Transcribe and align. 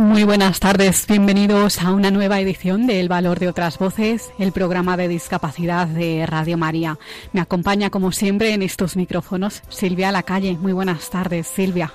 Muy 0.00 0.24
buenas 0.24 0.60
tardes, 0.60 1.06
bienvenidos 1.06 1.82
a 1.82 1.92
una 1.92 2.10
nueva 2.10 2.40
edición 2.40 2.86
de 2.86 3.00
El 3.00 3.10
Valor 3.10 3.38
de 3.38 3.48
otras 3.48 3.76
Voces, 3.78 4.32
el 4.38 4.50
programa 4.50 4.96
de 4.96 5.08
discapacidad 5.08 5.86
de 5.86 6.24
Radio 6.24 6.56
María. 6.56 6.98
Me 7.34 7.40
acompaña 7.42 7.90
como 7.90 8.10
siempre 8.10 8.54
en 8.54 8.62
estos 8.62 8.96
micrófonos 8.96 9.62
Silvia 9.68 10.10
Lacalle. 10.10 10.56
Muy 10.56 10.72
buenas 10.72 11.10
tardes, 11.10 11.48
Silvia. 11.48 11.92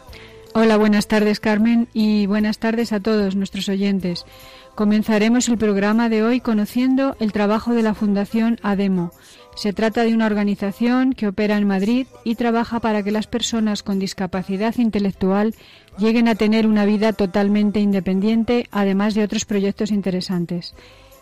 Hola, 0.54 0.78
buenas 0.78 1.08
tardes 1.08 1.40
Carmen 1.40 1.88
y 1.94 2.28
buenas 2.28 2.60
tardes 2.60 2.94
a 2.94 3.00
todos 3.00 3.36
nuestros 3.36 3.68
oyentes. 3.70 4.24
Comenzaremos 4.76 5.50
el 5.50 5.58
programa 5.58 6.08
de 6.08 6.22
hoy 6.22 6.42
conociendo 6.42 7.16
el 7.20 7.32
trabajo 7.32 7.74
de 7.74 7.82
la 7.82 7.96
Fundación 7.96 8.60
ADEMO. 8.62 9.12
Se 9.56 9.72
trata 9.74 10.04
de 10.04 10.14
una 10.14 10.26
organización 10.26 11.14
que 11.14 11.28
opera 11.28 11.58
en 11.58 11.66
Madrid 11.66 12.08
y 12.26 12.36
trabaja 12.36 12.82
para 12.82 13.02
que 13.02 13.12
las 13.12 13.26
personas 13.26 13.84
con 13.84 14.00
discapacidad 14.00 14.76
intelectual 14.78 15.56
lleguen 15.98 16.28
a 16.28 16.36
tener 16.36 16.68
una 16.68 16.86
vida 16.86 17.14
totalmente 17.14 17.80
independiente, 17.80 18.68
además 18.72 19.14
de 19.14 19.24
otros 19.24 19.46
proyectos 19.46 19.92
interesantes. 19.92 20.76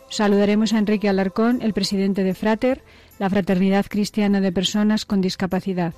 Saludaremos 0.08 0.72
a 0.72 0.78
Enrique 0.78 1.08
Alarcón, 1.08 1.60
el 1.62 1.72
presidente 1.72 2.24
de 2.24 2.34
Frater, 2.34 2.82
la 3.18 3.30
Fraternidad 3.30 3.86
Cristiana 3.88 4.40
de 4.40 4.52
Personas 4.52 5.04
con 5.04 5.20
Discapacidad. 5.20 5.94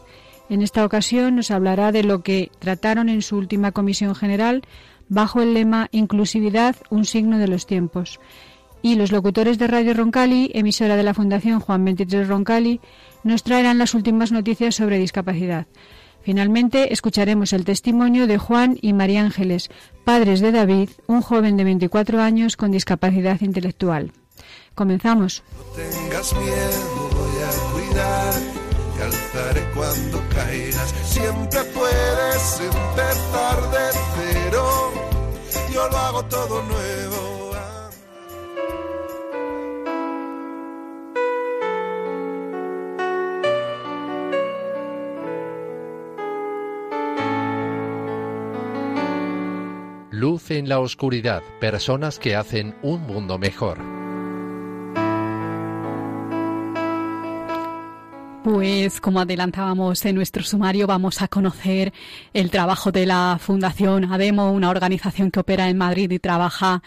En 0.48 0.62
esta 0.62 0.84
ocasión 0.84 1.36
nos 1.36 1.50
hablará 1.50 1.90
de 1.90 2.04
lo 2.04 2.22
que 2.22 2.50
trataron 2.58 3.08
en 3.08 3.22
su 3.22 3.36
última 3.36 3.72
comisión 3.72 4.14
general 4.14 4.62
bajo 5.08 5.42
el 5.42 5.54
lema 5.54 5.88
Inclusividad, 5.90 6.76
un 6.88 7.04
signo 7.04 7.38
de 7.38 7.48
los 7.48 7.66
tiempos. 7.66 8.20
Y 8.82 8.94
los 8.94 9.10
locutores 9.10 9.58
de 9.58 9.66
Radio 9.66 9.94
Roncali, 9.94 10.50
emisora 10.54 10.96
de 10.96 11.02
la 11.02 11.14
Fundación 11.14 11.58
Juan 11.58 11.84
23 11.84 12.28
Roncali, 12.28 12.80
nos 13.24 13.42
traerán 13.42 13.78
las 13.78 13.94
últimas 13.94 14.30
noticias 14.30 14.76
sobre 14.76 14.98
discapacidad. 14.98 15.66
Finalmente, 16.26 16.92
escucharemos 16.92 17.52
el 17.52 17.64
testimonio 17.64 18.26
de 18.26 18.36
Juan 18.36 18.78
y 18.82 18.94
María 18.94 19.20
Ángeles, 19.20 19.70
padres 20.04 20.40
de 20.40 20.50
David, 20.50 20.88
un 21.06 21.22
joven 21.22 21.56
de 21.56 21.62
24 21.62 22.20
años 22.20 22.56
con 22.56 22.72
discapacidad 22.72 23.40
intelectual. 23.42 24.10
Comenzamos. 24.74 25.44
No 25.56 25.62
tengas 25.76 26.34
miedo, 26.34 27.10
voy 27.12 27.42
a 27.44 27.72
cuidar 27.72 28.34
te 28.96 29.02
alzaré 29.04 29.70
cuando 29.72 30.20
caigas. 30.34 30.94
Siempre 31.04 31.62
puedes 31.62 32.60
empezar 32.60 33.70
de 33.70 33.98
cero. 34.16 34.92
Yo 35.72 35.88
lo 35.88 35.96
hago 35.96 36.24
todo 36.24 36.60
nuevo. 36.64 37.35
Luz 50.18 50.50
en 50.50 50.66
la 50.66 50.80
oscuridad, 50.80 51.42
personas 51.60 52.18
que 52.18 52.36
hacen 52.36 52.74
un 52.80 53.02
mundo 53.02 53.36
mejor. 53.36 53.76
Pues 58.42 58.98
como 59.02 59.20
adelantábamos 59.20 60.02
en 60.06 60.14
nuestro 60.14 60.42
sumario, 60.42 60.86
vamos 60.86 61.20
a 61.20 61.28
conocer 61.28 61.92
el 62.32 62.50
trabajo 62.50 62.92
de 62.92 63.04
la 63.04 63.36
Fundación 63.38 64.10
ADEMO, 64.10 64.52
una 64.52 64.70
organización 64.70 65.30
que 65.30 65.40
opera 65.40 65.68
en 65.68 65.76
Madrid 65.76 66.10
y 66.10 66.18
trabaja 66.18 66.82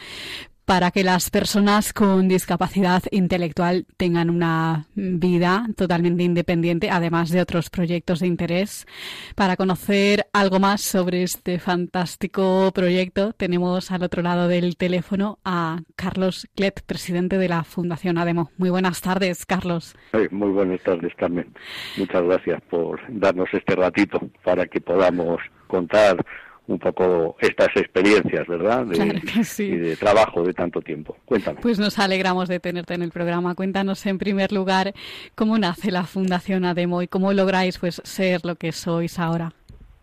para 0.69 0.91
que 0.91 1.03
las 1.03 1.31
personas 1.31 1.93
con 1.93 2.27
discapacidad 2.27 3.01
intelectual 3.09 3.87
tengan 3.97 4.29
una 4.29 4.85
vida 4.93 5.65
totalmente 5.75 6.21
independiente, 6.21 6.91
además 6.91 7.31
de 7.31 7.41
otros 7.41 7.71
proyectos 7.71 8.19
de 8.19 8.27
interés. 8.27 8.85
Para 9.33 9.55
conocer 9.55 10.27
algo 10.31 10.59
más 10.59 10.81
sobre 10.81 11.23
este 11.23 11.57
fantástico 11.57 12.71
proyecto, 12.71 13.33
tenemos 13.33 13.89
al 13.89 14.03
otro 14.03 14.21
lado 14.21 14.47
del 14.47 14.77
teléfono 14.77 15.39
a 15.43 15.79
Carlos 15.95 16.47
Clet, 16.55 16.83
presidente 16.85 17.39
de 17.39 17.49
la 17.49 17.63
Fundación 17.63 18.19
ADEMO. 18.19 18.51
Muy 18.57 18.69
buenas 18.69 19.01
tardes, 19.01 19.47
Carlos. 19.47 19.95
muy 20.29 20.51
buenas 20.51 20.83
tardes, 20.83 21.15
Carmen. 21.15 21.51
Muchas 21.97 22.21
gracias 22.21 22.61
por 22.69 23.01
darnos 23.09 23.49
este 23.53 23.75
ratito 23.75 24.19
para 24.43 24.67
que 24.67 24.79
podamos 24.81 25.39
contar 25.65 26.23
un 26.69 26.79
poco 26.79 27.35
estas 27.39 27.69
experiencias, 27.75 28.47
¿verdad? 28.47 28.85
De, 28.85 29.63
Y 29.63 29.77
de 29.77 29.95
trabajo 29.95 30.43
de 30.43 30.53
tanto 30.53 30.81
tiempo. 30.81 31.17
Cuéntame. 31.25 31.59
Pues 31.61 31.79
nos 31.79 31.97
alegramos 31.97 32.47
de 32.47 32.59
tenerte 32.59 32.93
en 32.93 33.01
el 33.01 33.11
programa. 33.11 33.55
Cuéntanos 33.55 34.05
en 34.05 34.19
primer 34.19 34.51
lugar 34.51 34.93
cómo 35.35 35.57
nace 35.57 35.91
la 35.91 36.03
Fundación 36.03 36.65
ADEMO 36.65 37.01
y 37.01 37.07
cómo 37.07 37.33
lográis 37.33 37.79
pues 37.79 38.01
ser 38.03 38.41
lo 38.45 38.55
que 38.55 38.71
sois 38.71 39.17
ahora. 39.19 39.53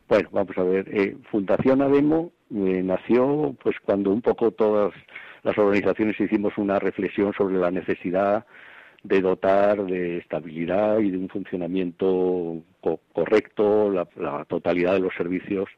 Bueno, 0.09 0.29
vamos 0.33 0.59
a 0.59 0.63
ver. 0.65 0.89
Eh, 0.93 1.17
Fundación 1.31 1.83
ADEMO 1.83 2.33
eh, 2.51 2.83
nació 2.83 3.55
pues 3.63 3.77
cuando 3.85 4.11
un 4.11 4.21
poco 4.21 4.51
todas 4.51 4.93
las 5.45 5.57
organizaciones 5.57 6.19
hicimos 6.21 6.59
una 6.59 6.81
reflexión 6.81 7.33
sobre 7.35 7.59
la 7.59 7.71
necesidad 7.71 8.45
de 9.05 9.21
dotar 9.21 9.85
de 9.85 10.19
estabilidad 10.19 10.99
y 10.99 11.13
de 11.13 11.19
un 11.19 11.29
funcionamiento 11.29 12.57
correcto 13.13 13.93
la 13.93 14.45
totalidad 14.47 14.95
de 14.95 15.01
los 15.01 15.15
servicios 15.15 15.69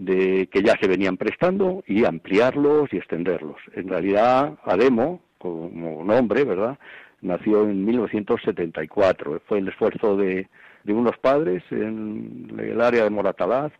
de 0.00 0.48
que 0.50 0.62
ya 0.62 0.74
se 0.80 0.88
venían 0.88 1.18
prestando 1.18 1.84
y 1.86 2.06
ampliarlos 2.06 2.90
y 2.90 2.96
extenderlos. 2.96 3.56
En 3.74 3.88
realidad, 3.88 4.58
ADEMO, 4.64 5.20
como 5.36 6.02
nombre, 6.02 6.44
¿verdad?, 6.44 6.78
nació 7.20 7.68
en 7.68 7.84
1974. 7.84 9.42
Fue 9.46 9.58
el 9.58 9.68
esfuerzo 9.68 10.16
de, 10.16 10.48
de 10.84 10.92
unos 10.94 11.18
padres 11.18 11.62
en 11.70 12.50
el 12.58 12.80
área 12.80 13.04
de 13.04 13.10
Moratalaz, 13.10 13.72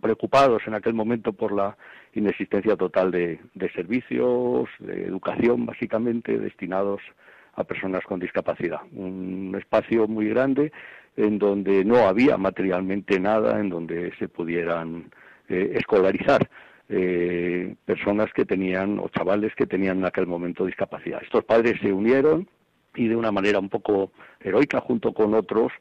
preocupados 0.00 0.62
en 0.66 0.72
aquel 0.72 0.94
momento 0.94 1.34
por 1.34 1.52
la 1.52 1.76
inexistencia 2.14 2.74
total 2.76 3.10
de, 3.10 3.38
de 3.52 3.70
servicios, 3.72 4.70
de 4.78 5.04
educación, 5.04 5.66
básicamente, 5.66 6.38
destinados 6.38 7.02
a 7.56 7.64
personas 7.64 8.02
con 8.04 8.20
discapacidad. 8.20 8.80
Un 8.92 9.54
espacio 9.58 10.08
muy 10.08 10.30
grande 10.30 10.72
en 11.18 11.38
donde 11.38 11.84
no 11.84 12.08
había 12.08 12.38
materialmente 12.38 13.20
nada 13.20 13.60
en 13.60 13.68
donde 13.68 14.14
se 14.18 14.28
pudieran 14.28 15.10
eh, 15.48 15.72
escolarizar 15.74 16.48
eh, 16.88 17.74
personas 17.84 18.30
que 18.34 18.44
tenían 18.44 18.98
o 18.98 19.08
chavales 19.08 19.54
que 19.54 19.66
tenían 19.66 19.98
en 19.98 20.04
aquel 20.04 20.26
momento 20.26 20.66
discapacidad. 20.66 21.22
Estos 21.22 21.44
padres 21.44 21.80
se 21.80 21.92
unieron 21.92 22.48
y 22.94 23.08
de 23.08 23.16
una 23.16 23.32
manera 23.32 23.58
un 23.58 23.68
poco 23.68 24.12
heroica 24.40 24.80
junto 24.80 25.14
con 25.14 25.32
otros 25.34 25.72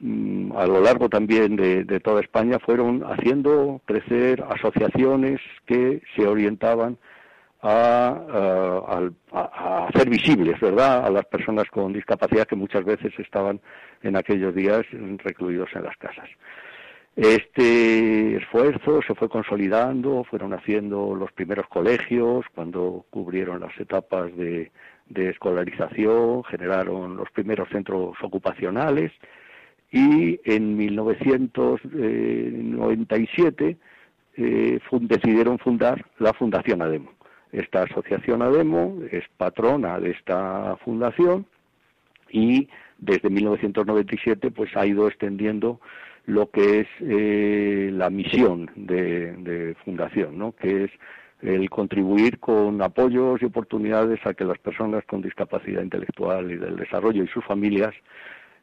mm, 0.00 0.52
a 0.52 0.66
lo 0.66 0.80
largo 0.80 1.08
también 1.08 1.56
de, 1.56 2.00
toda 2.00 2.20
España 2.20 2.58
fueron 2.58 3.02
haciendo 3.04 3.80
crecer 3.86 4.44
asociaciones 4.50 5.40
que 5.64 6.02
se 6.14 6.26
orientaban 6.26 6.98
a, 7.62 9.10
a, 9.32 9.86
hacer 9.86 10.10
visibles, 10.10 10.58
¿verdad?, 10.60 11.06
a 11.06 11.10
las 11.10 11.26
personas 11.26 11.68
con 11.70 11.92
discapacidad 11.92 12.46
que 12.46 12.56
muchas 12.56 12.84
veces 12.84 13.12
estaban 13.18 13.60
en 14.02 14.16
aquellos 14.16 14.54
días 14.54 14.82
recluidos 15.22 15.68
en 15.74 15.84
las 15.84 15.96
casas. 15.96 16.28
Este 17.16 18.36
esfuerzo 18.36 19.02
se 19.02 19.16
fue 19.16 19.28
consolidando, 19.28 20.22
fueron 20.24 20.54
haciendo 20.54 21.16
los 21.16 21.32
primeros 21.32 21.66
colegios 21.66 22.46
cuando 22.54 23.04
cubrieron 23.10 23.58
las 23.60 23.76
etapas 23.78 24.34
de, 24.36 24.70
escolarización, 25.08 26.44
generaron 26.44 27.16
los 27.16 27.28
primeros 27.32 27.68
centros 27.70 28.16
ocupacionales 28.22 29.10
y 29.90 30.38
en 30.44 30.76
1997 30.76 33.76
eh, 34.36 34.78
decidieron 35.00 35.58
fundar 35.58 36.06
la 36.18 36.32
Fundación 36.32 36.80
ADEMO. 36.80 37.10
Esta 37.50 37.82
asociación 37.82 38.40
ADEMO 38.40 39.00
es 39.10 39.24
patrona 39.36 39.98
de 39.98 40.12
esta 40.12 40.76
fundación 40.84 41.44
y 42.30 42.68
desde 42.98 43.28
1997 43.28 44.52
pues 44.52 44.76
ha 44.76 44.86
ido 44.86 45.08
extendiendo 45.08 45.80
lo 46.30 46.50
que 46.50 46.80
es 46.80 46.86
eh, 47.00 47.90
la 47.92 48.08
misión 48.08 48.70
de, 48.76 49.76
fundación, 49.84 50.38
¿no? 50.38 50.52
que 50.52 50.84
es 50.84 50.90
el 51.42 51.68
contribuir 51.70 52.38
con 52.38 52.80
apoyos 52.82 53.42
y 53.42 53.46
oportunidades 53.46 54.20
a 54.24 54.34
que 54.34 54.44
las 54.44 54.58
personas 54.58 55.04
con 55.06 55.22
discapacidad 55.22 55.82
intelectual 55.82 56.50
y 56.50 56.56
del 56.56 56.76
desarrollo 56.76 57.24
y 57.24 57.28
sus 57.28 57.44
familias 57.44 57.94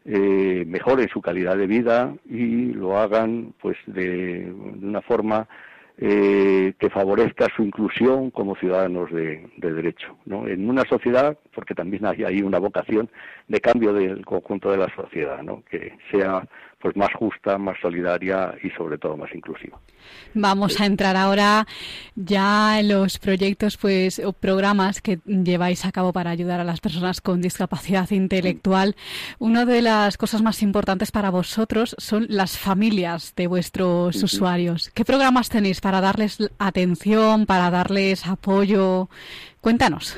eh, 0.06 0.64
mejoren 0.66 1.10
su 1.10 1.22
calidad 1.22 1.58
de 1.58 1.68
vida 1.68 2.14
y 2.30 2.72
lo 2.74 2.98
hagan 2.98 3.54
pues 3.60 3.78
de, 3.88 4.54
una 4.82 5.02
forma 5.02 5.48
eh, 5.98 6.74
que 6.80 6.90
favorezca 6.90 7.48
su 7.56 7.64
inclusión 7.64 8.30
como 8.30 8.56
ciudadanos 8.56 9.12
de, 9.12 9.50
derecho. 9.58 10.16
¿no? 10.26 10.48
En 10.48 10.70
una 10.70 10.84
sociedad, 10.84 11.38
porque 11.54 11.74
también 11.74 12.06
hay 12.06 12.42
una 12.44 12.60
vocación 12.60 13.10
de 13.48 13.60
cambio 13.60 13.92
del 13.94 14.24
conjunto 14.24 14.72
de 14.72 14.78
la 14.78 14.94
sociedad, 14.96 15.42
¿no? 15.42 15.64
que 15.70 15.98
sea 16.12 16.48
pues 16.80 16.96
más 16.96 17.12
justa, 17.14 17.58
más 17.58 17.78
solidaria 17.82 18.54
y 18.64 18.70
sobre 18.72 18.98
todo 18.98 19.18
más 19.18 19.34
inclusiva. 19.34 19.80
Vamos 20.34 20.80
a 20.80 20.86
entrar 20.86 21.16
ahora 21.16 21.66
ya 22.16 22.80
en 22.80 22.90
los 22.90 23.18
proyectos 23.18 23.78
pues 23.78 24.20
o 24.20 24.32
programas 24.32 25.02
que 25.02 25.20
lleváis 25.26 25.86
a 25.86 25.92
cabo 25.92 26.14
para 26.14 26.30
ayudar 26.30 26.60
a 26.60 26.64
las 26.64 26.80
personas 26.80 27.20
con 27.20 27.42
discapacidad 27.42 28.10
intelectual. 28.12 28.96
Una 29.40 29.66
de 29.66 29.82
las 29.82 30.18
cosas 30.18 30.44
más 30.44 30.62
importantes 30.62 31.12
para 31.12 31.32
vosotros 31.32 31.96
son 31.98 32.28
las 32.30 32.58
familias 32.58 33.34
de 33.36 33.48
vuestros 33.48 34.22
usuarios. 34.22 34.92
¿Qué 34.92 35.04
programas 35.04 35.50
tenéis 35.50 35.82
para 35.82 36.00
darles 36.00 36.38
atención, 36.60 37.48
para 37.48 37.72
darles 37.72 38.28
apoyo? 38.28 39.10
Cuéntanos. 39.62 40.16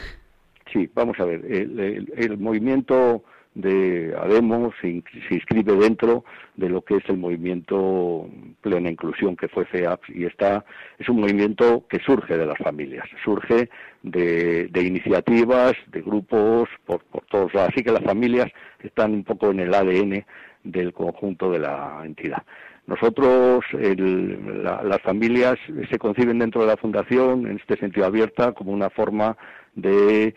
Sí, 0.74 0.90
vamos 0.94 1.20
a 1.20 1.26
ver. 1.26 1.46
el 1.46 2.38
movimiento 2.38 3.24
de 3.62 4.16
ADEMO 4.18 4.72
se, 4.82 5.04
inscribe 5.30 5.76
dentro 5.76 6.24
de 6.56 6.70
lo 6.70 6.82
que 6.82 6.98
es 6.98 7.04
el 7.08 7.18
movimiento 7.18 8.28
Plena 8.62 8.90
Inclusión 8.90 9.36
que 9.36 9.48
fue 9.48 9.66
FEAPS 9.66 10.10
y 10.10 10.26
está 10.26 10.66
es 10.98 11.10
un 11.10 11.22
movimiento 11.22 11.86
que 11.90 12.00
surge 12.00 12.38
de 12.38 12.46
las 12.46 12.58
familias, 12.58 13.06
surge 13.24 13.70
de, 14.04 14.70
iniciativas, 14.76 15.74
de 15.88 16.02
grupos, 16.02 16.70
por, 16.86 17.02
todos 17.30 17.54
lados. 17.54 17.72
Así 17.74 17.84
que 17.84 17.92
las 17.92 18.04
familias 18.04 18.48
están 18.82 19.14
un 19.14 19.24
poco 19.24 19.52
en 19.52 19.60
el 19.60 19.74
ADN 19.74 20.26
del 20.64 20.94
conjunto 20.94 21.52
de 21.52 21.60
la 21.60 22.02
entidad. 22.04 22.44
Nosotros, 22.88 23.64
las 23.72 25.02
familias 25.04 25.60
se 25.92 26.00
conciben 26.00 26.40
dentro 26.40 26.62
de 26.62 26.68
la 26.68 26.78
Fundación, 26.78 27.46
en 27.46 27.58
este 27.58 27.78
sentido 27.78 28.08
abierta, 28.08 28.54
como 28.54 28.72
una 28.72 28.90
forma 28.90 29.38
de 29.82 30.28
eh, 30.28 30.34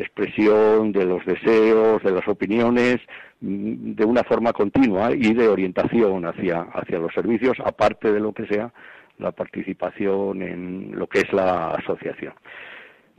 expresión 0.00 0.92
de 0.92 1.04
los 1.04 1.24
deseos, 1.24 2.02
de 2.02 2.12
las 2.12 2.26
opiniones, 2.28 2.96
mm, 3.40 3.94
de 3.94 4.04
una 4.04 4.22
forma 4.24 4.52
continua 4.52 5.12
y 5.12 5.34
de 5.34 5.48
orientación 5.48 6.24
hacia, 6.26 6.62
hacia 6.72 6.98
los 6.98 7.12
servicios, 7.12 7.56
aparte 7.64 8.12
de 8.12 8.20
lo 8.20 8.32
que 8.32 8.46
sea 8.46 8.72
la 9.18 9.32
participación 9.32 10.42
en 10.42 10.92
lo 10.98 11.06
que 11.06 11.20
es 11.20 11.32
la 11.32 11.68
asociación. 11.68 12.34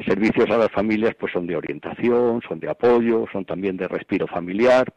Servicios 0.06 0.50
a 0.50 0.58
las 0.58 0.72
familias 0.72 1.16
pues 1.20 1.32
son 1.32 1.46
de 1.46 1.56
orientación, 1.56 2.42
son 2.48 2.60
de 2.60 2.70
apoyo, 2.70 3.26
son 3.32 3.46
también 3.46 3.78
de 3.78 3.88
respiro 3.88 4.28
familiar, 4.28 4.92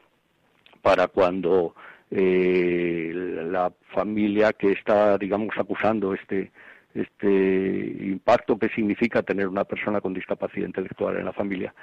para 0.83 1.09
cuando 1.09 1.75
eh, 2.11 3.11
la 3.15 3.73
familia 3.93 4.53
que 4.53 4.73
está, 4.73 5.19
digamos, 5.19 5.51
acusando 5.59 6.15
este, 6.15 6.53
este 6.97 8.07
impacto 8.07 8.59
que 8.59 8.69
significa 8.71 9.23
tener 9.23 9.49
una 9.49 9.65
persona 9.65 10.01
con 10.01 10.15
discapacidad 10.15 10.67
intelectual 10.67 11.17
en 11.17 11.25
la 11.25 11.33
familia, 11.33 11.75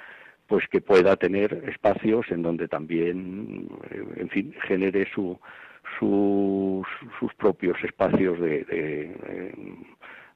pues 0.46 0.66
que 0.68 0.80
pueda 0.80 1.16
tener 1.16 1.64
espacios 1.68 2.26
en 2.30 2.42
donde 2.42 2.68
también, 2.68 3.68
eh, 3.90 4.04
en 4.16 4.28
fin, 4.28 4.54
genere 4.66 5.06
su, 5.14 5.38
sus 5.98 7.34
propios 7.38 7.82
espacios 7.82 8.38
de, 8.40 8.64
de, 8.64 9.54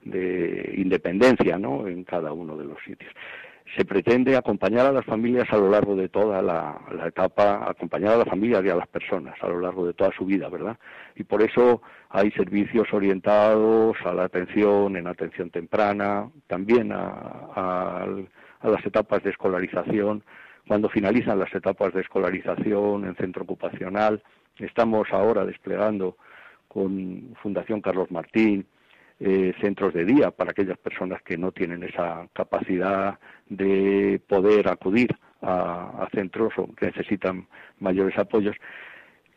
de 0.03 0.75
independencia, 0.77 1.59
¿no? 1.59 1.87
En 1.87 2.05
cada 2.05 2.33
uno 2.33 2.57
de 2.57 2.65
los 2.65 2.79
sitios 2.85 3.13
se 3.77 3.85
pretende 3.85 4.37
acompañar 4.37 4.87
a 4.87 4.93
las 4.93 5.05
familias 5.05 5.47
a 5.51 5.57
lo 5.57 5.71
largo 5.71 5.95
de 5.95 6.09
toda 6.09 6.41
la, 6.41 6.81
etapa, 7.07 7.69
acompañar 7.69 8.15
a 8.15 8.19
las 8.19 8.29
familias 8.29 8.65
y 8.65 8.71
a 8.71 8.75
las 8.75 8.89
personas 8.89 9.35
a 9.43 9.49
lo 9.49 9.61
largo 9.61 9.87
de 9.87 9.93
toda 9.93 10.11
su 10.17 10.25
vida, 10.25 10.49
¿verdad? 10.49 10.79
Y 11.17 11.25
por 11.25 11.43
eso 11.43 11.83
hay 12.09 12.31
servicios 12.33 12.89
orientados 12.93 13.97
a 14.05 14.13
la 14.15 14.25
atención, 14.25 14.97
en 14.97 15.07
atención 15.07 15.51
temprana, 15.51 16.31
también 16.47 16.93
a, 16.93 18.07
las 18.63 18.85
etapas 18.87 19.23
de 19.23 19.31
escolarización, 19.31 20.25
cuando 20.67 20.89
finalizan 20.89 21.39
las 21.39 21.55
etapas 21.55 21.93
de 21.93 22.01
escolarización 22.01 23.05
en 23.05 23.15
centro 23.17 23.45
ocupacional. 23.45 24.23
Estamos 24.59 25.09
ahora 25.13 25.45
desplegando 25.45 26.17
con 26.67 27.35
Fundación 27.43 27.81
Carlos 27.81 28.11
Martín, 28.11 28.67
eh, 29.21 29.53
centros 29.61 29.95
de 29.95 30.05
día 30.05 30.31
para 30.31 30.53
aquellas 30.53 30.79
personas 30.79 31.21
que 31.23 31.37
no 31.37 31.51
tienen 31.51 31.83
esa 31.83 32.29
capacidad 32.33 33.19
de 33.49 34.21
poder 34.29 34.69
acudir 34.69 35.11
a, 35.43 36.09
centros 36.13 36.53
o 36.57 36.73
que 36.75 36.87
necesitan 36.87 37.47
mayores 37.81 38.17
apoyos 38.19 38.57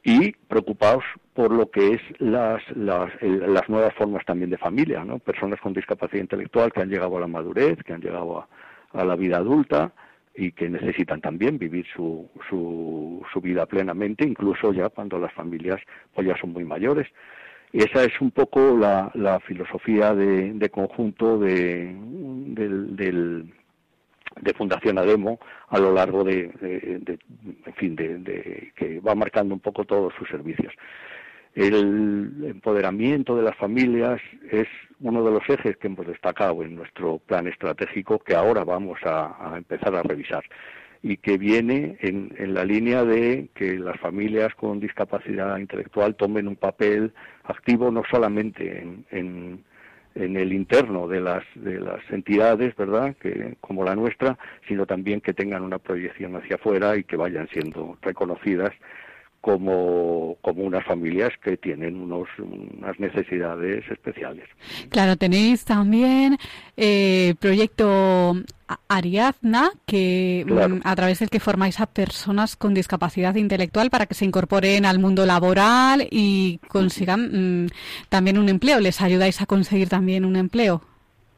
y 0.03 0.31
preocupados 0.33 1.03
por 1.33 1.51
lo 1.51 1.69
que 1.69 1.93
es 1.93 2.01
las, 2.19 2.61
las, 2.75 3.11
las, 3.21 3.69
nuevas 3.69 3.93
formas 3.95 4.25
también 4.25 4.49
de 4.49 4.57
familia, 4.57 5.03
¿no? 5.03 5.19
Personas 5.19 5.59
con 5.59 5.73
discapacidad 5.73 6.21
intelectual 6.21 6.71
que 6.71 6.81
han 6.81 6.89
llegado 6.89 7.17
a 7.17 7.21
la 7.21 7.27
madurez, 7.27 7.77
que 7.83 7.93
han 7.93 8.01
llegado 8.01 8.47
a, 8.93 9.05
la 9.05 9.15
vida 9.15 9.37
adulta 9.37 9.93
y 10.35 10.51
que 10.51 10.69
necesitan 10.69 11.21
también 11.21 11.57
vivir 11.57 11.85
su, 11.95 12.29
su, 12.49 13.23
su 13.31 13.41
vida 13.41 13.65
plenamente, 13.65 14.25
incluso 14.27 14.73
ya 14.73 14.89
cuando 14.89 15.19
las 15.19 15.33
familias 15.33 15.79
pues 16.13 16.27
ya 16.27 16.35
son 16.37 16.53
muy 16.53 16.65
mayores. 16.65 17.07
Y 17.73 17.83
esa 17.83 18.03
es 18.03 18.19
un 18.19 18.31
poco 18.31 18.77
la, 18.77 19.39
filosofía 19.45 20.13
de, 20.13 20.69
conjunto 20.69 21.39
de, 21.39 21.95
del, 21.95 23.53
de 24.41 24.53
Fundación 24.53 24.97
Ademo 24.97 25.39
a 25.69 25.79
lo 25.79 25.93
largo 25.93 26.23
de, 26.23 26.51
en 26.61 27.73
fin, 27.75 27.95
de, 27.95 28.73
que 28.75 28.99
va 28.99 29.15
marcando 29.15 29.53
un 29.53 29.61
poco 29.61 29.85
todos 29.85 30.13
sus 30.15 30.27
servicios. 30.27 30.73
El 31.53 32.45
empoderamiento 32.45 33.35
de 33.35 33.43
las 33.43 33.55
familias 33.57 34.21
es 34.49 34.67
uno 34.99 35.23
de 35.23 35.31
los 35.31 35.49
ejes 35.49 35.77
que 35.77 35.87
hemos 35.87 36.07
destacado 36.07 36.63
en 36.63 36.75
nuestro 36.75 37.19
plan 37.19 37.47
estratégico 37.47 38.19
que 38.19 38.35
ahora 38.35 38.63
vamos 38.63 38.99
a 39.03 39.53
empezar 39.57 39.95
a 39.95 40.03
revisar 40.03 40.43
y 41.03 41.17
que 41.17 41.37
viene 41.37 41.97
en, 42.01 42.31
la 42.53 42.63
línea 42.63 43.03
de 43.03 43.49
que 43.55 43.77
las 43.79 43.99
familias 43.99 44.53
con 44.55 44.79
discapacidad 44.79 45.57
intelectual 45.57 46.15
tomen 46.15 46.47
un 46.47 46.55
papel 46.55 47.11
activo 47.43 47.89
no 47.91 48.03
solamente 48.09 48.81
en, 48.81 49.05
en, 49.09 49.63
en 50.15 50.37
el 50.37 50.53
interno 50.53 51.07
de 51.07 51.21
las, 51.21 51.43
de 51.55 51.79
las 51.79 52.01
entidades, 52.11 52.75
¿verdad?, 52.75 53.15
que, 53.19 53.55
como 53.61 53.83
la 53.83 53.95
nuestra, 53.95 54.37
sino 54.67 54.85
también 54.85 55.21
que 55.21 55.33
tengan 55.33 55.63
una 55.63 55.79
proyección 55.79 56.35
hacia 56.35 56.57
afuera 56.57 56.95
y 56.97 57.03
que 57.03 57.17
vayan 57.17 57.47
siendo 57.49 57.97
reconocidas 58.01 58.71
como, 59.41 60.37
como 60.41 60.63
unas 60.63 60.85
familias 60.85 61.31
que 61.43 61.57
tienen 61.57 61.95
unos, 61.99 62.27
unas 62.39 62.99
necesidades 62.99 63.83
especiales. 63.89 64.47
Claro, 64.89 65.17
tenéis 65.17 65.65
también 65.65 66.37
eh, 66.77 67.33
proyecto 67.39 68.35
Ariadna, 68.87 69.71
que 69.85 70.45
mm, 70.47 70.81
a 70.83 70.95
través 70.95 71.19
del 71.19 71.29
que 71.29 71.39
formáis 71.39 71.79
a 71.79 71.87
personas 71.87 72.55
con 72.55 72.75
discapacidad 72.75 73.35
intelectual 73.35 73.89
para 73.89 74.05
que 74.05 74.13
se 74.13 74.25
incorporen 74.25 74.85
al 74.85 74.99
mundo 74.99 75.25
laboral 75.25 76.07
y 76.11 76.59
consigan 76.67 77.65
mm, 77.65 77.69
también 78.09 78.37
un 78.37 78.47
empleo. 78.47 78.79
¿Les 78.79 79.01
ayudáis 79.01 79.41
a 79.41 79.47
conseguir 79.47 79.89
también 79.89 80.23
un 80.23 80.35
empleo? 80.35 80.83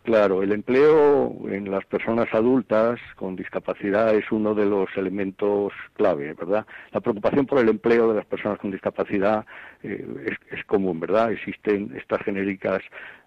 Claro, 0.04 0.44
el 0.44 0.52
empleo 0.52 1.34
en 1.48 1.72
las 1.72 1.86
personas 1.86 2.28
adultas 2.34 3.00
con 3.16 3.38
discapacidad 3.38 4.14
es 4.14 4.30
uno 4.34 4.54
de 4.54 4.66
los 4.66 4.90
elementos 4.98 5.72
clave, 5.94 6.34
¿verdad? 6.34 6.66
La 6.92 7.00
preocupación 7.00 7.46
por 7.46 7.60
el 7.60 7.70
empleo 7.70 8.10
de 8.10 8.16
las 8.16 8.26
personas 8.26 8.60
con 8.60 8.70
discapacidad 8.70 9.46
eh, 9.82 10.06
es, 10.26 10.60
es, 10.60 10.66
común, 10.66 11.00
¿verdad? 11.00 11.32
Existen 11.32 11.96
estas 11.96 12.22
genéricas 12.24 12.82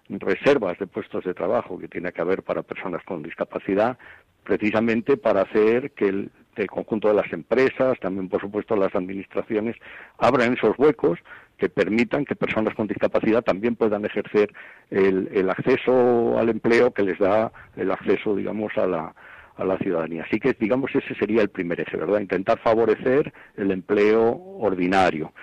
reservas 0.07 0.77
de 0.77 0.85
puestos 0.85 1.23
de 1.23 1.33
trabajo 1.33 1.79
que 1.79 1.87
tiene 1.87 2.11
que 2.11 2.21
haber 2.21 2.43
para 2.43 2.61
personas 2.61 3.03
con 3.05 3.23
discapacidad, 3.23 3.97
precisamente 4.43 5.17
para 5.17 5.41
hacer 5.41 5.91
que 5.91 6.09
el, 6.09 6.31
el 6.57 6.67
conjunto 6.67 7.07
de 7.07 7.15
las 7.15 7.31
empresas, 7.31 7.99
también 7.99 8.29
por 8.29 8.41
supuesto 8.41 8.75
las 8.75 8.93
administraciones, 8.95 9.75
abran 10.17 10.53
esos 10.53 10.77
huecos 10.77 11.19
que 11.57 11.69
permitan 11.69 12.25
que 12.25 12.35
personas 12.35 12.75
con 12.75 12.87
discapacidad 12.87 13.41
también 13.41 13.75
puedan 13.75 14.05
ejercer 14.05 14.53
el, 14.89 15.49
acceso 15.49 16.37
al 16.37 16.49
empleo 16.49 16.91
que 16.91 17.03
les 17.03 17.17
da 17.17 17.51
el 17.75 17.91
acceso, 17.91 18.35
digamos, 18.35 18.77
a 18.77 18.85
la, 18.85 19.15
a 19.55 19.63
la 19.63 19.77
ciudadanía. 19.79 20.23
Así 20.23 20.39
que, 20.39 20.53
digamos, 20.53 20.93
ese 20.93 21.15
sería 21.15 21.41
el 21.41 21.49
primer 21.49 21.81
eje, 21.81 21.97
¿verdad? 21.97 22.19
Intentar 22.19 22.59
favorecer 22.59 23.33
el 23.55 23.71
empleo 23.71 24.39
ordinario. 24.59 25.33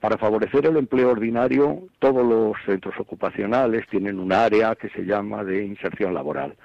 Para 0.00 0.16
favorecer 0.16 0.66
el 0.66 0.76
empleo 0.76 1.10
ordinario, 1.10 1.88
todos 1.98 2.26
los 2.26 2.56
centros 2.64 2.94
ocupacionales 2.98 3.86
tienen 3.88 4.18
un 4.18 4.32
área 4.32 4.74
que 4.74 4.88
se 4.88 5.04
llama 5.04 5.44
de 5.44 5.64
inserción 5.64 6.14
laboral. 6.14 6.56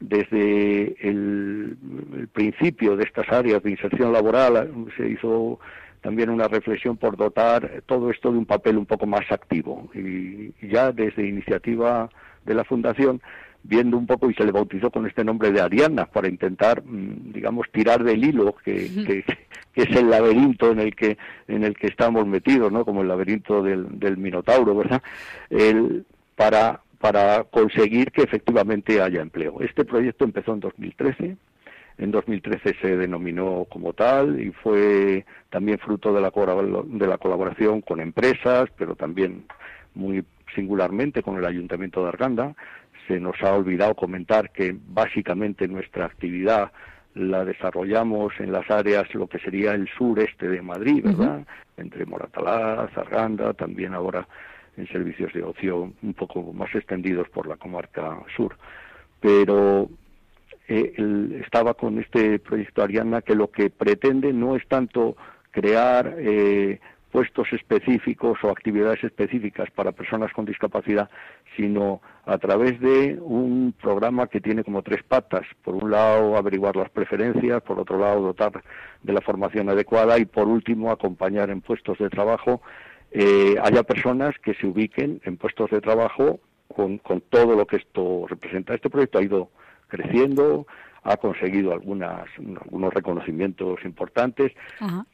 Desde 0.00 0.96
el, 1.08 1.76
el 2.16 2.28
principio 2.28 2.96
de 2.96 3.04
estas 3.04 3.28
áreas 3.30 3.62
de 3.62 3.72
inserción 3.72 4.12
laboral 4.12 4.70
se 4.96 5.08
hizo 5.08 5.58
también 6.00 6.30
una 6.30 6.48
reflexión 6.48 6.96
por 6.96 7.16
dotar 7.16 7.82
todo 7.86 8.10
esto 8.10 8.30
de 8.30 8.38
un 8.38 8.46
papel 8.46 8.78
un 8.78 8.86
poco 8.86 9.06
más 9.06 9.30
activo. 9.30 9.88
Y 9.94 10.52
ya 10.66 10.92
desde 10.92 11.26
iniciativa 11.26 12.08
de 12.44 12.54
la 12.54 12.64
Fundación, 12.64 13.20
viendo 13.62 13.98
un 13.98 14.06
poco, 14.06 14.30
y 14.30 14.34
se 14.34 14.44
le 14.44 14.52
bautizó 14.52 14.90
con 14.90 15.06
este 15.06 15.24
nombre 15.24 15.50
de 15.50 15.60
Ariana, 15.60 16.06
para 16.06 16.28
intentar, 16.28 16.82
mm, 16.84 17.32
digamos, 17.32 17.66
tirar 17.72 18.04
del 18.04 18.24
hilo 18.24 18.54
que, 18.64 18.88
que, 19.04 19.24
es 19.74 19.96
el 19.96 20.10
laberinto 20.10 20.72
en 20.72 20.80
el 20.80 20.96
que, 20.96 21.18
en 21.46 21.64
el 21.64 21.76
que 21.76 21.88
estamos 21.88 22.26
metidos, 22.26 22.72
¿no? 22.72 22.84
Como 22.84 23.02
el 23.02 23.08
laberinto 23.08 23.62
del, 23.62 23.98
del 23.98 24.16
Minotauro, 24.16 24.74
¿verdad? 24.74 25.02
El, 25.50 26.04
para 26.34 26.80
para 26.98 27.44
conseguir 27.44 28.10
que 28.10 28.22
efectivamente 28.22 29.00
haya 29.00 29.20
empleo. 29.20 29.60
Este 29.60 29.84
proyecto 29.84 30.24
empezó 30.24 30.52
en 30.52 30.60
2013. 30.60 31.36
En 31.98 32.10
2013 32.10 32.76
se 32.80 32.96
denominó 32.96 33.66
como 33.68 33.92
tal 33.92 34.40
y 34.40 34.50
fue 34.50 35.24
también 35.50 35.78
fruto 35.78 36.12
de 36.12 36.20
la, 36.20 36.30
de 36.30 37.06
la 37.06 37.18
colaboración 37.18 37.80
con 37.80 38.00
empresas, 38.00 38.68
pero 38.76 38.94
también 38.94 39.44
muy 39.94 40.24
singularmente 40.54 41.22
con 41.22 41.36
el 41.36 41.44
Ayuntamiento 41.44 42.02
de 42.02 42.08
Arganda. 42.08 42.54
Se 43.06 43.18
nos 43.18 43.40
ha 43.42 43.54
olvidado 43.54 43.94
comentar 43.94 44.50
que 44.50 44.76
básicamente 44.88 45.66
nuestra 45.66 46.06
actividad 46.06 46.70
la 47.14 47.44
desarrollamos 47.44 48.32
en 48.38 48.52
las 48.52 48.70
áreas, 48.70 49.12
lo 49.14 49.26
que 49.26 49.38
sería 49.38 49.72
el 49.72 49.88
sureste 49.88 50.48
de 50.48 50.62
Madrid, 50.62 51.02
¿verdad? 51.04 51.44
Entre 51.76 52.06
Moratalá, 52.06 52.88
Zarganda, 52.94 53.54
también 53.54 53.94
ahora 53.94 54.26
en 54.78 54.86
servicios 54.88 55.32
de 55.32 55.42
ocio 55.42 55.92
un 56.02 56.14
poco 56.14 56.52
más 56.52 56.74
extendidos 56.74 57.28
por 57.28 57.46
la 57.46 57.56
comarca 57.56 58.18
sur. 58.36 58.56
Pero 59.20 59.90
eh, 60.68 61.40
estaba 61.44 61.74
con 61.74 61.98
este 61.98 62.38
proyecto 62.38 62.82
Ariana 62.82 63.22
que 63.22 63.34
lo 63.34 63.50
que 63.50 63.70
pretende 63.70 64.32
no 64.32 64.56
es 64.56 64.66
tanto 64.68 65.16
crear 65.50 66.14
eh, 66.18 66.78
puestos 67.10 67.52
específicos 67.52 68.38
o 68.42 68.50
actividades 68.50 69.02
específicas 69.02 69.70
para 69.70 69.92
personas 69.92 70.32
con 70.32 70.44
discapacidad, 70.44 71.08
sino 71.56 72.00
a 72.26 72.36
través 72.38 72.78
de 72.80 73.18
un 73.20 73.74
programa 73.80 74.26
que 74.26 74.40
tiene 74.40 74.62
como 74.62 74.82
tres 74.82 75.02
patas. 75.02 75.46
Por 75.64 75.74
un 75.74 75.90
lado, 75.90 76.36
averiguar 76.36 76.76
las 76.76 76.90
preferencias, 76.90 77.62
por 77.62 77.80
otro 77.80 77.98
lado, 77.98 78.20
dotar 78.20 78.62
de 79.02 79.12
la 79.12 79.22
formación 79.22 79.70
adecuada 79.70 80.18
y, 80.18 80.26
por 80.26 80.46
último, 80.46 80.90
acompañar 80.90 81.48
en 81.48 81.62
puestos 81.62 81.98
de 81.98 82.10
trabajo 82.10 82.60
eh, 83.10 83.56
haya 83.62 83.82
personas 83.82 84.34
que 84.42 84.54
se 84.54 84.66
ubiquen 84.66 85.20
en 85.24 85.36
puestos 85.36 85.70
de 85.70 85.80
trabajo 85.80 86.40
con, 86.74 86.98
con 86.98 87.20
todo 87.22 87.56
lo 87.56 87.66
que 87.66 87.76
esto 87.76 88.26
representa. 88.28 88.74
Este 88.74 88.90
proyecto 88.90 89.18
ha 89.18 89.22
ido 89.22 89.50
creciendo, 89.88 90.66
ha 91.02 91.16
conseguido 91.16 91.72
algunas, 91.72 92.26
algunos 92.38 92.92
reconocimientos 92.92 93.82
importantes 93.84 94.52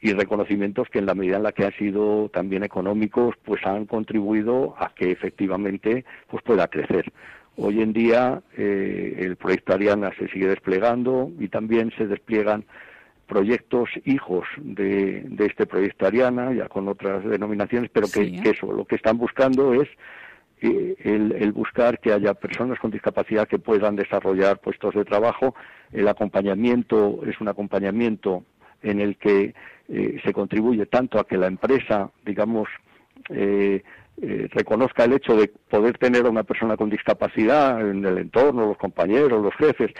y 0.01 0.11
reconocimientos 0.13 0.89
que 0.89 0.99
en 0.99 1.05
la 1.05 1.15
medida 1.15 1.37
en 1.37 1.43
la 1.43 1.53
que 1.53 1.65
han 1.65 1.73
sido 1.73 2.29
también 2.29 2.63
económicos, 2.63 3.35
pues 3.43 3.65
han 3.65 3.85
contribuido 3.85 4.75
a 4.77 4.89
que 4.93 5.11
efectivamente 5.11 6.03
pues 6.27 6.43
pueda 6.43 6.67
crecer. 6.67 7.11
Hoy 7.57 7.81
en 7.81 7.93
día 7.93 8.41
eh, 8.57 9.15
el 9.19 9.37
proyecto 9.37 9.73
Ariana 9.73 10.11
se 10.19 10.27
sigue 10.27 10.47
desplegando 10.47 11.31
y 11.39 11.47
también 11.47 11.91
se 11.97 12.07
despliegan 12.07 12.65
proyectos 13.27 13.89
hijos 14.05 14.45
de, 14.57 15.25
este 15.39 15.65
proyecto 15.65 16.05
Ariana, 16.05 16.53
ya 16.53 16.67
con 16.67 16.87
otras 16.87 17.23
denominaciones, 17.25 17.89
pero 17.91 18.07
que, 18.07 18.41
eso, 18.43 18.71
lo 18.71 18.85
que 18.85 18.95
están 18.95 19.17
buscando 19.17 19.73
es 19.73 19.89
eh, 20.61 20.95
el, 21.03 21.51
buscar 21.51 21.99
que 21.99 22.13
haya 22.13 22.33
personas 22.33 22.79
con 22.79 22.91
discapacidad 22.91 23.47
que 23.47 23.59
puedan 23.59 23.95
desarrollar 23.95 24.59
puestos 24.59 24.93
de 24.93 25.05
trabajo. 25.05 25.55
El 25.91 26.07
acompañamiento 26.07 27.21
es 27.25 27.39
un 27.41 27.47
acompañamiento 27.47 28.43
en 28.81 29.01
el 29.01 29.17
que 29.17 29.53
eh, 29.89 30.21
se 30.23 30.33
contribuye 30.33 30.85
tanto 30.85 31.19
a 31.19 31.27
que 31.27 31.37
la 31.37 31.47
empresa, 31.47 32.11
digamos, 32.25 32.69
eh, 33.29 33.83
reconozca 34.51 35.03
el 35.03 35.13
hecho 35.13 35.35
de 35.35 35.51
poder 35.69 35.97
tener 35.97 36.25
a 36.25 36.29
una 36.29 36.43
persona 36.43 36.77
con 36.77 36.89
discapacidad 36.89 37.81
en 37.81 38.05
el 38.05 38.17
entorno, 38.17 38.67
los 38.67 38.77
compañeros, 38.77 39.43
los 39.43 39.53
jefes, 39.55 39.91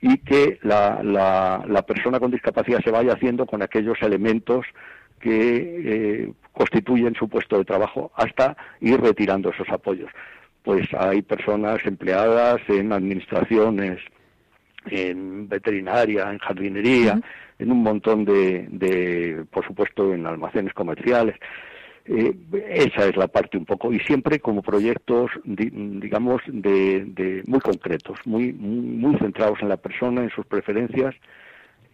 y 0.00 0.18
que 0.18 0.58
la, 0.62 1.00
la, 1.02 1.82
persona 1.82 2.18
con 2.18 2.30
discapacidad 2.30 2.80
se 2.82 2.90
vaya 2.90 3.12
haciendo 3.12 3.46
con 3.46 3.62
aquellos 3.62 4.00
elementos 4.00 4.64
que 5.20 5.82
eh, 5.84 6.32
constituyen 6.52 7.14
su 7.14 7.28
puesto 7.28 7.58
de 7.58 7.64
trabajo 7.64 8.10
hasta 8.14 8.56
ir 8.80 9.00
retirando 9.00 9.50
esos 9.50 9.68
apoyos. 9.68 10.10
Pues 10.62 10.88
hay 10.98 11.22
personas 11.22 11.84
empleadas 11.84 12.60
en 12.68 12.92
administraciones, 12.92 13.98
en 14.86 15.48
veterinaria, 15.48 16.30
en 16.30 16.38
jardinería, 16.38 17.20
en 17.58 17.70
un 17.70 17.82
montón 17.82 18.24
de, 18.24 18.66
de, 18.70 19.44
por 19.50 19.66
supuesto, 19.66 20.14
en 20.14 20.26
almacenes 20.26 20.72
comerciales. 20.72 21.36
Eh, 22.12 22.34
esa 22.70 23.06
es 23.06 23.16
la 23.16 23.28
parte 23.28 23.56
un 23.56 23.64
poco 23.64 23.92
y 23.92 24.00
siempre 24.00 24.40
como 24.40 24.62
proyectos 24.62 25.30
digamos 25.44 26.42
de, 26.48 27.44
muy 27.46 27.60
concretos 27.60 28.18
muy, 28.24 28.52
muy 28.52 29.16
centrados 29.18 29.60
en 29.62 29.68
la 29.68 29.76
persona 29.76 30.20
en 30.22 30.30
sus 30.30 30.44
preferencias 30.44 31.14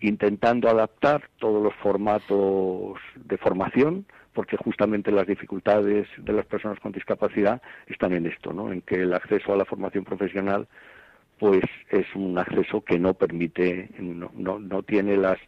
intentando 0.00 0.70
adaptar 0.70 1.28
todos 1.38 1.62
los 1.62 1.74
formatos 1.74 2.98
de 3.14 3.36
formación 3.36 4.06
porque 4.32 4.56
justamente 4.56 5.12
las 5.12 5.26
dificultades 5.26 6.08
de 6.16 6.32
las 6.32 6.46
personas 6.46 6.80
con 6.80 6.92
discapacidad 6.92 7.60
están 7.86 8.14
en 8.14 8.26
esto, 8.26 8.54
¿no? 8.54 8.72
En 8.72 8.80
que 8.80 9.02
el 9.02 9.12
acceso 9.12 9.52
a 9.52 9.56
la 9.58 9.66
formación 9.66 10.04
profesional 10.04 10.66
pues 11.38 11.62
es 11.90 12.06
un 12.14 12.38
acceso 12.38 12.82
que 12.82 12.98
no 12.98 13.12
permite, 13.12 13.90
no, 13.98 14.30
no, 14.34 14.58
no 14.58 14.82
tiene 14.82 15.18
las, 15.18 15.38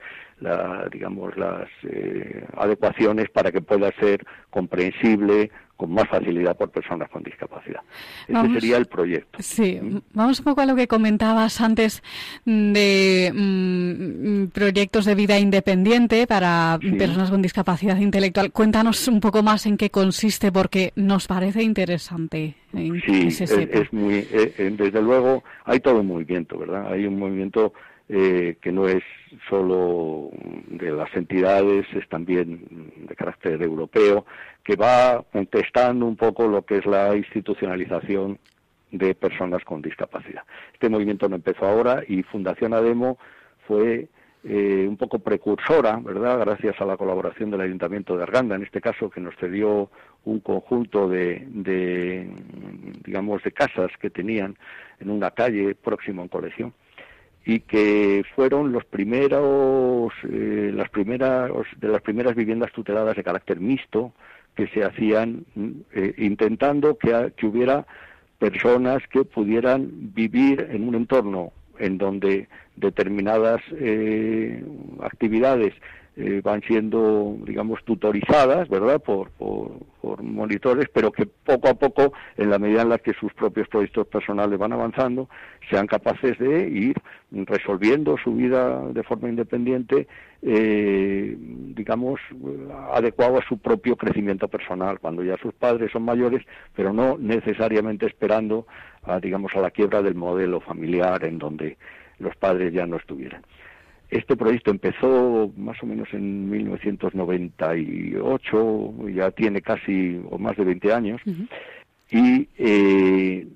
digamos, 0.93 1.37
las 1.37 1.69
eh, 1.83 2.45
adecuaciones 2.57 3.29
para 3.31 3.51
que 3.51 3.61
pueda 3.61 3.91
ser 3.99 4.25
comprensible 4.51 5.51
con 5.79 5.93
más 5.93 6.09
facilidad 6.09 6.57
por 6.57 6.71
personas 6.71 7.09
con 7.09 7.23
discapacidad. 7.23 7.81
Ese 8.27 8.53
sería 8.55 8.77
el 8.79 8.87
proyecto. 8.87 9.39
Sí, 9.41 9.81
vamos 10.13 10.41
un 10.41 10.45
poco 10.45 10.61
a 10.61 10.67
lo 10.67 10.75
que 10.75 10.89
comentabas 10.89 11.61
antes 11.61 12.03
de 12.45 13.33
mm, 13.33 14.47
proyectos 14.49 15.05
de 15.05 15.15
vida 15.15 15.39
independiente 15.39 16.27
para 16.27 16.81
personas 16.99 17.31
con 17.31 17.43
discapacidad 17.43 17.97
intelectual. 17.97 18.51
Cuéntanos 18.51 19.07
un 19.07 19.21
poco 19.21 19.45
más 19.45 19.67
en 19.67 19.77
qué 19.77 19.89
consiste, 19.89 20.51
porque 20.51 20.93
nos 20.97 21.29
parece 21.29 21.63
interesante. 21.63 22.57
sí, 22.73 23.29
es, 23.29 23.93
muy, 23.93 24.15
eh, 24.15 24.55
eh, 24.59 24.75
desde 24.77 25.01
luego, 25.01 25.45
hay 25.65 25.79
todo 25.79 26.01
un 26.01 26.09
movimiento, 26.09 26.59
¿verdad? 26.59 26.93
Hay 26.93 27.07
un 27.07 27.21
movimiento 27.21 27.73
eh, 28.09 28.57
que 28.61 28.73
no 28.73 28.89
es 28.89 29.03
solo 29.51 30.31
de 30.69 30.91
las 30.93 31.15
entidades, 31.15 31.87
es 31.95 32.09
también 32.09 32.91
de 33.07 33.15
carácter 33.15 33.63
europeo, 33.63 34.25
que 34.65 34.77
va 34.77 35.23
contestando 35.31 36.07
un 36.07 36.17
poco 36.17 36.47
lo 36.47 36.63
que 36.63 36.79
es 36.79 36.87
la 36.87 37.15
institucionalización 37.15 38.39
de 38.91 39.15
personas 39.15 39.63
con 39.65 39.83
discapacidad. 39.83 40.43
Este 40.73 40.89
movimiento 40.89 41.29
no 41.29 41.37
empezó 41.37 41.67
ahora 41.67 42.03
y 42.09 42.23
Fundación 42.23 42.73
Ademo 42.73 43.19
fue 43.67 44.09
eh, 44.45 44.87
un 44.89 44.97
poco 44.97 45.19
precursora, 45.19 45.97
¿verdad? 45.97 46.39
Gracias 46.39 46.81
a 46.81 46.87
la 46.87 46.97
colaboración 46.97 47.51
del 47.51 47.61
Ayuntamiento 47.61 48.17
de 48.17 48.23
Arganda, 48.23 48.57
en 48.57 48.63
este 48.63 48.81
caso, 48.81 49.11
que 49.11 49.21
nos 49.21 49.37
cedió 49.37 49.91
un 50.25 50.41
conjunto 50.41 51.09
de, 51.09 51.45
de 51.49 52.31
digamos, 53.05 53.43
de 53.43 53.53
casas 53.53 53.91
que 54.01 54.09
tenían 54.09 54.57
en 55.01 55.11
una 55.11 55.31
calle 55.33 55.75
próximo 55.75 56.23
a 56.23 56.25
un 56.25 56.29
colegio 56.29 56.73
y 57.45 57.61
que 57.61 58.25
fueron 58.35 58.73
los 58.73 58.85
primeros, 58.85 60.13
eh, 60.31 60.71
las 60.75 60.91
primeras, 60.91 61.51
de 61.81 61.89
las 61.89 62.03
primeras 62.03 62.35
viviendas 62.35 62.73
tuteladas 62.73 63.17
de 63.17 63.25
carácter 63.25 63.61
mixto 63.61 64.13
que 64.55 64.67
se 64.69 64.85
hacían 64.85 65.45
eh, 65.95 66.15
intentando 66.19 66.99
que, 66.99 67.33
que 67.37 67.47
hubiera 67.47 67.87
personas 68.39 69.03
que 69.09 69.25
pudieran 69.25 69.89
vivir 70.15 70.69
en 70.71 70.87
un 70.87 70.95
entorno 70.95 71.53
en 71.79 71.99
donde 71.99 72.49
determinadas 72.77 73.61
eh, 73.73 74.63
actividades 75.01 75.75
eh, 76.21 76.41
van 76.43 76.63
siendo, 76.63 77.37
digamos, 77.45 77.85
tutorizadas, 77.85 78.69
¿verdad?, 78.69 79.01
por, 79.01 79.31
por, 79.31 79.87
monitores, 80.21 80.89
pero 80.93 81.13
que 81.13 81.27
poco 81.27 81.69
a 81.69 81.75
poco, 81.75 82.13
en 82.37 82.51
la 82.51 82.59
medida 82.59 82.83
en 82.83 82.89
la 82.89 82.99
que 82.99 83.13
sus 83.13 83.33
propios 83.35 83.69
proyectos 83.69 84.07
personales 84.09 84.59
van 84.59 84.73
avanzando, 84.73 85.29
sean 85.71 85.87
capaces 85.87 86.37
de 86.39 86.69
ir 86.69 86.97
resolviendo 87.31 88.17
su 88.17 88.35
vida 88.35 88.83
de 88.91 89.03
forma 89.05 89.29
independiente, 89.29 90.09
eh, 90.43 91.37
digamos, 91.39 92.21
adecuado 92.93 93.39
a 93.39 93.47
su 93.47 93.59
propio 93.59 93.95
crecimiento 93.95 94.49
personal, 94.49 94.99
cuando 94.99 95.23
ya 95.23 95.37
sus 95.37 95.55
padres 95.55 95.93
son 95.93 96.03
mayores, 96.03 96.45
pero 96.75 96.93
no 96.93 97.17
necesariamente 97.17 98.07
esperando, 98.07 98.67
a, 99.05 99.21
digamos, 99.21 99.55
a 99.55 99.61
la 99.61 99.71
quiebra 99.71 100.03
del 100.03 100.17
modelo 100.17 100.61
familiar 100.61 101.25
en 101.25 101.39
donde 101.39 101.77
los 102.19 102.35
padres 102.35 102.73
ya 102.73 102.87
no 102.87 102.97
estuvieran. 102.97 103.43
Este 104.11 104.37
proyecto 104.37 104.71
empezó 104.71 105.51
más 105.57 105.83
o 105.83 105.87
menos 105.87 106.09
en 106.13 106.49
1998, 106.51 108.95
ya 109.15 109.31
tiene 109.33 109.61
casi 109.61 110.23
o 110.31 110.39
más 110.39 110.57
de 110.57 110.65
20 110.65 110.93
años, 110.93 111.21
y 112.11 112.49
eh, 112.57 113.47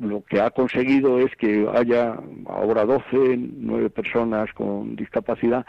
lo 0.00 0.24
que 0.24 0.40
ha 0.40 0.50
conseguido 0.50 1.20
es 1.20 1.30
que 1.36 1.68
haya 1.72 2.18
ahora 2.46 2.84
12, 2.84 3.38
9 3.38 3.88
personas 3.90 4.52
con 4.52 4.96
discapacidad 4.96 5.64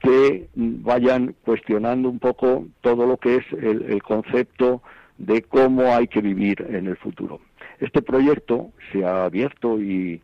que 0.00 0.48
vayan 0.54 1.34
cuestionando 1.44 2.10
un 2.10 2.18
poco 2.18 2.66
todo 2.82 3.06
lo 3.06 3.16
que 3.16 3.36
es 3.36 3.44
el 3.52 4.02
concepto 4.02 4.82
de 5.16 5.40
cómo 5.42 5.94
hay 5.94 6.08
que 6.08 6.20
vivir 6.20 6.66
en 6.68 6.88
el 6.88 6.96
futuro. 6.96 7.40
Este 7.78 8.02
proyecto 8.02 8.72
se 8.90 9.04
ha 9.04 9.24
abierto 9.24 9.80
y 9.80 10.20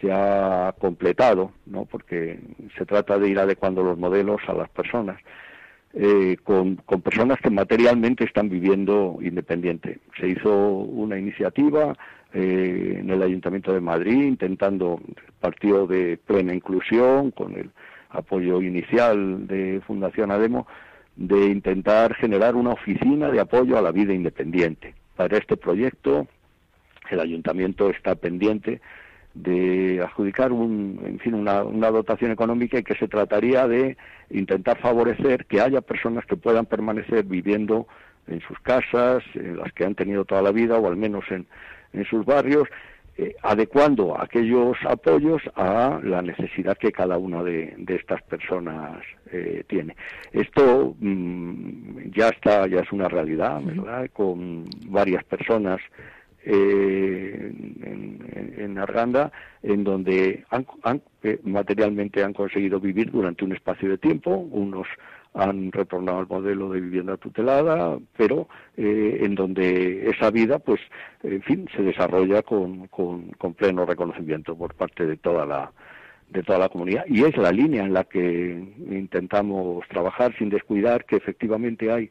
se 0.00 0.10
ha 0.12 0.74
completado, 0.78 1.52
¿no? 1.66 1.84
porque 1.84 2.38
se 2.76 2.86
trata 2.86 3.18
de 3.18 3.28
ir 3.28 3.38
adecuando 3.38 3.82
los 3.82 3.98
modelos 3.98 4.40
a 4.48 4.54
las 4.54 4.68
personas. 4.70 5.20
eh, 5.92 6.36
con, 6.44 6.76
personas 7.02 7.40
que 7.40 7.50
materialmente 7.50 8.24
están 8.24 8.48
viviendo 8.48 9.18
independiente. 9.20 9.98
Se 10.20 10.28
hizo 10.28 10.52
una 10.68 11.18
iniciativa 11.18 11.96
eh, 12.32 12.98
en 13.00 13.10
el 13.10 13.22
Ayuntamiento 13.22 13.72
de 13.72 13.80
Madrid 13.80 14.22
intentando, 14.22 15.00
partido 15.40 15.88
de 15.88 16.16
plena 16.16 16.54
inclusión, 16.54 17.32
con 17.32 17.54
el 17.56 17.70
apoyo 18.10 18.62
inicial 18.62 19.48
de 19.48 19.80
Fundación 19.84 20.30
Ademo, 20.30 20.66
de 21.16 21.46
intentar 21.46 22.14
generar 22.14 22.54
una 22.54 22.70
oficina 22.70 23.28
de 23.30 23.40
apoyo 23.40 23.76
a 23.76 23.82
la 23.82 23.90
vida 23.90 24.14
independiente. 24.14 24.94
Para 25.16 25.38
este 25.38 25.56
proyecto, 25.56 26.28
el 27.10 27.20
Ayuntamiento 27.20 27.90
está 27.90 28.14
pendiente 28.14 28.80
de 29.34 30.00
adjudicar 30.02 30.52
un, 30.52 31.00
en 31.04 31.18
fin, 31.20 31.34
una, 31.34 31.62
dotación 31.90 32.30
económica 32.32 32.78
y 32.78 32.82
que 32.82 32.96
se 32.96 33.08
trataría 33.08 33.68
de 33.68 33.96
intentar 34.30 34.78
favorecer 34.78 35.46
que 35.46 35.60
haya 35.60 35.80
personas 35.80 36.26
que 36.26 36.36
puedan 36.36 36.66
permanecer 36.66 37.24
viviendo 37.24 37.86
en 38.26 38.40
sus 38.40 38.58
casas, 38.60 39.22
en 39.34 39.56
las 39.56 39.72
que 39.72 39.84
han 39.84 39.94
tenido 39.94 40.24
toda 40.24 40.42
la 40.42 40.52
vida 40.52 40.78
o 40.78 40.88
al 40.88 40.96
menos 40.96 41.24
en, 41.30 41.46
en 41.92 42.04
sus 42.04 42.24
barrios, 42.24 42.68
eh, 43.22 43.36
adecuando 43.42 44.18
aquellos 44.18 44.78
apoyos 44.88 45.42
a 45.54 46.00
la 46.02 46.22
necesidad 46.22 46.78
que 46.78 46.90
cada 46.90 47.18
una 47.18 47.42
de, 47.42 47.74
estas 47.86 48.22
personas 48.22 49.02
eh, 49.30 49.62
tiene. 49.68 49.94
Esto 50.32 50.94
mm, 50.98 52.12
ya 52.14 52.28
está, 52.28 52.66
ya 52.66 52.80
es 52.80 52.90
una 52.92 53.08
realidad, 53.08 53.60
¿verdad? 53.62 54.08
Con 54.12 54.64
varias 54.86 55.22
personas 55.24 55.80
eh, 56.44 56.99
en, 58.64 58.78
Arganda, 58.78 59.32
en 59.62 59.84
donde 59.84 60.44
han, 60.50 60.66
eh, 61.22 61.38
materialmente 61.44 62.22
han 62.22 62.32
conseguido 62.32 62.80
vivir 62.80 63.10
durante 63.10 63.44
un 63.44 63.52
espacio 63.52 63.88
de 63.88 63.98
tiempo, 63.98 64.30
unos 64.30 64.86
han 65.34 65.70
retornado 65.70 66.18
al 66.18 66.28
modelo 66.28 66.70
de 66.70 66.80
vivienda 66.80 67.16
tutelada, 67.16 67.98
pero 68.16 68.48
eh, 68.76 69.20
en 69.22 69.34
donde 69.34 70.10
esa 70.10 70.30
vida, 70.30 70.58
pues, 70.58 70.80
en 71.22 71.42
fin, 71.42 71.68
se 71.74 71.82
desarrolla 71.82 72.42
con, 72.42 72.88
con, 72.88 73.30
con, 73.32 73.54
pleno 73.54 73.86
reconocimiento 73.86 74.56
por 74.56 74.74
parte 74.74 75.06
de 75.06 75.16
toda 75.16 75.46
la 75.46 75.72
de 76.30 76.42
toda 76.44 76.60
la 76.60 76.68
comunidad. 76.68 77.04
Y 77.08 77.24
es 77.24 77.36
la 77.36 77.50
línea 77.50 77.84
en 77.84 77.92
la 77.92 78.04
que 78.04 78.64
intentamos 78.88 79.86
trabajar 79.88 80.32
sin 80.38 80.48
descuidar 80.48 81.04
que 81.04 81.16
efectivamente 81.16 81.90
hay 81.90 82.10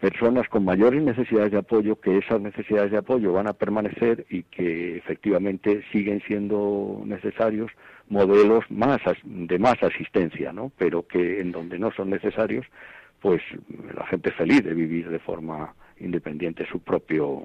personas 0.00 0.48
con 0.48 0.64
mayores 0.64 1.02
necesidades 1.02 1.52
de 1.52 1.58
apoyo, 1.58 2.00
que 2.00 2.18
esas 2.18 2.40
necesidades 2.40 2.90
de 2.90 2.98
apoyo 2.98 3.32
van 3.32 3.48
a 3.48 3.54
permanecer 3.54 4.26
y 4.28 4.42
que 4.44 4.98
efectivamente 4.98 5.82
siguen 5.90 6.22
siendo 6.26 7.02
necesarios 7.04 7.70
modelos 8.08 8.64
más 8.70 9.00
de 9.24 9.58
más 9.58 9.82
asistencia, 9.82 10.52
¿no? 10.52 10.70
Pero 10.76 11.06
que 11.06 11.40
en 11.40 11.52
donde 11.52 11.78
no 11.78 11.90
son 11.92 12.10
necesarios, 12.10 12.66
pues 13.20 13.42
la 13.94 14.06
gente 14.06 14.30
es 14.30 14.36
feliz 14.36 14.62
de 14.62 14.74
vivir 14.74 15.08
de 15.08 15.18
forma 15.18 15.74
independiente 15.98 16.66
su 16.70 16.80
propio, 16.80 17.42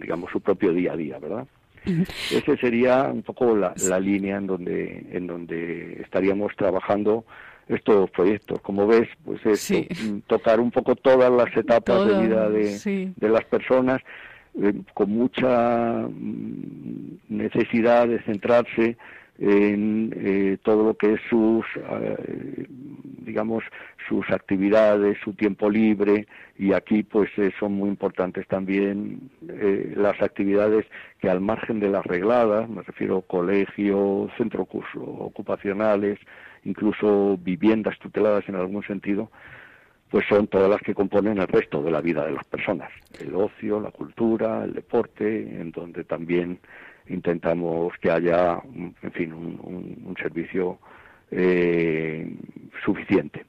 digamos, 0.00 0.30
su 0.30 0.40
propio 0.40 0.72
día 0.72 0.92
a 0.92 0.96
día, 0.96 1.18
¿verdad? 1.18 1.46
Esa 1.84 2.56
sería 2.56 3.10
un 3.12 3.22
poco 3.22 3.54
la, 3.54 3.74
la 3.88 4.00
línea 4.00 4.38
en 4.38 4.46
donde, 4.46 5.06
en 5.10 5.26
donde 5.26 6.00
estaríamos 6.00 6.56
trabajando 6.56 7.26
estos 7.68 8.10
proyectos. 8.10 8.60
Como 8.60 8.86
ves, 8.86 9.08
pues 9.24 9.44
es 9.46 9.70
mm, 9.70 10.20
tocar 10.26 10.60
un 10.60 10.70
poco 10.70 10.94
todas 10.96 11.30
las 11.30 11.56
etapas 11.56 12.06
de 12.06 12.26
vida 12.26 12.48
de, 12.50 13.12
de 13.16 13.28
las 13.28 13.44
personas, 13.44 14.00
eh, 14.60 14.72
con 14.92 15.10
mucha 15.10 16.06
mm, 16.08 17.18
necesidad 17.28 18.06
de 18.06 18.22
centrarse 18.22 18.96
en 19.38 20.14
eh, 20.16 20.58
todo 20.62 20.84
lo 20.84 20.94
que 20.94 21.14
es 21.14 21.20
sus, 21.28 21.64
eh, 21.76 22.66
digamos, 22.68 23.64
sus 24.08 24.30
actividades, 24.30 25.18
su 25.24 25.32
tiempo 25.32 25.68
libre 25.68 26.28
y 26.56 26.72
aquí 26.72 27.02
pues 27.02 27.30
son 27.58 27.72
muy 27.72 27.88
importantes 27.88 28.46
también 28.46 29.28
las 29.96 30.22
actividades 30.22 30.86
que 31.20 31.28
al 31.28 31.40
margen 31.40 31.80
de 31.80 31.88
las 31.88 32.04
regladas, 32.04 32.68
me 32.68 32.82
refiero 32.82 33.18
a 33.18 33.22
colegio, 33.22 34.30
centros 34.36 34.68
ocupacionales, 34.94 36.20
incluso 36.64 37.38
viviendas 37.38 37.98
tuteladas 37.98 38.48
en 38.48 38.56
algún 38.56 38.82
sentido, 38.82 39.30
pues 40.10 40.26
son 40.28 40.46
todas 40.46 40.70
las 40.70 40.80
que 40.80 40.94
componen 40.94 41.38
el 41.38 41.48
resto 41.48 41.82
de 41.82 41.90
la 41.90 42.00
vida 42.00 42.24
de 42.24 42.32
las 42.32 42.44
personas. 42.44 42.90
El 43.18 43.34
ocio, 43.34 43.80
la 43.80 43.90
cultura, 43.90 44.64
el 44.64 44.72
deporte, 44.72 45.60
en 45.60 45.72
donde 45.72 46.04
también 46.04 46.60
intentamos 47.08 47.92
que 48.00 48.10
haya, 48.10 48.60
en 48.74 49.12
fin, 49.12 49.32
un, 49.32 50.14
servicio 50.20 50.78
eh, 51.30 52.32
suficiente. 52.84 53.44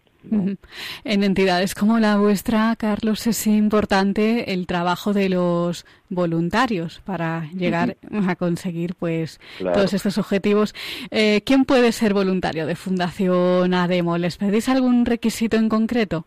En 1.04 1.24
entidades 1.24 1.76
como 1.76 2.00
la 2.00 2.18
vuestra, 2.18 2.76
Carlos, 2.78 3.28
es 3.28 3.48
importante 3.48 4.54
el 4.54 4.68
trabajo 4.68 5.14
de 5.14 5.30
los 5.30 5.86
voluntarios 6.10 7.02
para 7.06 7.50
llegar 7.54 7.98
a 8.28 8.36
conseguir 8.36 8.96
pues 8.96 9.40
todos 9.60 9.94
estos 9.94 10.18
objetivos. 10.18 10.74
Eh, 11.12 11.42
¿Quién 11.46 11.66
puede 11.66 11.92
ser 11.92 12.14
voluntario 12.14 12.66
de 12.66 12.76
Fundación 12.76 13.74
ADEMO? 13.74 14.18
¿Les 14.18 14.38
pedís 14.38 14.70
algún 14.70 15.06
requisito 15.06 15.58
en 15.58 15.70
concreto? 15.70 16.26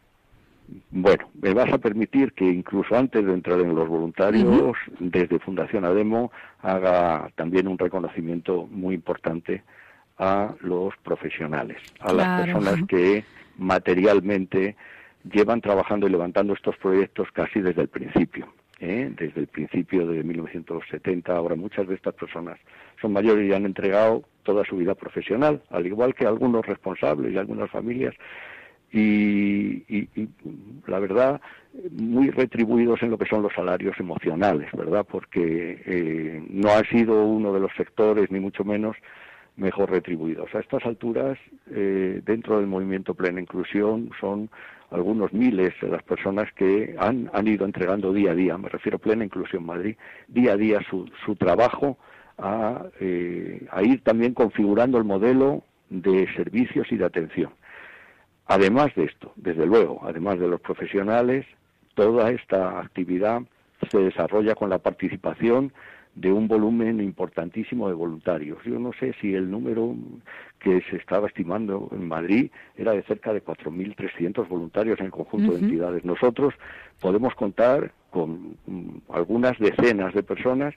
Bueno, 0.90 1.30
me 1.40 1.54
vas 1.54 1.72
a 1.72 1.78
permitir 1.78 2.32
que 2.32 2.44
incluso 2.44 2.94
antes 2.94 3.24
de 3.24 3.32
entrar 3.32 3.58
en 3.60 3.74
los 3.74 3.88
voluntarios, 3.88 4.76
desde 4.98 5.38
Fundación 5.38 5.84
ADEMO 5.84 6.30
haga 6.60 7.30
también 7.36 7.68
un 7.68 7.78
reconocimiento 7.78 8.66
muy 8.70 8.94
importante 8.94 9.62
a 10.18 10.54
los 10.60 10.96
profesionales, 10.98 11.78
a 12.00 12.12
las 12.12 12.44
personas 12.44 12.82
que 12.88 13.24
materialmente 13.56 14.76
llevan 15.30 15.60
trabajando 15.60 16.06
y 16.06 16.10
levantando 16.10 16.54
estos 16.54 16.76
proyectos 16.76 17.28
casi 17.32 17.60
desde 17.60 17.82
el 17.82 17.88
principio. 17.88 18.52
¿eh? 18.80 19.12
Desde 19.16 19.40
el 19.40 19.46
principio 19.46 20.06
de 20.06 20.22
1970, 20.22 21.34
ahora 21.34 21.56
muchas 21.56 21.86
de 21.88 21.94
estas 21.94 22.14
personas 22.14 22.58
son 23.00 23.12
mayores 23.12 23.48
y 23.48 23.52
han 23.52 23.66
entregado 23.66 24.24
toda 24.42 24.64
su 24.64 24.76
vida 24.76 24.94
profesional, 24.94 25.62
al 25.70 25.86
igual 25.86 26.14
que 26.14 26.26
algunos 26.26 26.64
responsables 26.64 27.32
y 27.32 27.38
algunas 27.38 27.70
familias, 27.70 28.14
y, 28.90 30.08
la 30.86 30.98
verdad, 30.98 31.40
muy 31.92 32.30
retribuidos 32.30 33.02
en 33.02 33.10
lo 33.10 33.18
que 33.18 33.28
son 33.28 33.42
los 33.42 33.52
salarios 33.52 33.98
emocionales, 34.00 34.70
¿verdad? 34.72 35.06
Porque 35.06 35.82
eh, 35.84 36.42
no 36.48 36.70
ha 36.70 36.82
sido 36.84 37.22
uno 37.26 37.52
de 37.52 37.60
los 37.60 37.70
sectores, 37.76 38.30
ni 38.30 38.40
mucho 38.40 38.64
menos, 38.64 38.96
mejor 39.58 39.90
retribuidos. 39.90 40.54
A 40.54 40.60
estas 40.60 40.84
alturas, 40.86 41.38
eh, 41.70 42.22
dentro 42.24 42.58
del 42.58 42.66
movimiento 42.66 43.14
Plena 43.14 43.40
Inclusión, 43.40 44.10
son 44.20 44.48
algunos 44.90 45.32
miles 45.32 45.74
de 45.82 45.88
las 45.88 46.02
personas 46.02 46.50
que 46.54 46.96
han, 46.98 47.30
han 47.34 47.46
ido 47.46 47.66
entregando 47.66 48.12
día 48.12 48.30
a 48.30 48.34
día, 48.34 48.56
me 48.56 48.68
refiero 48.68 48.96
a 48.96 49.00
Plena 49.00 49.24
Inclusión 49.24 49.66
Madrid, 49.66 49.96
día 50.28 50.52
a 50.52 50.56
día 50.56 50.80
su, 50.88 51.10
su 51.26 51.36
trabajo 51.36 51.98
a, 52.38 52.86
eh, 53.00 53.66
a 53.70 53.82
ir 53.82 54.02
también 54.02 54.32
configurando 54.32 54.96
el 54.96 55.04
modelo 55.04 55.64
de 55.90 56.26
servicios 56.34 56.90
y 56.90 56.96
de 56.96 57.04
atención. 57.04 57.50
Además 58.46 58.94
de 58.94 59.04
esto, 59.04 59.32
desde 59.36 59.66
luego, 59.66 60.00
además 60.04 60.38
de 60.38 60.48
los 60.48 60.60
profesionales, 60.60 61.44
toda 61.94 62.30
esta 62.30 62.80
actividad 62.80 63.42
se 63.90 63.98
desarrolla 63.98 64.54
con 64.54 64.70
la 64.70 64.78
participación 64.78 65.72
de 66.20 66.32
un 66.32 66.48
volumen 66.48 67.00
importantísimo 67.00 67.88
de 67.88 67.94
voluntarios. 67.94 68.58
Yo 68.64 68.78
no 68.78 68.92
sé 68.98 69.14
si 69.20 69.34
el 69.34 69.50
número 69.50 69.94
que 70.58 70.82
se 70.90 70.96
estaba 70.96 71.28
estimando 71.28 71.88
en 71.92 72.08
Madrid 72.08 72.50
era 72.76 72.92
de 72.92 73.02
cerca 73.04 73.32
de 73.32 73.44
4.300 73.44 74.48
voluntarios 74.48 74.98
en 74.98 75.06
el 75.06 75.12
conjunto 75.12 75.52
de 75.52 75.60
entidades. 75.60 76.04
Nosotros 76.04 76.54
podemos 77.00 77.34
contar 77.36 77.92
con 78.10 78.56
mm, 78.66 78.98
algunas 79.10 79.58
decenas 79.58 80.12
de 80.12 80.22
personas 80.24 80.74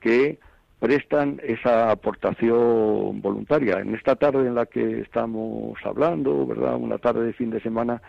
que 0.00 0.38
prestan 0.80 1.40
esa 1.44 1.92
aportación 1.92 3.20
voluntaria. 3.20 3.80
En 3.80 3.94
esta 3.94 4.16
tarde 4.16 4.48
en 4.48 4.54
la 4.54 4.66
que 4.66 5.00
estamos 5.00 5.78
hablando, 5.84 6.46
¿verdad? 6.46 6.76
Una 6.76 6.98
tarde 6.98 7.26
de 7.26 7.32
fin 7.34 7.50
de 7.50 7.60
semana, 7.60 8.02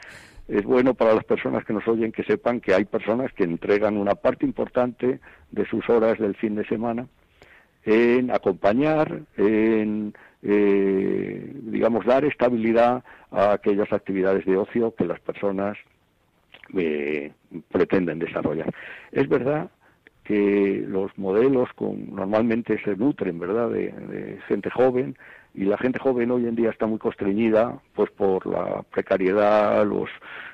es 0.51 0.65
bueno 0.65 0.93
para 0.93 1.15
las 1.15 1.23
personas 1.23 1.63
que 1.63 1.71
nos 1.71 1.87
oyen 1.87 2.11
que 2.11 2.23
sepan 2.23 2.59
que 2.59 2.73
hay 2.73 2.83
personas 2.83 3.31
que 3.31 3.45
entregan 3.45 3.95
una 3.95 4.15
parte 4.15 4.45
importante 4.45 5.19
de 5.49 5.65
sus 5.65 5.89
horas 5.89 6.19
del 6.19 6.35
fin 6.35 6.55
de 6.55 6.65
semana 6.65 7.07
en 7.85 8.29
acompañar, 8.31 9.21
en, 9.37 10.13
eh, 10.43 11.53
digamos, 11.63 12.05
dar 12.05 12.25
estabilidad 12.25 13.01
a 13.31 13.53
aquellas 13.53 13.91
actividades 13.93 14.45
de 14.45 14.57
ocio 14.57 14.93
que 14.93 15.05
las 15.05 15.21
personas 15.21 15.77
eh, 16.77 17.31
pretenden 17.71 18.19
desarrollar. 18.19 18.73
Es 19.11 19.29
verdad 19.29 19.69
que 20.25 20.83
los 20.85 21.17
modelos 21.17 21.69
con, 21.75 22.13
normalmente 22.13 22.77
se 22.83 22.95
nutren, 22.97 23.39
¿verdad?, 23.39 23.69
de 23.69 24.37
gente 24.47 24.69
joven, 24.69 25.15
y 25.53 25.65
la 25.65 25.77
gente 25.77 25.99
joven 25.99 26.31
hoy 26.31 26.47
en 26.47 26.55
día 26.55 26.69
está 26.69 26.85
muy 26.85 26.97
constreñida 26.97 27.79
pues 27.93 28.09
por 28.11 28.45
la 28.47 28.83
precariedad, 28.83 29.85
los, 29.85 30.09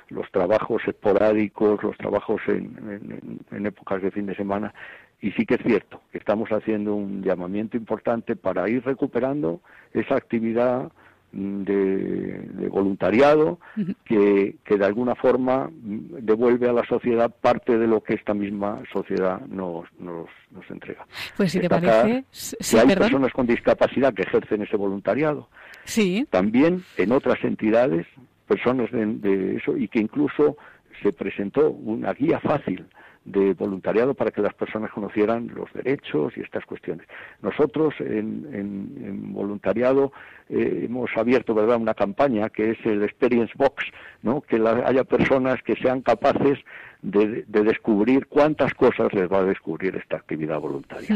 los 0.10 0.30
trabajos 0.32 0.82
esporádicos, 0.88 1.84
los 1.84 1.98
trabajos 1.98 2.42
en, 2.48 3.40
en, 3.52 3.66
épocas 3.66 4.02
de 4.02 4.12
fin 4.12 4.26
de 4.26 4.36
semana. 4.36 4.74
Y 5.22 5.32
sí 5.32 5.46
que 5.46 5.56
es 5.56 5.62
cierto 5.64 6.02
que 6.12 6.18
estamos 6.18 6.50
haciendo 6.50 6.96
un 6.96 7.24
llamamiento 7.24 7.78
importante 7.78 8.36
para 8.36 8.70
ir 8.70 8.84
recuperando 8.86 9.62
esa 9.94 10.16
actividad 10.16 10.92
de, 11.32 12.68
voluntariado 12.70 13.60
que, 14.06 14.56
que, 14.64 14.78
de 14.78 14.86
alguna 14.86 15.16
forma 15.16 15.70
devuelve 15.72 16.70
a 16.70 16.74
la 16.74 16.86
sociedad 16.86 17.30
parte 17.30 17.78
de 17.78 17.88
lo 17.88 18.02
que 18.02 18.14
esta 18.14 18.34
misma 18.34 18.82
sociedad 18.92 19.42
nos, 19.48 19.86
nos, 20.00 20.28
nos 20.52 20.70
entrega. 20.70 21.06
Pues 21.36 21.52
si 21.52 21.60
te 21.60 21.70
parece, 21.70 22.26
si 22.32 22.78
hay 22.78 22.88
personas 22.88 23.32
con 23.34 23.48
discapacidad 23.48 24.14
que 24.14 24.24
ejercen 24.24 24.62
ese 24.62 24.78
voluntariado. 24.78 25.50
Sí. 25.84 26.28
También 26.30 26.84
en 26.98 27.12
otras 27.12 27.44
entidades, 27.44 28.06
personas 28.48 28.90
de 28.92 29.58
eso, 29.58 29.78
y 29.78 29.88
que 29.88 30.00
incluso 30.00 30.58
se 31.02 31.14
presentó 31.14 31.70
una 31.70 32.14
guía 32.14 32.40
fácil 32.40 32.86
de 33.28 33.54
voluntariado 33.54 34.14
para 34.14 34.32
que 34.32 34.42
las 34.42 34.54
personas 34.54 34.90
conocieran 34.92 35.52
los 35.54 35.72
derechos 35.74 36.34
y 36.38 36.42
estas 36.42 36.66
cuestiones. 36.66 37.06
Nosotros 37.42 37.94
en, 38.00 39.34
voluntariado 39.34 40.14
eh, 40.50 40.86
hemos 40.86 41.10
abierto 41.16 41.54
verdad 41.54 41.78
una 41.78 41.94
campaña 41.94 42.50
que 42.50 42.72
es 42.72 42.78
el 42.86 43.04
Experience 43.04 43.54
Box, 43.56 43.86
¿no? 44.24 44.42
que 44.42 44.56
haya 44.86 45.04
personas 45.04 45.62
que 45.64 45.76
sean 45.76 46.02
capaces 46.02 46.58
de, 47.02 47.46
descubrir 47.48 48.28
cuántas 48.28 48.74
cosas 48.74 49.14
les 49.14 49.32
va 49.32 49.40
a 49.40 49.44
descubrir 49.44 49.96
esta 49.96 50.18
actividad 50.18 50.60
voluntaria. 50.60 51.08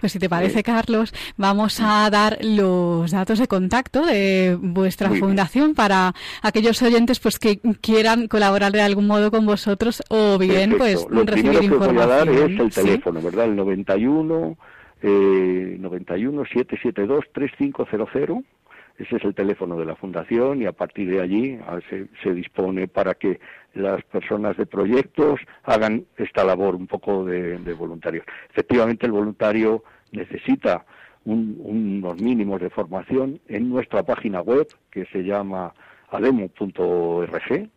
Pues 0.00 0.12
si 0.12 0.18
te 0.18 0.28
parece, 0.28 0.62
Carlos, 0.62 1.12
vamos 1.36 1.80
a 1.80 2.08
dar 2.10 2.38
los 2.42 3.10
datos 3.10 3.38
de 3.38 3.46
contacto 3.46 4.04
de 4.04 4.56
vuestra 4.60 5.10
fundación 5.10 5.74
para 5.74 6.14
aquellos 6.42 6.80
oyentes 6.82 7.20
pues 7.20 7.38
que 7.38 7.60
quieran 7.80 8.28
colaborar 8.28 8.72
de 8.72 8.82
algún 8.82 9.06
modo 9.06 9.30
con 9.30 9.46
vosotros 9.46 10.02
o 10.08 10.38
bien 10.38 10.74
pues 10.78 11.06
Lo 11.10 11.24
recibir 11.24 11.58
que 11.58 11.64
información. 11.66 11.94
voy 11.94 12.04
a 12.04 12.06
dar 12.06 12.28
es 12.28 12.60
el 12.60 12.70
teléfono, 12.70 13.20
¿verdad? 13.20 13.46
El 13.46 13.56
91 13.56 14.56
eh, 15.06 15.76
91 15.78 16.44
772 16.46 17.24
3500 17.32 18.44
ese 18.98 19.16
es 19.16 19.24
el 19.24 19.34
teléfono 19.34 19.76
de 19.76 19.86
la 19.86 19.96
Fundación 19.96 20.62
y 20.62 20.66
a 20.66 20.72
partir 20.72 21.10
de 21.10 21.20
allí 21.20 21.58
se, 22.22 22.32
dispone 22.32 22.86
para 22.86 23.14
que 23.14 23.40
las 23.74 24.02
personas 24.04 24.56
de 24.56 24.66
proyectos 24.66 25.40
hagan 25.64 26.04
esta 26.16 26.44
labor 26.44 26.76
un 26.76 26.86
poco 26.86 27.24
de, 27.24 27.58
voluntario. 27.74 28.22
Efectivamente, 28.50 29.06
el 29.06 29.12
voluntario 29.12 29.82
necesita 30.12 30.84
unos 31.24 32.20
mínimos 32.20 32.60
de 32.60 32.70
formación 32.70 33.40
en 33.48 33.68
nuestra 33.68 34.02
página 34.02 34.42
web 34.42 34.68
que 34.90 35.06
se 35.06 35.24
llama 35.24 35.74
ademo.org. 36.10 37.52
¿eh? 37.52 37.68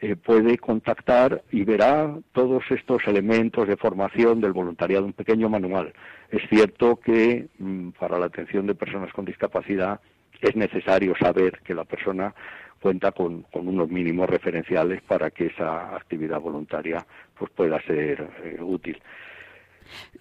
Eh, 0.00 0.14
puede 0.14 0.58
contactar 0.58 1.42
y 1.50 1.64
verá 1.64 2.14
todos 2.32 2.62
estos 2.70 3.06
elementos 3.06 3.66
de 3.66 3.76
formación 3.76 4.40
del 4.40 4.52
voluntariado, 4.52 5.06
un 5.06 5.12
pequeño 5.12 5.48
manual. 5.48 5.92
Es 6.30 6.42
cierto 6.50 6.96
que 6.96 7.48
mm, 7.58 7.90
para 7.90 8.18
la 8.18 8.26
atención 8.26 8.66
de 8.66 8.74
personas 8.74 9.12
con 9.12 9.24
discapacidad 9.24 10.00
es 10.40 10.56
necesario 10.56 11.14
saber 11.16 11.60
que 11.64 11.74
la 11.74 11.84
persona 11.84 12.34
cuenta 12.80 13.12
con, 13.12 13.44
unos 13.52 13.88
mínimos 13.88 14.28
referenciales 14.28 15.02
para 15.02 15.30
que 15.30 15.46
esa 15.46 15.96
actividad 15.96 16.40
voluntaria 16.40 17.04
pues 17.36 17.50
pueda 17.50 17.80
ser 17.82 18.28
eh, 18.44 18.58
útil. 18.60 19.00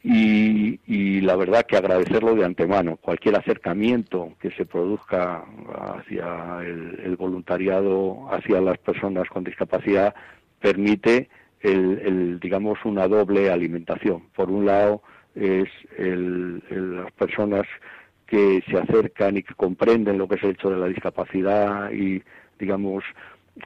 Y, 0.04 1.20
la 1.22 1.36
verdad 1.36 1.66
que 1.66 1.76
agradecerlo 1.76 2.36
de 2.36 2.46
antemano. 2.46 2.96
Cualquier 2.96 3.36
acercamiento 3.36 4.34
que 4.40 4.50
se 4.52 4.66
produzca 4.66 5.44
hacia 5.98 6.62
el, 6.64 7.16
voluntariado, 7.18 8.30
hacia 8.32 8.62
las 8.62 8.78
personas 8.78 9.28
con 9.28 9.44
discapacidad, 9.44 10.16
permite 10.62 11.30
el, 11.60 12.40
digamos 12.40 12.80
una 12.86 13.10
doble 13.10 13.52
alimentación. 13.52 14.30
Por 14.34 14.50
un 14.50 14.66
lado 14.66 15.02
es 15.36 15.68
las 16.70 17.12
personas 17.12 17.68
que 18.28 18.64
se 18.70 18.78
acercan 18.78 19.38
y 19.38 19.44
que 19.44 19.54
comprenden 19.56 20.18
lo 20.18 20.28
que 20.28 20.36
es 20.36 20.44
el 20.44 20.52
hecho 20.52 20.70
de 20.70 20.78
la 20.78 20.88
discapacidad 20.88 21.92
y, 21.92 22.22
digamos, 22.60 23.04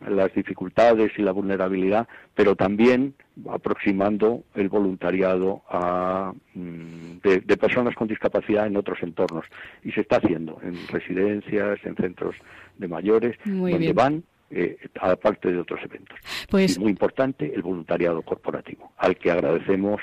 las 0.08 0.34
dificultades 0.34 1.12
y 1.18 1.22
la 1.22 1.32
vulnerabilidad, 1.32 2.08
pero 2.34 2.56
también 2.56 3.14
aproximando 3.50 4.44
el 4.56 4.70
voluntariado 4.70 5.64
a, 5.70 6.34
mm, 6.54 7.20
de, 7.24 7.58
personas 7.58 7.96
con 7.96 8.08
discapacidad 8.08 8.68
en 8.68 8.78
otros 8.78 9.00
entornos. 9.02 9.46
Y 9.84 9.92
se 9.92 10.02
está 10.02 10.18
haciendo 10.18 10.60
en 10.64 10.76
residencias, 10.88 11.80
en 11.84 11.96
centros 11.96 12.36
de 12.78 12.88
mayores, 12.88 13.38
donde 13.44 13.94
van 13.94 14.24
eh, 14.50 14.78
aparte 15.00 15.52
de 15.52 15.60
otros 15.60 15.80
eventos. 15.84 16.18
Pues... 16.50 16.78
muy 16.80 16.92
importante 16.92 17.54
el 17.54 17.62
voluntariado 17.62 18.22
corporativo, 18.22 18.92
al 18.98 19.16
que 19.18 19.32
agradecemos 19.32 20.02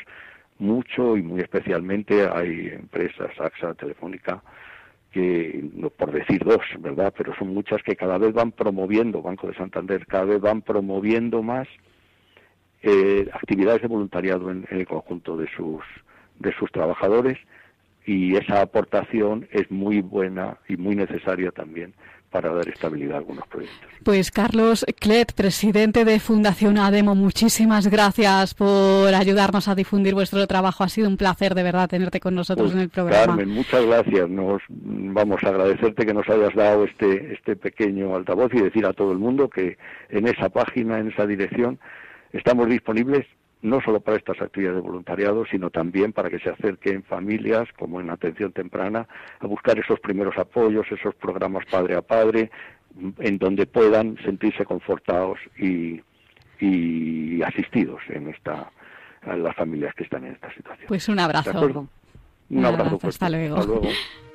mucho 0.59 1.17
y 1.17 1.23
muy 1.23 1.41
especialmente 1.41 2.29
hay 2.29 2.69
empresas, 2.69 3.31
AXA, 3.39 3.75
Telefónica, 3.75 4.43
que, 5.11 5.65
por 5.97 6.13
decir 6.13 6.45
dos, 6.45 6.63
¿verdad? 6.81 7.15
Pero 7.17 7.35
son 7.37 7.55
muchas 7.55 7.83
que 7.83 7.97
cada 7.97 8.19
vez 8.19 8.33
van 8.33 8.53
promoviendo, 8.53 9.23
Banco 9.23 9.47
de 9.47 9.55
Santander, 9.55 10.07
cada 10.07 10.25
vez 10.25 10.41
van 10.41 10.63
promoviendo 10.63 11.43
más 11.43 11.67
eh, 12.83 13.29
actividades 13.33 13.83
de 13.83 13.89
voluntariado 13.89 14.51
en, 14.51 14.67
el 14.71 14.87
conjunto 14.87 15.37
de 15.37 15.49
sus, 15.57 15.83
de 16.39 16.53
sus 16.55 16.71
trabajadores 16.71 17.39
y 18.07 18.37
esa 18.37 18.63
aportación 18.63 19.49
es 19.51 19.71
muy 19.71 20.01
buena 20.01 20.59
y 20.69 20.77
muy 20.77 20.95
necesaria 20.95 21.51
también 21.51 21.95
para 22.31 22.53
dar 22.53 22.69
estabilidad 22.69 23.17
a 23.17 23.19
algunos 23.19 23.47
proyectos. 23.47 23.89
Pues 24.05 24.31
Carlos 24.31 24.85
Clet, 24.99 25.33
presidente 25.33 26.05
de 26.05 26.21
Fundación 26.21 26.79
ADEMO, 26.79 27.15
muchísimas 27.15 27.87
gracias 27.89 28.55
por 28.55 29.15
ayudarnos 29.15 29.69
a 29.69 29.75
difundir 29.75 30.15
vuestro 30.15 30.47
trabajo. 30.47 30.85
Ha 30.85 30.89
sido 30.89 31.09
un 31.09 31.17
placer 31.17 31.55
de 31.55 31.63
verdad 31.63 31.89
tenerte 31.89 32.21
con 32.21 32.35
nosotros 32.35 32.69
pues, 32.69 32.77
en 32.77 32.83
el 32.83 32.89
programa. 32.91 33.37
Carmen, 33.37 33.49
muchas 33.49 33.85
gracias. 33.85 34.29
Nos 34.29 34.63
vamos 34.69 35.43
a 35.43 35.49
agradecerte 35.49 36.07
que 36.07 36.15
nos 36.15 36.29
hayas 36.29 36.55
dado 36.55 36.85
este 36.85 37.33
este 37.33 37.57
pequeño 37.57 38.15
altavoz 38.15 38.53
y 38.55 38.61
decir 38.61 38.87
a 38.87 38.93
todo 38.93 39.13
el 39.13 39.19
mundo 39.19 39.49
que 39.49 39.79
en 40.11 40.27
esa 40.27 40.49
página, 40.49 40.99
en 40.99 41.09
esa 41.09 41.27
dirección, 41.27 41.79
estamos 42.33 42.69
disponibles 42.69 43.27
no 43.63 43.81
solo 43.81 44.01
para 44.01 44.17
estas 44.17 44.41
actividades 44.41 44.77
de 44.77 44.89
voluntariado, 44.89 45.45
sino 45.47 45.71
también 45.71 46.13
para 46.13 46.31
que 46.31 46.39
se 46.39 46.51
acerquen 46.51 47.03
familias, 47.03 47.69
como 47.79 48.01
en 48.01 48.11
atención 48.11 48.53
temprana, 48.53 49.07
a 49.41 49.47
buscar 49.47 49.79
esos 49.79 49.99
primeros 50.01 50.37
apoyos, 50.39 50.87
esos 50.91 51.15
programas 51.17 51.65
padre 51.67 51.97
a 51.97 52.03
padre, 52.03 52.51
en 53.19 53.39
donde 53.39 53.67
puedan 53.67 54.17
sentirse 54.25 54.65
confortados 54.65 55.39
y, 55.59 56.01
asistidos 57.45 58.01
en 58.09 58.29
esta 58.29 58.71
las 59.25 59.55
familias 59.55 59.95
que 59.95 60.05
están 60.05 60.25
en 60.25 60.33
esta 60.33 60.53
situación. 60.53 60.87
Pues 60.89 61.09
un 61.09 61.19
abrazo. 61.19 61.87
Un, 62.51 62.65
abrazo. 62.65 62.99
Hasta 63.03 63.29
luego. 63.31 63.83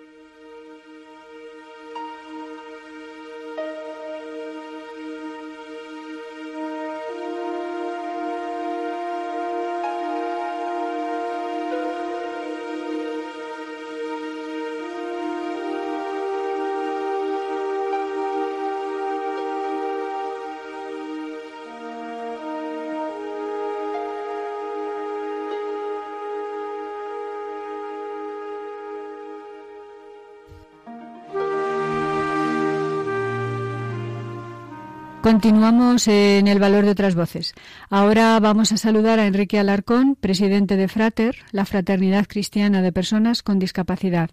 Continuamos 35.23 36.09
en 36.09 36.49
el 36.49 36.59
valor 36.59 36.83
de 36.83 36.91
otras 36.91 37.15
voces. 37.15 37.53
Ahora 37.89 38.37
vamos 38.41 38.73
a 38.73 38.77
saludar 38.77 39.19
a 39.19 39.25
Enrique 39.25 39.57
Alarcón, 39.57 40.17
presidente 40.19 40.75
de 40.75 40.89
Frater, 40.89 41.37
la 41.53 41.63
Fraternidad 41.63 42.27
Cristiana 42.27 42.81
de 42.81 42.91
Personas 42.91 43.41
con 43.41 43.57
Discapacidad. 43.57 44.31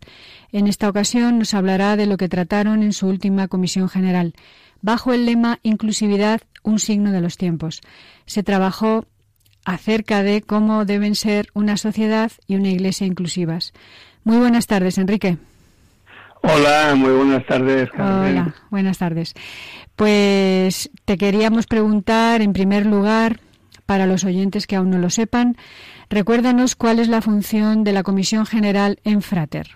En 0.51 0.67
esta 0.67 0.89
ocasión 0.89 1.39
nos 1.39 1.55
hablará 1.55 1.95
de 1.95 2.07
lo 2.07 2.17
que 2.17 2.29
trataron 2.29 2.83
en 2.83 2.93
su 2.93 3.07
última 3.07 3.47
comisión 3.47 3.89
general, 3.89 4.35
bajo 4.83 5.13
el 5.13 5.27
lema 5.27 5.61
Inclusividad, 5.63 6.41
un 6.65 6.81
signo 6.81 7.13
de 7.13 7.21
los 7.21 7.37
tiempos. 7.37 7.83
Se 8.27 8.43
trabajó 8.43 9.07
acerca 9.65 10.25
de 10.25 10.43
cómo 10.43 10.85
deben 10.87 11.15
ser 11.15 11.51
una 11.55 11.77
sociedad 11.77 12.33
y 12.49 12.57
una 12.57 12.71
iglesia 12.71 13.07
inclusivas. 13.07 13.75
Muy 14.25 14.39
buenas 14.39 14.67
tardes, 14.67 14.99
Enrique. 14.99 15.39
Hola, 16.43 16.95
muy 16.97 17.11
buenas 17.11 17.45
tardes, 17.47 17.91
Carmen. 17.91 18.39
Hola, 18.39 18.55
buenas 18.71 18.99
tardes. 18.99 19.35
Pues 19.97 20.91
te 21.05 21.19
queríamos 21.19 21.67
preguntar, 21.67 22.41
en 22.41 22.53
primer 22.53 22.87
lugar, 22.87 23.41
para 23.85 24.07
los 24.07 24.25
oyentes 24.25 24.67
que 24.67 24.77
aún 24.77 24.91
no 24.91 24.99
lo 24.99 25.11
sepan, 25.11 25.57
recuérdanos 26.09 26.77
cuál 26.77 26.99
es 26.99 27.09
la 27.09 27.21
función 27.21 27.85
de 27.85 27.93
la 27.93 28.03
Comisión 28.03 28.47
General 28.47 28.99
en 29.05 29.21
Frater. 29.21 29.69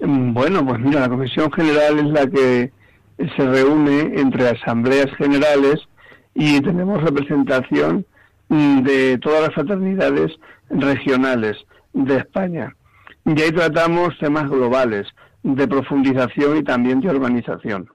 Mm, 0.00 0.32
bueno, 0.32 0.64
pues 0.64 0.80
mira, 0.80 1.00
la 1.00 1.08
Comisión 1.08 1.52
General 1.52 1.98
es 1.98 2.06
la 2.06 2.26
que 2.26 2.72
se 3.18 3.46
reúne 3.46 4.20
entre 4.20 4.48
asambleas 4.48 5.10
generales 5.16 5.80
y 6.34 6.60
tenemos 6.60 7.02
representación 7.02 8.06
mm, 8.48 8.82
de 8.82 9.18
todas 9.18 9.42
las 9.42 9.54
fraternidades 9.54 10.32
regionales 10.70 11.56
de 11.92 12.16
España. 12.16 12.74
Y 13.26 13.40
ahí 13.40 13.52
tratamos 13.52 14.18
temas 14.18 14.48
globales, 14.50 15.06
de 15.44 15.68
profundización 15.68 16.56
y 16.56 16.64
también 16.64 17.00
de 17.00 17.10
organización. 17.10 17.88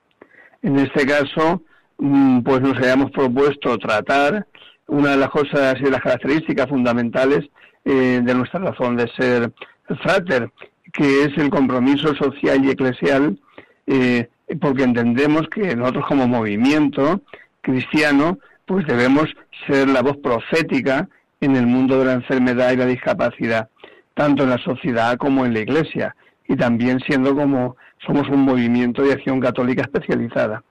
En 0.61 0.77
este 0.77 1.05
caso, 1.05 1.63
mm, 1.97 2.41
pues 2.41 2.61
nos 2.61 2.77
hayamos 2.77 3.11
propuesto 3.11 3.77
tratar 3.77 4.45
una 4.87 5.11
de 5.11 5.17
las 5.17 5.29
cosas 5.29 5.75
y 5.81 5.89
las 5.89 6.01
características 6.01 6.67
fundamentales 6.67 7.49
eh, 7.85 8.21
de 8.23 8.35
nuestra 8.35 8.59
razón 8.59 8.95
de 8.95 9.07
ser 9.17 9.51
frater, 10.03 10.51
que 10.93 11.23
es 11.23 11.37
el 11.37 11.49
compromiso 11.49 12.13
social 12.15 12.63
y 12.63 12.69
eclesial, 12.69 13.39
eh, 13.87 14.29
porque 14.61 14.83
entendemos 14.83 15.47
que 15.49 15.75
nosotros 15.75 16.05
como 16.07 16.27
movimiento 16.27 17.21
cristiano, 17.61 18.37
pues 18.65 18.85
debemos 18.85 19.25
ser 19.67 19.87
la 19.89 20.01
voz 20.01 20.17
profética 20.17 21.09
en 21.41 21.55
el 21.55 21.65
mundo 21.65 21.97
de 21.99 22.05
la 22.05 22.13
enfermedad 22.13 22.71
y 22.71 22.77
la 22.77 22.85
discapacidad, 22.85 23.69
tanto 24.13 24.43
en 24.43 24.49
la 24.49 24.57
sociedad 24.59 25.17
como 25.17 25.45
en 25.45 25.53
la 25.53 25.61
Iglesia, 25.61 26.15
y 26.49 26.57
también 26.57 26.99
siendo 27.07 27.33
como 27.33 27.77
somos 28.05 28.27
un 28.27 28.41
movimiento 28.41 29.03
de 29.03 29.13
acción 29.13 29.39
católica 29.39 29.83
especializada. 29.83 30.61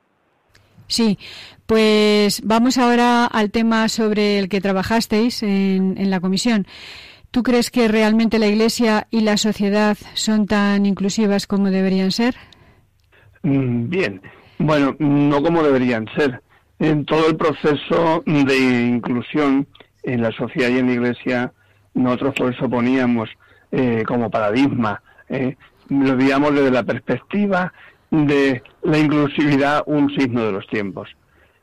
Sí, 0.88 1.18
pues 1.66 2.42
vamos 2.44 2.76
ahora 2.78 3.26
al 3.26 3.50
tema 3.50 3.88
sobre 3.88 4.38
el 4.38 4.48
que 4.48 4.60
trabajasteis 4.60 5.42
en, 5.42 5.96
en 5.96 6.10
la 6.10 6.20
comisión. 6.20 6.66
¿Tú 7.30 7.42
crees 7.42 7.70
que 7.70 7.88
realmente 7.88 8.38
la 8.38 8.46
Iglesia 8.46 9.06
y 9.10 9.20
la 9.20 9.36
sociedad 9.36 9.96
son 10.14 10.46
tan 10.46 10.84
inclusivas 10.86 11.46
como 11.46 11.70
deberían 11.70 12.10
ser? 12.10 12.34
Mm, 13.42 13.88
bien, 13.88 14.22
bueno, 14.58 14.96
no 14.98 15.42
como 15.42 15.62
deberían 15.62 16.06
ser. 16.16 16.42
En 16.78 17.04
todo 17.04 17.28
el 17.28 17.36
proceso 17.36 18.22
de 18.24 18.86
inclusión 18.86 19.66
en 20.02 20.22
la 20.22 20.32
sociedad 20.32 20.70
y 20.70 20.78
en 20.78 20.86
la 20.86 20.92
Iglesia, 20.92 21.52
nosotros 21.94 22.34
por 22.34 22.54
eso 22.54 22.68
poníamos 22.68 23.28
eh, 23.72 24.04
como 24.06 24.30
paradigma, 24.30 25.02
eh, 25.28 25.56
lo 25.88 26.16
digamos 26.16 26.55
desde 26.55 26.70
la 26.70 26.83
perspectiva 26.83 27.72
de 28.11 28.62
la 28.83 28.98
inclusividad 28.98 29.83
un 29.87 30.11
signo 30.14 30.44
de 30.44 30.53
los 30.53 30.66
tiempos. 30.68 31.09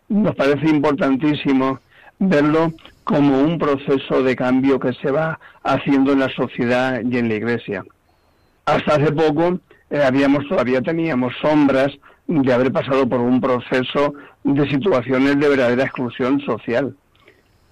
Nos 0.10 0.36
parece 0.36 0.70
importantísimo 0.70 1.80
verlo 2.20 2.74
como 3.04 3.40
un 3.40 3.58
proceso 3.58 4.24
de 4.24 4.36
cambio 4.36 4.80
que 4.80 4.94
se 4.94 5.12
va 5.12 5.40
haciendo 5.64 6.14
en 6.14 6.20
la 6.20 6.30
sociedad 6.30 7.02
y 7.04 7.18
en 7.18 7.30
la 7.30 7.36
iglesia. 7.36 7.84
Hasta 8.66 8.96
hace 8.96 9.12
poco 9.12 9.60
eh, 9.90 10.02
habíamos 10.04 10.48
todavía 10.48 10.82
teníamos 10.82 11.34
sombras 11.42 11.92
de 12.28 12.54
haber 12.54 12.72
pasado 12.72 13.08
por 13.08 13.20
un 13.20 13.40
proceso 13.40 14.16
de 14.44 14.70
situaciones 14.70 15.40
de 15.40 15.50
verdadera 15.50 15.84
exclusión 15.84 16.40
social. 16.42 16.96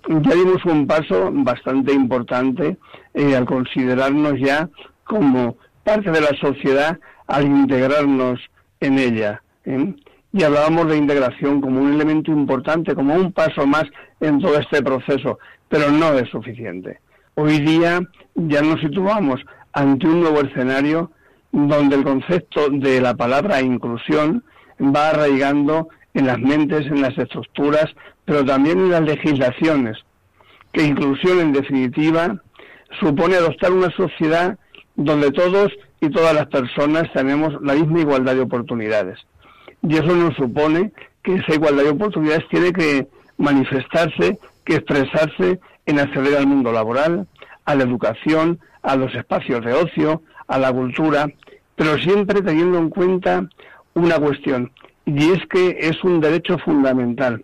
Ya 0.07 0.35
dimos 0.35 0.63
un 0.65 0.85
paso 0.85 1.31
bastante 1.31 1.93
importante 1.93 2.77
eh, 3.13 3.35
al 3.35 3.45
considerarnos 3.45 4.33
ya 4.39 4.69
como 5.05 5.57
parte 5.83 6.11
de 6.11 6.21
la 6.21 6.35
sociedad 6.39 6.99
al 7.27 7.45
integrarnos 7.45 8.39
en 8.79 8.99
ella. 8.99 9.41
¿eh? 9.65 9.93
Y 10.31 10.43
hablábamos 10.43 10.87
de 10.87 10.97
integración 10.97 11.61
como 11.61 11.81
un 11.81 11.93
elemento 11.93 12.31
importante, 12.31 12.95
como 12.95 13.13
un 13.13 13.31
paso 13.31 13.67
más 13.67 13.85
en 14.19 14.39
todo 14.39 14.57
este 14.57 14.81
proceso, 14.81 15.39
pero 15.69 15.91
no 15.91 16.13
es 16.13 16.29
suficiente. 16.29 16.99
Hoy 17.35 17.59
día 17.59 18.01
ya 18.35 18.61
nos 18.61 18.79
situamos 18.81 19.41
ante 19.73 20.07
un 20.07 20.21
nuevo 20.21 20.41
escenario 20.41 21.11
donde 21.51 21.95
el 21.95 22.03
concepto 22.03 22.69
de 22.69 22.99
la 22.99 23.15
palabra 23.15 23.61
inclusión 23.61 24.43
va 24.79 25.09
arraigando 25.09 25.89
en 26.13 26.27
las 26.27 26.39
mentes, 26.39 26.85
en 26.87 27.01
las 27.01 27.17
estructuras, 27.17 27.85
pero 28.25 28.43
también 28.43 28.79
en 28.79 28.91
las 28.91 29.01
legislaciones, 29.01 29.97
que 30.71 30.83
inclusión 30.83 31.39
en 31.39 31.53
definitiva 31.53 32.41
supone 32.99 33.35
adoptar 33.35 33.71
una 33.71 33.89
sociedad 33.91 34.57
donde 34.95 35.31
todos 35.31 35.71
y 36.01 36.09
todas 36.09 36.33
las 36.33 36.47
personas 36.47 37.11
tenemos 37.13 37.61
la 37.61 37.73
misma 37.73 38.01
igualdad 38.01 38.35
de 38.35 38.41
oportunidades. 38.41 39.19
Y 39.81 39.95
eso 39.95 40.15
nos 40.15 40.35
supone 40.35 40.91
que 41.23 41.35
esa 41.35 41.55
igualdad 41.55 41.83
de 41.83 41.89
oportunidades 41.89 42.47
tiene 42.49 42.71
que 42.71 43.07
manifestarse, 43.37 44.39
que 44.65 44.75
expresarse 44.75 45.59
en 45.85 45.99
acceder 45.99 46.37
al 46.37 46.47
mundo 46.47 46.71
laboral, 46.71 47.27
a 47.65 47.75
la 47.75 47.83
educación, 47.83 48.59
a 48.81 48.95
los 48.95 49.13
espacios 49.15 49.63
de 49.63 49.73
ocio, 49.73 50.21
a 50.47 50.57
la 50.57 50.71
cultura, 50.71 51.27
pero 51.75 51.97
siempre 51.97 52.41
teniendo 52.41 52.77
en 52.77 52.89
cuenta 52.89 53.47
una 53.93 54.17
cuestión, 54.19 54.71
y 55.05 55.31
es 55.31 55.45
que 55.47 55.77
es 55.79 56.03
un 56.03 56.21
derecho 56.21 56.57
fundamental, 56.59 57.43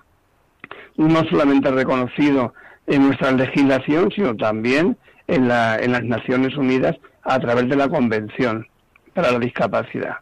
no 0.98 1.24
solamente 1.30 1.72
reconocido 1.72 2.54
en 2.88 3.08
nuestra 3.08 3.32
legislación, 3.32 4.12
sino 4.12 4.36
también 4.36 4.98
en, 5.28 5.44
en 5.44 5.92
las 5.92 6.04
Naciones 6.04 6.56
Unidas 6.58 6.98
a 7.24 7.40
través 7.40 7.70
de 7.70 7.76
la 7.76 7.90
Convención 7.90 8.66
para 9.14 9.32
la 9.32 9.40
Discapacidad. 9.40 10.18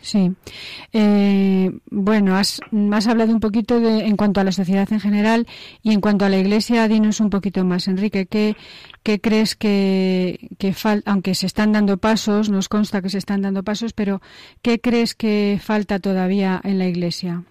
Sí. 0.00 0.32
Eh, 0.92 1.72
bueno, 1.90 2.36
has, 2.36 2.60
has, 2.92 3.08
hablado 3.08 3.32
un 3.32 3.40
poquito 3.40 3.80
de, 3.80 4.06
en 4.06 4.16
cuanto 4.16 4.40
a 4.40 4.44
la 4.44 4.52
sociedad 4.52 4.86
en 4.92 5.00
general 5.00 5.48
y 5.82 5.92
en 5.92 6.00
cuanto 6.00 6.24
a 6.24 6.28
la 6.28 6.36
Iglesia, 6.36 6.86
dinos 6.86 7.18
un 7.18 7.28
poquito 7.28 7.64
más, 7.64 7.88
Enrique. 7.88 8.26
¿Qué, 8.26 8.56
qué 9.02 9.20
crees 9.20 9.56
que, 9.56 10.48
que 10.58 10.74
falta, 10.74 11.10
aunque 11.10 11.34
se 11.34 11.46
están 11.46 11.72
dando 11.72 11.96
pasos, 11.96 12.50
nos 12.50 12.68
consta 12.68 13.02
que 13.02 13.08
se 13.08 13.18
están 13.18 13.42
dando 13.42 13.64
pasos, 13.64 13.92
pero 13.92 14.20
¿qué 14.62 14.80
crees 14.80 15.16
que 15.16 15.58
falta 15.60 15.98
todavía 15.98 16.60
en 16.62 16.78
la 16.78 16.86
Iglesia? 16.86 17.42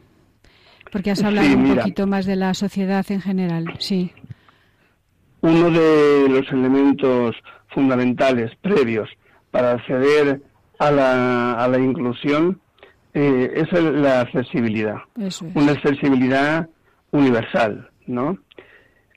Porque 0.94 1.12
has 1.12 1.24
hablado 1.24 1.58
un 1.58 1.76
poquito 1.76 2.08
más 2.08 2.26
de 2.26 2.38
la 2.38 2.54
sociedad 2.54 3.06
en 3.10 3.20
general, 3.20 3.66
sí. 3.80 4.14
Uno 5.42 5.70
de 5.72 6.30
los 6.30 6.50
elementos 6.54 7.36
fundamentales 7.76 8.52
previos 8.62 9.10
para 9.52 9.74
acceder 9.74 10.42
a 10.80 10.92
la, 10.92 11.54
a 11.54 11.68
la 11.68 11.78
inclusión 11.78 12.60
eh, 13.14 13.52
es 13.56 13.72
la 13.82 14.22
accesibilidad, 14.22 14.98
una 15.54 15.72
accesibilidad 15.72 16.68
universal, 17.12 17.90
¿no? 18.08 18.38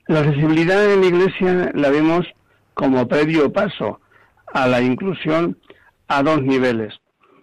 La 0.07 0.19
accesibilidad 0.19 0.93
en 0.93 1.01
la 1.01 1.07
Iglesia 1.07 1.71
la 1.73 1.89
vemos 1.89 2.25
como 2.73 3.07
previo 3.07 3.51
paso 3.51 3.99
a 4.53 4.67
la 4.67 4.81
inclusión 4.81 5.57
a 6.07 6.23
dos 6.23 6.41
niveles. 6.41 6.93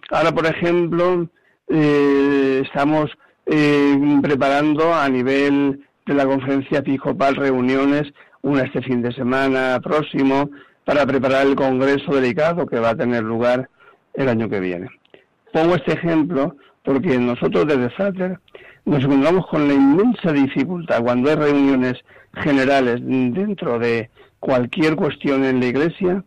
Ahora, 0.09 0.31
por 0.31 0.45
ejemplo, 0.47 1.29
eh, 1.67 2.63
estamos 2.65 3.11
eh, 3.45 4.19
preparando 4.21 4.93
a 4.93 5.07
nivel 5.09 5.85
de 6.05 6.13
la 6.13 6.25
conferencia 6.25 6.79
episcopal 6.79 7.35
reuniones, 7.35 8.11
una 8.41 8.63
este 8.63 8.81
fin 8.81 9.01
de 9.01 9.13
semana 9.13 9.79
próximo, 9.81 10.49
para 10.87 11.05
preparar 11.05 11.45
el 11.45 11.57
congreso 11.57 12.15
delicado 12.15 12.65
que 12.65 12.79
va 12.79 12.91
a 12.91 12.95
tener 12.95 13.21
lugar 13.21 13.69
el 14.13 14.29
año 14.29 14.47
que 14.49 14.61
viene. 14.61 14.87
Pongo 15.51 15.75
este 15.75 15.91
ejemplo 15.91 16.55
porque 16.81 17.19
nosotros 17.19 17.67
desde 17.67 17.89
Frater 17.89 18.39
nos 18.85 19.03
encontramos 19.03 19.45
con 19.47 19.67
la 19.67 19.73
inmensa 19.73 20.31
dificultad 20.31 21.03
cuando 21.03 21.29
hay 21.29 21.35
reuniones 21.35 21.95
generales 22.35 23.01
dentro 23.01 23.79
de 23.79 24.09
cualquier 24.39 24.95
cuestión 24.95 25.43
en 25.43 25.59
la 25.59 25.65
Iglesia, 25.65 26.23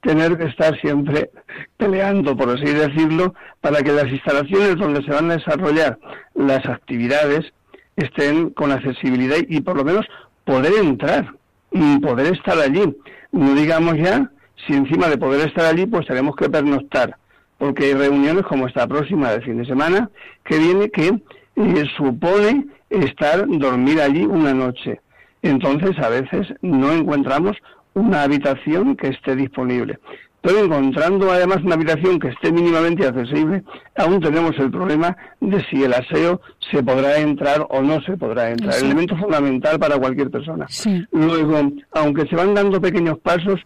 tener 0.00 0.38
que 0.38 0.44
estar 0.44 0.78
siempre 0.80 1.30
peleando, 1.76 2.36
por 2.36 2.50
así 2.50 2.72
decirlo, 2.72 3.34
para 3.60 3.82
que 3.82 3.90
las 3.90 4.06
instalaciones 4.06 4.76
donde 4.76 5.02
se 5.02 5.10
van 5.10 5.28
a 5.32 5.38
desarrollar 5.38 5.98
las 6.34 6.64
actividades 6.66 7.52
estén 7.96 8.50
con 8.50 8.70
accesibilidad 8.70 9.38
y 9.48 9.60
por 9.60 9.76
lo 9.76 9.84
menos 9.84 10.06
poder 10.44 10.72
entrar 10.80 11.34
y 11.72 11.98
poder 11.98 12.32
estar 12.32 12.56
allí. 12.60 12.94
No 13.34 13.54
digamos 13.54 13.96
ya 13.98 14.30
si 14.66 14.74
encima 14.74 15.08
de 15.08 15.18
poder 15.18 15.46
estar 15.46 15.66
allí, 15.66 15.86
pues 15.86 16.06
tenemos 16.06 16.36
que 16.36 16.48
pernoctar 16.48 17.16
porque 17.58 17.86
hay 17.86 17.94
reuniones 17.94 18.44
como 18.44 18.66
esta 18.66 18.86
próxima 18.86 19.30
del 19.30 19.42
fin 19.42 19.58
de 19.58 19.66
semana 19.66 20.10
que 20.44 20.58
viene 20.58 20.90
que 20.90 21.08
eh, 21.56 21.84
supone 21.96 22.66
estar 22.90 23.44
dormir 23.48 24.00
allí 24.00 24.24
una 24.24 24.54
noche. 24.54 25.00
Entonces 25.42 25.98
a 25.98 26.08
veces 26.08 26.54
no 26.62 26.92
encontramos 26.92 27.56
una 27.94 28.22
habitación 28.22 28.96
que 28.96 29.08
esté 29.08 29.36
disponible. 29.36 29.98
Pero 30.44 30.58
encontrando 30.62 31.32
además 31.32 31.60
una 31.64 31.74
habitación 31.74 32.18
que 32.18 32.28
esté 32.28 32.52
mínimamente 32.52 33.06
accesible, 33.06 33.64
aún 33.96 34.20
tenemos 34.20 34.52
el 34.58 34.70
problema 34.70 35.16
de 35.40 35.64
si 35.70 35.82
el 35.82 35.94
aseo 35.94 36.42
se 36.70 36.82
podrá 36.82 37.16
entrar 37.16 37.66
o 37.70 37.80
no 37.80 38.02
se 38.02 38.14
podrá 38.18 38.50
entrar. 38.50 38.74
El 38.74 38.84
elemento 38.84 39.16
fundamental 39.16 39.78
para 39.78 39.96
cualquier 39.96 40.30
persona. 40.30 40.66
Luego, 41.12 41.72
aunque 41.92 42.26
se 42.28 42.36
van 42.36 42.52
dando 42.52 42.78
pequeños 42.78 43.18
pasos, 43.20 43.58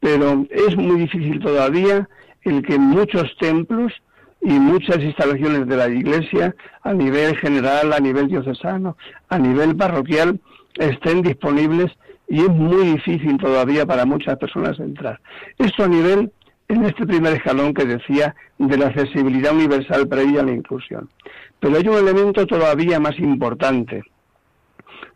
pero 0.00 0.44
es 0.50 0.76
muy 0.76 0.98
difícil 0.98 1.38
todavía 1.38 2.08
el 2.42 2.60
que 2.64 2.76
muchos 2.76 3.36
templos 3.38 3.92
y 4.40 4.54
muchas 4.54 4.98
instalaciones 4.98 5.68
de 5.68 5.76
la 5.76 5.88
Iglesia, 5.88 6.56
a 6.82 6.92
nivel 6.92 7.36
general, 7.36 7.92
a 7.92 8.00
nivel 8.00 8.26
diocesano, 8.26 8.96
a 9.28 9.38
nivel 9.38 9.76
parroquial, 9.76 10.40
estén 10.74 11.22
disponibles 11.22 11.92
y 12.28 12.40
es 12.40 12.48
muy 12.48 12.92
difícil 12.92 13.36
todavía 13.38 13.86
para 13.86 14.04
muchas 14.04 14.36
personas 14.38 14.78
entrar. 14.78 15.20
Esto 15.58 15.84
a 15.84 15.88
nivel, 15.88 16.32
en 16.68 16.84
este 16.84 17.06
primer 17.06 17.34
escalón 17.34 17.72
que 17.72 17.84
decía, 17.84 18.34
de 18.58 18.76
la 18.76 18.86
accesibilidad 18.86 19.54
universal 19.54 20.08
previa 20.08 20.40
a 20.40 20.44
la 20.44 20.52
inclusión. 20.52 21.08
Pero 21.60 21.76
hay 21.76 21.88
un 21.88 21.96
elemento 21.96 22.46
todavía 22.46 22.98
más 22.98 23.18
importante, 23.18 24.02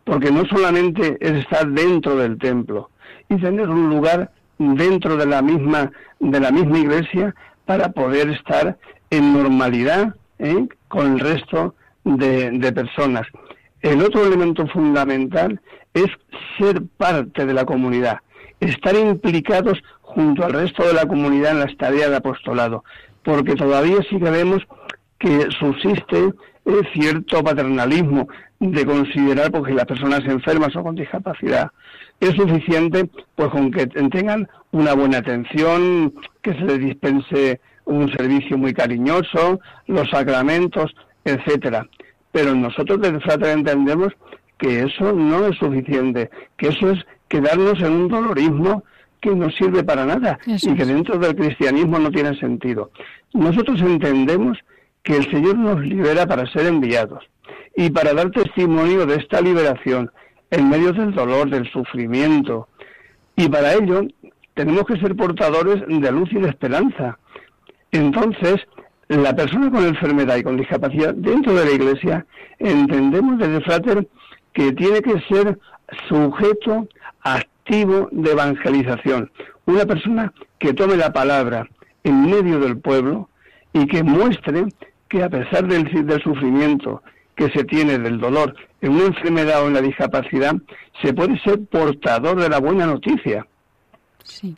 porque 0.03 0.31
no 0.31 0.45
solamente 0.45 1.17
es 1.19 1.33
estar 1.33 1.67
dentro 1.67 2.15
del 2.15 2.37
templo 2.37 2.89
y 3.29 3.37
tener 3.37 3.69
un 3.69 3.89
lugar 3.89 4.31
dentro 4.57 5.17
de 5.17 5.25
la 5.25 5.41
misma 5.41 5.91
de 6.19 6.39
la 6.39 6.51
misma 6.51 6.79
iglesia 6.79 7.33
para 7.65 7.89
poder 7.89 8.29
estar 8.29 8.77
en 9.09 9.33
normalidad 9.33 10.15
¿eh? 10.39 10.67
con 10.87 11.13
el 11.13 11.19
resto 11.19 11.75
de, 12.03 12.71
personas. 12.73 13.27
El 13.81 14.01
otro 14.01 14.25
elemento 14.25 14.67
fundamental 14.67 15.59
es 15.93 16.07
ser 16.57 16.81
parte 16.97 17.45
de 17.45 17.53
la 17.53 17.65
comunidad, 17.65 18.19
estar 18.59 18.95
implicados 18.95 19.81
junto 20.01 20.43
al 20.43 20.53
resto 20.53 20.85
de 20.85 20.93
la 20.93 21.05
comunidad 21.05 21.51
en 21.51 21.59
las 21.59 21.75
tareas 21.77 22.09
de 22.09 22.17
apostolado, 22.17 22.83
porque 23.23 23.55
todavía 23.55 23.97
sí 24.09 24.19
que 24.19 24.29
vemos 24.29 24.61
que 25.19 25.47
subsiste 25.59 26.33
eh, 26.65 26.81
cierto 26.93 27.43
paternalismo 27.43 28.27
de 28.59 28.85
considerar 28.85 29.51
porque 29.51 29.73
las 29.73 29.85
personas 29.85 30.21
enfermas 30.25 30.75
o 30.75 30.83
con 30.83 30.95
discapacidad 30.95 31.71
es 32.21 32.35
suficiente 32.35 33.09
pues 33.35 33.49
con 33.49 33.71
que 33.71 33.87
tengan 33.87 34.47
una 34.71 34.93
buena 34.93 35.17
atención, 35.17 36.13
que 36.41 36.53
se 36.53 36.61
les 36.61 36.79
dispense 36.79 37.59
un 37.85 38.09
servicio 38.11 38.57
muy 38.57 38.73
cariñoso, 38.73 39.59
los 39.87 40.09
sacramentos, 40.09 40.95
etcétera. 41.25 41.87
Pero 42.31 42.55
nosotros 42.55 43.01
desde 43.01 43.19
Frater 43.21 43.57
entendemos 43.57 44.13
que 44.61 44.83
eso 44.83 45.11
no 45.11 45.47
es 45.47 45.57
suficiente, 45.57 46.29
que 46.55 46.67
eso 46.67 46.91
es 46.91 46.99
quedarnos 47.27 47.81
en 47.81 47.93
un 47.93 48.07
dolorismo 48.07 48.83
que 49.19 49.35
no 49.35 49.49
sirve 49.49 49.83
para 49.83 50.05
nada 50.05 50.37
y 50.45 50.75
que 50.75 50.85
dentro 50.85 51.17
del 51.17 51.35
cristianismo 51.35 51.97
no 51.97 52.11
tiene 52.11 52.37
sentido. 52.39 52.91
Nosotros 53.33 53.81
entendemos 53.81 54.59
que 55.01 55.17
el 55.17 55.31
Señor 55.31 55.57
nos 55.57 55.79
libera 55.81 56.27
para 56.27 56.45
ser 56.51 56.67
enviados 56.67 57.23
y 57.75 57.89
para 57.89 58.13
dar 58.13 58.29
testimonio 58.29 59.07
de 59.07 59.15
esta 59.15 59.41
liberación 59.41 60.11
en 60.51 60.69
medio 60.69 60.93
del 60.93 61.11
dolor, 61.11 61.49
del 61.49 61.67
sufrimiento. 61.71 62.67
Y 63.35 63.49
para 63.49 63.73
ello 63.73 64.03
tenemos 64.53 64.83
que 64.83 64.99
ser 64.99 65.15
portadores 65.15 65.81
de 65.87 66.11
luz 66.11 66.31
y 66.33 66.39
de 66.39 66.49
esperanza. 66.49 67.17
Entonces, 67.91 68.57
la 69.07 69.35
persona 69.35 69.71
con 69.71 69.85
enfermedad 69.85 70.35
y 70.35 70.43
con 70.43 70.55
discapacidad 70.55 71.15
dentro 71.15 71.55
de 71.55 71.65
la 71.65 71.71
Iglesia, 71.71 72.25
entendemos 72.59 73.39
desde 73.39 73.61
Frater 73.61 74.07
que 74.53 74.71
tiene 74.73 75.01
que 75.01 75.19
ser 75.29 75.57
sujeto 76.07 76.87
activo 77.21 78.09
de 78.11 78.31
evangelización. 78.31 79.31
Una 79.65 79.85
persona 79.85 80.33
que 80.59 80.73
tome 80.73 80.97
la 80.97 81.13
palabra 81.13 81.67
en 82.03 82.25
medio 82.25 82.59
del 82.59 82.77
pueblo 82.77 83.29
y 83.73 83.87
que 83.87 84.03
muestre 84.03 84.65
que 85.07 85.23
a 85.23 85.29
pesar 85.29 85.67
del, 85.67 86.05
del 86.05 86.21
sufrimiento 86.23 87.01
que 87.35 87.49
se 87.51 87.63
tiene 87.63 87.97
del 87.97 88.19
dolor 88.19 88.55
en 88.81 88.93
una 88.93 89.05
enfermedad 89.05 89.63
o 89.63 89.67
en 89.67 89.73
la 89.73 89.81
discapacidad, 89.81 90.55
se 91.01 91.13
puede 91.13 91.39
ser 91.39 91.63
portador 91.65 92.39
de 92.39 92.49
la 92.49 92.59
buena 92.59 92.85
noticia. 92.85 93.45
Sí. 94.23 94.55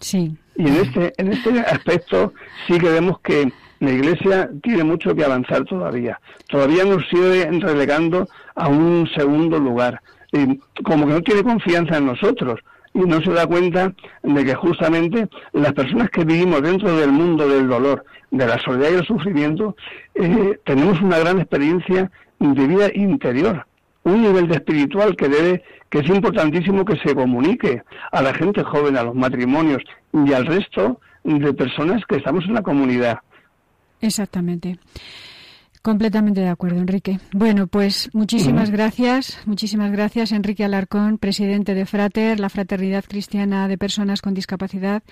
Sí. 0.00 0.36
Y 0.56 0.68
en 0.68 0.74
este, 0.76 1.12
en 1.16 1.32
este 1.32 1.60
aspecto 1.60 2.32
sí 2.66 2.78
que 2.78 2.90
vemos 2.90 3.20
que 3.20 3.52
la 3.80 3.92
Iglesia 3.92 4.50
tiene 4.62 4.84
mucho 4.84 5.14
que 5.14 5.24
avanzar 5.24 5.64
todavía. 5.64 6.20
Todavía 6.48 6.84
nos 6.84 7.06
sigue 7.08 7.48
relegando 7.60 8.28
a 8.54 8.68
un 8.68 9.08
segundo 9.14 9.58
lugar. 9.58 10.00
Y 10.32 10.58
como 10.82 11.06
que 11.06 11.12
no 11.12 11.22
tiene 11.22 11.42
confianza 11.42 11.96
en 11.96 12.06
nosotros 12.06 12.60
y 12.94 13.00
no 13.00 13.20
se 13.20 13.32
da 13.32 13.46
cuenta 13.46 13.92
de 14.22 14.44
que 14.44 14.54
justamente 14.54 15.28
las 15.52 15.72
personas 15.72 16.10
que 16.10 16.24
vivimos 16.24 16.62
dentro 16.62 16.96
del 16.96 17.12
mundo 17.12 17.48
del 17.48 17.68
dolor, 17.68 18.04
de 18.30 18.46
la 18.46 18.58
soledad 18.58 18.90
y 18.90 18.94
el 18.94 19.06
sufrimiento, 19.06 19.76
eh, 20.14 20.58
tenemos 20.64 21.00
una 21.00 21.18
gran 21.18 21.38
experiencia 21.38 22.10
de 22.40 22.66
vida 22.66 22.88
interior, 22.94 23.66
un 24.04 24.22
nivel 24.22 24.48
de 24.48 24.56
espiritual 24.56 25.16
que 25.16 25.28
debe, 25.28 25.62
que 25.88 26.00
es 26.00 26.08
importantísimo 26.08 26.84
que 26.84 26.98
se 26.98 27.14
comunique 27.14 27.82
a 28.10 28.22
la 28.22 28.34
gente 28.34 28.62
joven, 28.62 28.96
a 28.96 29.04
los 29.04 29.14
matrimonios 29.14 29.82
y 30.12 30.32
al 30.32 30.46
resto 30.46 31.00
de 31.24 31.52
personas 31.52 32.04
que 32.06 32.16
estamos 32.16 32.44
en 32.46 32.54
la 32.54 32.62
comunidad. 32.62 33.18
Exactamente. 34.00 34.78
Completamente 35.82 36.40
de 36.40 36.48
acuerdo, 36.48 36.80
Enrique. 36.80 37.18
Bueno, 37.32 37.66
pues 37.66 38.10
muchísimas 38.12 38.70
gracias, 38.70 39.40
muchísimas 39.46 39.92
gracias, 39.92 40.32
Enrique 40.32 40.64
Alarcón, 40.64 41.18
presidente 41.18 41.74
de 41.74 41.86
Frater, 41.86 42.40
la 42.40 42.48
Fraternidad 42.48 43.04
Cristiana 43.08 43.68
de 43.68 43.78
Personas 43.78 44.20
con 44.20 44.34
Discapacidad. 44.34 45.02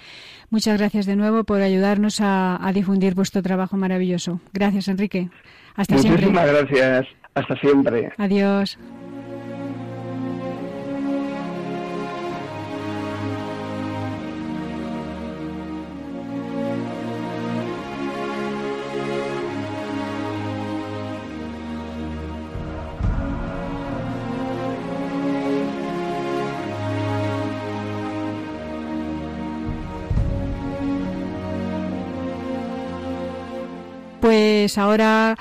Muchas 0.51 0.77
gracias 0.79 1.07
de 1.07 1.17
nuevo 1.17 1.45
por 1.45 1.63
ayudarnos 1.63 2.21
a, 2.21 2.59
a 2.61 2.73
difundir 2.73 3.15
vuestro 3.15 3.43
trabajo 3.43 3.77
maravilloso. 3.77 4.41
Gracias, 4.53 4.89
Enrique. 4.89 5.31
Hasta 5.77 5.99
siempre. 5.99 6.27
Muchísimas 6.27 6.47
gracias. 6.53 7.07
Hasta 7.35 7.57
siempre. 7.57 8.13
Adiós. 8.19 8.79
Pues 34.67 34.79
ahora 34.79 35.37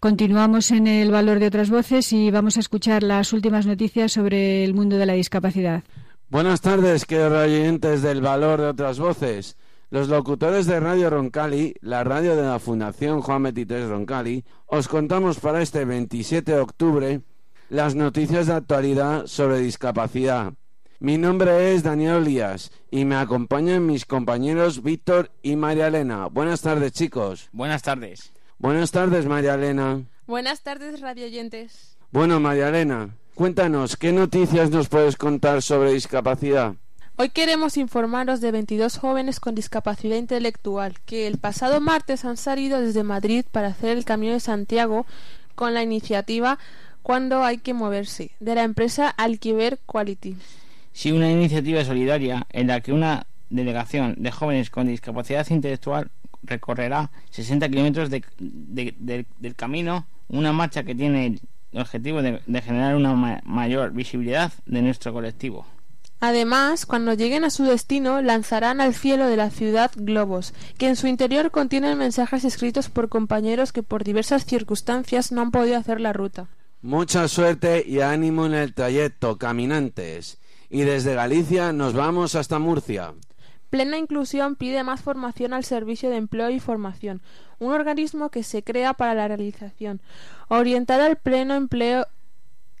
continuamos 0.00 0.72
en 0.72 0.88
el 0.88 1.12
valor 1.12 1.38
de 1.38 1.46
otras 1.46 1.70
voces 1.70 2.12
y 2.12 2.32
vamos 2.32 2.56
a 2.56 2.60
escuchar 2.60 3.04
las 3.04 3.32
últimas 3.32 3.64
noticias 3.64 4.10
sobre 4.10 4.64
el 4.64 4.74
mundo 4.74 4.96
de 4.96 5.06
la 5.06 5.12
discapacidad. 5.12 5.84
Buenas 6.30 6.62
tardes, 6.62 7.04
queridos 7.04 7.44
oyentes 7.44 8.02
del 8.02 8.22
valor 8.22 8.60
de 8.60 8.66
otras 8.66 8.98
voces. 8.98 9.56
Los 9.88 10.08
locutores 10.08 10.66
de 10.66 10.80
Radio 10.80 11.10
Roncali, 11.10 11.74
la 11.80 12.02
radio 12.02 12.34
de 12.34 12.42
la 12.42 12.58
Fundación 12.58 13.20
Juan 13.20 13.44
23 13.44 13.88
Roncali, 13.88 14.44
os 14.66 14.88
contamos 14.88 15.38
para 15.38 15.62
este 15.62 15.84
27 15.84 16.50
de 16.50 16.58
octubre 16.58 17.20
las 17.68 17.94
noticias 17.94 18.48
de 18.48 18.54
actualidad 18.54 19.28
sobre 19.28 19.60
discapacidad. 19.60 20.54
Mi 20.98 21.18
nombre 21.18 21.72
es 21.72 21.84
Daniel 21.84 22.24
Díaz 22.24 22.72
y 22.90 23.04
me 23.04 23.14
acompañan 23.14 23.86
mis 23.86 24.06
compañeros 24.06 24.82
Víctor 24.82 25.30
y 25.40 25.54
María 25.54 25.86
Elena. 25.86 26.26
Buenas 26.26 26.62
tardes, 26.62 26.90
chicos. 26.90 27.48
Buenas 27.52 27.82
tardes. 27.84 28.32
Buenas 28.58 28.90
tardes, 28.90 29.26
María 29.26 29.54
Elena. 29.54 30.02
Buenas 30.26 30.62
tardes, 30.62 31.00
radioyentes. 31.00 31.96
Bueno, 32.10 32.40
María 32.40 32.68
Elena, 32.68 33.10
cuéntanos, 33.34 33.96
¿qué 33.96 34.12
noticias 34.12 34.70
nos 34.70 34.88
puedes 34.88 35.16
contar 35.16 35.60
sobre 35.60 35.92
discapacidad? 35.92 36.74
Hoy 37.16 37.28
queremos 37.28 37.76
informaros 37.76 38.40
de 38.40 38.52
22 38.52 38.98
jóvenes 38.98 39.40
con 39.40 39.54
discapacidad 39.54 40.16
intelectual 40.16 40.94
que 41.04 41.26
el 41.26 41.38
pasado 41.38 41.80
martes 41.80 42.24
han 42.24 42.36
salido 42.36 42.80
desde 42.80 43.02
Madrid 43.02 43.44
para 43.52 43.68
hacer 43.68 43.96
el 43.96 44.04
Camino 44.04 44.32
de 44.32 44.40
Santiago 44.40 45.06
con 45.54 45.74
la 45.74 45.82
iniciativa 45.82 46.58
Cuando 47.02 47.44
hay 47.44 47.58
que 47.58 47.72
moverse 47.72 48.32
de 48.40 48.54
la 48.54 48.64
empresa 48.64 49.08
Alquiver 49.08 49.78
Quality. 49.86 50.36
Sí, 50.92 51.12
una 51.12 51.30
iniciativa 51.30 51.84
solidaria 51.84 52.46
en 52.50 52.66
la 52.66 52.80
que 52.80 52.92
una 52.92 53.26
delegación 53.48 54.16
de 54.18 54.32
jóvenes 54.32 54.70
con 54.70 54.88
discapacidad 54.88 55.46
intelectual 55.50 56.10
recorrerá 56.46 57.10
60 57.30 57.68
kilómetros 57.68 58.10
de, 58.10 58.24
del 58.38 59.54
camino, 59.54 60.06
una 60.28 60.52
marcha 60.52 60.84
que 60.84 60.94
tiene 60.94 61.26
el 61.26 61.40
objetivo 61.80 62.22
de, 62.22 62.40
generar 62.62 62.96
una 62.96 63.40
mayor 63.44 63.92
visibilidad 63.92 64.52
de 64.64 64.82
nuestro 64.82 65.12
colectivo. 65.12 65.66
Además, 66.20 66.86
cuando 66.86 67.12
lleguen 67.12 67.44
a 67.44 67.50
su 67.50 67.64
destino, 67.64 68.22
lanzarán 68.22 68.80
al 68.80 68.94
cielo 68.94 69.26
de 69.26 69.36
la 69.36 69.50
ciudad 69.50 69.90
globos, 69.96 70.54
que 70.78 70.88
en 70.88 70.96
su 70.96 71.06
interior 71.08 71.50
contienen 71.50 71.98
mensajes 71.98 72.44
escritos 72.44 72.88
por 72.88 73.10
compañeros 73.10 73.72
que 73.72 73.82
por 73.82 74.02
diversas 74.02 74.46
circunstancias 74.46 75.30
no 75.30 75.42
han 75.42 75.50
podido 75.50 75.76
hacer 75.76 76.00
la 76.00 76.14
ruta. 76.14 76.48
Mucha 76.80 77.28
suerte 77.28 77.84
y 77.86 78.00
ánimo 78.00 78.46
en 78.46 78.54
el 78.54 78.72
trayecto, 78.72 79.36
caminantes. 79.36 80.38
Y 80.70 80.82
desde 80.82 81.14
Galicia 81.14 81.72
nos 81.72 81.92
vamos 81.92 82.34
hasta 82.34 82.58
Murcia. 82.58 83.12
Plena 83.70 83.98
Inclusión 83.98 84.56
pide 84.56 84.82
más 84.84 85.00
formación 85.00 85.52
al 85.52 85.64
Servicio 85.64 86.10
de 86.10 86.16
Empleo 86.16 86.50
y 86.50 86.60
Formación, 86.60 87.20
un 87.58 87.72
organismo 87.72 88.30
que 88.30 88.42
se 88.42 88.62
crea 88.62 88.94
para 88.94 89.14
la 89.14 89.28
realización, 89.28 90.00
orientada 90.48 91.06
al 91.06 91.16
pleno 91.16 91.54
empleo 91.54 92.06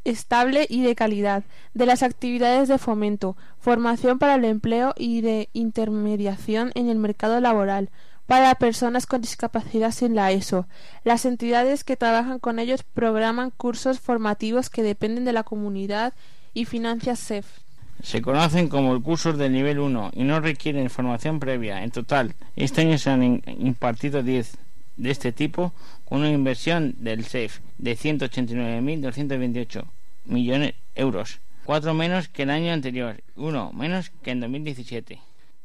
estable 0.04 0.66
y 0.68 0.82
de 0.82 0.94
calidad, 0.94 1.44
de 1.74 1.86
las 1.86 2.02
actividades 2.02 2.68
de 2.68 2.78
fomento, 2.78 3.36
formación 3.58 4.18
para 4.18 4.36
el 4.36 4.44
empleo 4.44 4.94
y 4.96 5.20
de 5.20 5.48
intermediación 5.52 6.70
en 6.74 6.88
el 6.88 6.98
mercado 6.98 7.40
laboral, 7.40 7.90
para 8.26 8.54
personas 8.56 9.06
con 9.06 9.20
discapacidad 9.20 9.92
sin 9.92 10.14
la 10.14 10.32
ESO. 10.32 10.66
Las 11.04 11.24
entidades 11.24 11.84
que 11.84 11.96
trabajan 11.96 12.38
con 12.38 12.58
ellos 12.58 12.82
programan 12.82 13.50
cursos 13.50 14.00
formativos 14.00 14.70
que 14.70 14.82
dependen 14.82 15.24
de 15.24 15.32
la 15.32 15.44
comunidad 15.44 16.12
y 16.54 16.64
financia 16.64 17.16
SEF. 17.16 17.65
Se 18.06 18.22
conocen 18.22 18.68
como 18.68 19.02
cursos 19.02 19.36
del 19.36 19.52
nivel 19.52 19.80
1 19.80 20.12
y 20.14 20.22
no 20.22 20.38
requieren 20.38 20.90
formación 20.90 21.40
previa. 21.40 21.82
En 21.82 21.90
total, 21.90 22.36
este 22.54 22.82
año 22.82 22.98
se 22.98 23.10
han 23.10 23.42
impartido 23.58 24.22
10 24.22 24.58
de 24.96 25.10
este 25.10 25.32
tipo 25.32 25.72
con 26.04 26.20
una 26.20 26.30
inversión 26.30 26.94
del 26.98 27.24
SEF 27.24 27.58
de 27.78 27.98
189.228 27.98 29.86
millones 30.24 30.74
de 30.94 31.02
euros, 31.02 31.40
cuatro 31.64 31.94
menos 31.94 32.28
que 32.28 32.44
el 32.44 32.50
año 32.50 32.72
anterior, 32.72 33.24
uno 33.34 33.72
menos 33.72 34.12
que 34.22 34.30
en 34.30 34.38
2017. 34.38 35.18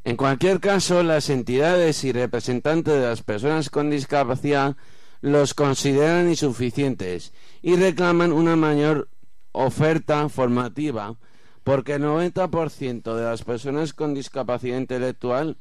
En 0.03 0.17
cualquier 0.17 0.59
caso, 0.59 1.03
las 1.03 1.29
entidades 1.29 2.03
y 2.03 2.11
representantes 2.11 2.95
de 2.95 3.05
las 3.05 3.21
personas 3.21 3.69
con 3.69 3.91
discapacidad 3.91 4.75
los 5.21 5.53
consideran 5.53 6.27
insuficientes 6.27 7.33
y 7.61 7.75
reclaman 7.75 8.31
una 8.31 8.55
mayor 8.55 9.09
oferta 9.51 10.27
formativa 10.27 11.17
porque 11.63 11.93
el 11.93 12.03
90% 12.03 13.15
de 13.15 13.23
las 13.23 13.43
personas 13.43 13.93
con 13.93 14.13
discapacidad 14.13 14.77
intelectual 14.77 15.57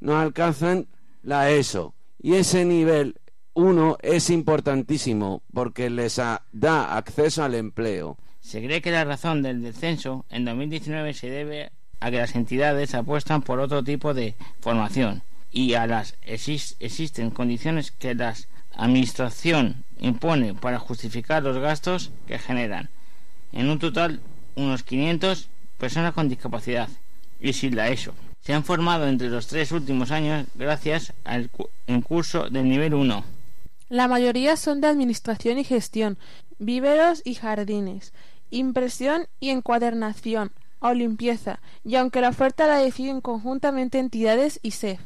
no 0.00 0.18
alcanzan 0.18 0.86
la 1.22 1.50
ESO 1.50 1.94
y 2.20 2.34
ese 2.34 2.64
nivel 2.64 3.16
1 3.54 3.98
es 4.02 4.30
importantísimo 4.30 5.42
porque 5.52 5.90
les 5.90 6.20
da 6.52 6.96
acceso 6.96 7.42
al 7.42 7.54
empleo. 7.54 8.16
Se 8.40 8.62
cree 8.62 8.80
que 8.80 8.90
la 8.90 9.04
razón 9.04 9.42
del 9.42 9.62
descenso 9.62 10.24
en 10.30 10.44
2019 10.44 11.12
se 11.14 11.28
debe 11.28 11.72
a 12.00 12.10
que 12.10 12.18
las 12.18 12.34
entidades 12.34 12.94
apuestan 12.94 13.42
por 13.42 13.58
otro 13.58 13.82
tipo 13.82 14.14
de 14.14 14.34
formación 14.60 15.22
y 15.50 15.74
a 15.74 15.86
las 15.86 16.16
existen 16.22 17.30
condiciones 17.30 17.90
que 17.90 18.14
la 18.14 18.34
administración 18.74 19.84
impone 19.98 20.54
para 20.54 20.78
justificar 20.78 21.42
los 21.42 21.58
gastos 21.58 22.12
que 22.26 22.38
generan. 22.38 22.90
En 23.52 23.68
un 23.68 23.78
total, 23.78 24.20
unos 24.58 24.82
500 24.82 25.48
personas 25.78 26.12
con 26.12 26.28
discapacidad 26.28 26.88
y 27.40 27.52
sin 27.52 27.76
la 27.76 27.88
ESO. 27.88 28.14
Se 28.40 28.52
han 28.52 28.64
formado 28.64 29.06
entre 29.08 29.30
los 29.30 29.46
tres 29.46 29.72
últimos 29.72 30.10
años 30.10 30.46
gracias 30.54 31.12
al 31.24 31.50
curso 32.02 32.50
del 32.50 32.68
nivel 32.68 32.94
1. 32.94 33.24
La 33.88 34.08
mayoría 34.08 34.56
son 34.56 34.80
de 34.80 34.88
administración 34.88 35.58
y 35.58 35.64
gestión, 35.64 36.18
víveros 36.58 37.22
y 37.24 37.34
jardines, 37.34 38.12
impresión 38.50 39.28
y 39.40 39.50
encuadernación, 39.50 40.52
o 40.80 40.92
limpieza, 40.92 41.60
y 41.84 41.96
aunque 41.96 42.20
la 42.20 42.28
oferta 42.28 42.66
la 42.66 42.78
deciden 42.78 43.20
conjuntamente 43.20 43.98
entidades 43.98 44.60
y 44.62 44.72
SEF. 44.72 45.00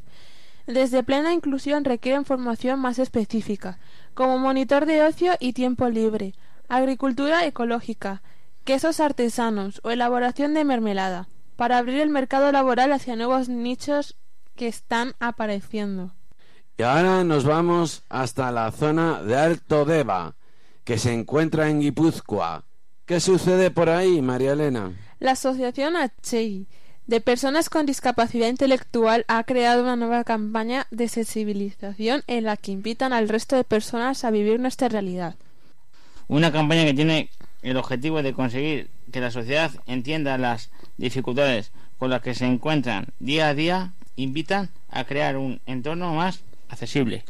Desde 0.67 1.03
plena 1.03 1.33
inclusión 1.33 1.85
requieren 1.85 2.25
formación 2.25 2.79
más 2.79 2.99
específica, 2.99 3.79
como 4.15 4.39
monitor 4.39 4.87
de 4.87 5.03
ocio 5.03 5.33
y 5.41 5.55
tiempo 5.55 5.89
libre, 5.89 6.35
agricultura 6.69 7.47
ecológica, 7.47 8.23
quesos 8.65 9.01
artesanos 9.01 9.81
o 9.85 9.91
elaboración 9.91 10.55
de 10.55 10.65
mermelada, 10.65 11.29
para 11.57 11.79
abrir 11.79 12.01
el 12.01 12.09
mercado 12.09 12.51
laboral 12.53 12.93
hacia 12.93 13.17
nuevos 13.17 13.49
nichos 13.49 14.17
que 14.57 14.69
están 14.69 15.15
apareciendo. 15.21 16.15
Y 16.79 16.83
ahora 16.83 17.25
nos 17.25 17.45
vamos 17.45 18.03
hasta 18.09 18.51
la 18.51 18.71
zona 18.73 19.23
de 19.23 19.37
Alto 19.37 19.85
Deva, 19.85 20.35
que 20.85 20.99
se 20.99 21.13
encuentra 21.13 21.69
en 21.69 21.81
Guipúzcoa. 21.81 22.65
¿Qué 23.05 23.21
sucede 23.21 23.71
por 23.71 23.89
ahí, 23.89 24.23
María 24.23 24.53
Elena? 24.53 24.93
La 25.19 25.33
Asociación 25.33 25.97
ACHEI 25.97 26.67
de 27.07 27.21
Personas 27.21 27.69
con 27.69 27.85
Discapacidad 27.85 28.49
Intelectual 28.49 29.25
ha 29.29 29.43
creado 29.45 29.83
una 29.83 29.97
nueva 29.97 30.25
campaña 30.25 30.87
de 30.91 31.09
sensibilización 31.09 32.23
en 32.27 32.45
la 32.45 32.57
que 32.57 32.73
invitan 32.73 33.13
al 33.13 33.29
resto 33.29 33.57
de 33.57 33.65
personas 33.65 34.25
a 34.25 34.31
vivir 34.31 34.61
nuestra 34.61 34.89
realidad. 34.89 35.35
Una 36.29 36.53
campaña 36.53 36.85
que 36.85 36.95
tiene 36.95 37.31
el 37.63 37.77
objetivo 37.77 38.23
de 38.23 38.33
conseguir 38.33 38.91
que 39.13 39.21
la 39.21 39.31
sociedad 39.31 39.71
entienda 39.87 40.39
las 40.39 40.71
dificultades 40.97 41.73
con 41.99 42.11
las 42.11 42.23
que 42.23 42.35
se 42.35 42.47
encuentran 42.47 43.07
día 43.21 43.49
a 43.49 43.55
día, 43.55 43.93
invitan 44.17 44.71
a 44.91 45.05
crear 45.05 45.37
un 45.37 45.61
entorno 45.67 46.15
más 46.15 46.43
accesible. 46.69 47.25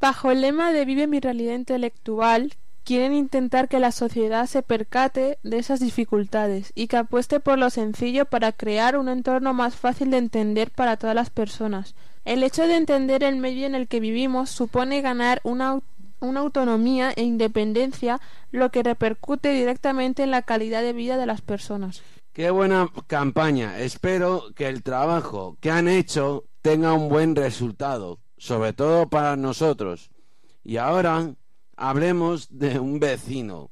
Bajo 0.00 0.30
el 0.30 0.42
lema 0.42 0.72
de 0.72 0.84
Vive 0.84 1.06
mi 1.06 1.20
realidad 1.20 1.54
intelectual, 1.54 2.54
quieren 2.84 3.14
intentar 3.14 3.68
que 3.68 3.78
la 3.78 3.92
sociedad 3.92 4.46
se 4.46 4.62
percate 4.62 5.38
de 5.42 5.58
esas 5.58 5.80
dificultades 5.80 6.72
y 6.74 6.86
que 6.86 6.96
apueste 6.96 7.40
por 7.40 7.58
lo 7.58 7.70
sencillo 7.70 8.24
para 8.24 8.52
crear 8.52 8.96
un 8.96 9.08
entorno 9.08 9.54
más 9.54 9.76
fácil 9.76 10.10
de 10.10 10.18
entender 10.18 10.70
para 10.70 10.96
todas 10.96 11.14
las 11.14 11.30
personas. 11.30 11.94
El 12.24 12.42
hecho 12.42 12.66
de 12.66 12.76
entender 12.76 13.22
el 13.22 13.36
medio 13.36 13.66
en 13.66 13.74
el 13.74 13.88
que 13.88 14.00
vivimos 14.00 14.50
supone 14.50 15.00
ganar 15.00 15.40
una, 15.44 15.80
una 16.20 16.40
autonomía 16.40 17.12
e 17.12 17.22
independencia, 17.22 18.20
lo 18.50 18.70
que 18.70 18.82
repercute 18.82 19.52
directamente 19.52 20.22
en 20.22 20.30
la 20.30 20.42
calidad 20.42 20.82
de 20.82 20.92
vida 20.92 21.16
de 21.16 21.26
las 21.26 21.40
personas. 21.40 22.02
Qué 22.32 22.50
buena 22.50 22.88
campaña. 23.06 23.78
Espero 23.80 24.44
que 24.54 24.68
el 24.68 24.82
trabajo 24.82 25.56
que 25.60 25.70
han 25.70 25.88
hecho 25.88 26.44
tenga 26.62 26.92
un 26.92 27.08
buen 27.08 27.34
resultado, 27.34 28.20
sobre 28.36 28.72
todo 28.72 29.08
para 29.08 29.36
nosotros. 29.36 30.10
Y 30.62 30.76
ahora 30.76 31.34
hablemos 31.76 32.48
de 32.50 32.78
un 32.78 33.00
vecino, 33.00 33.70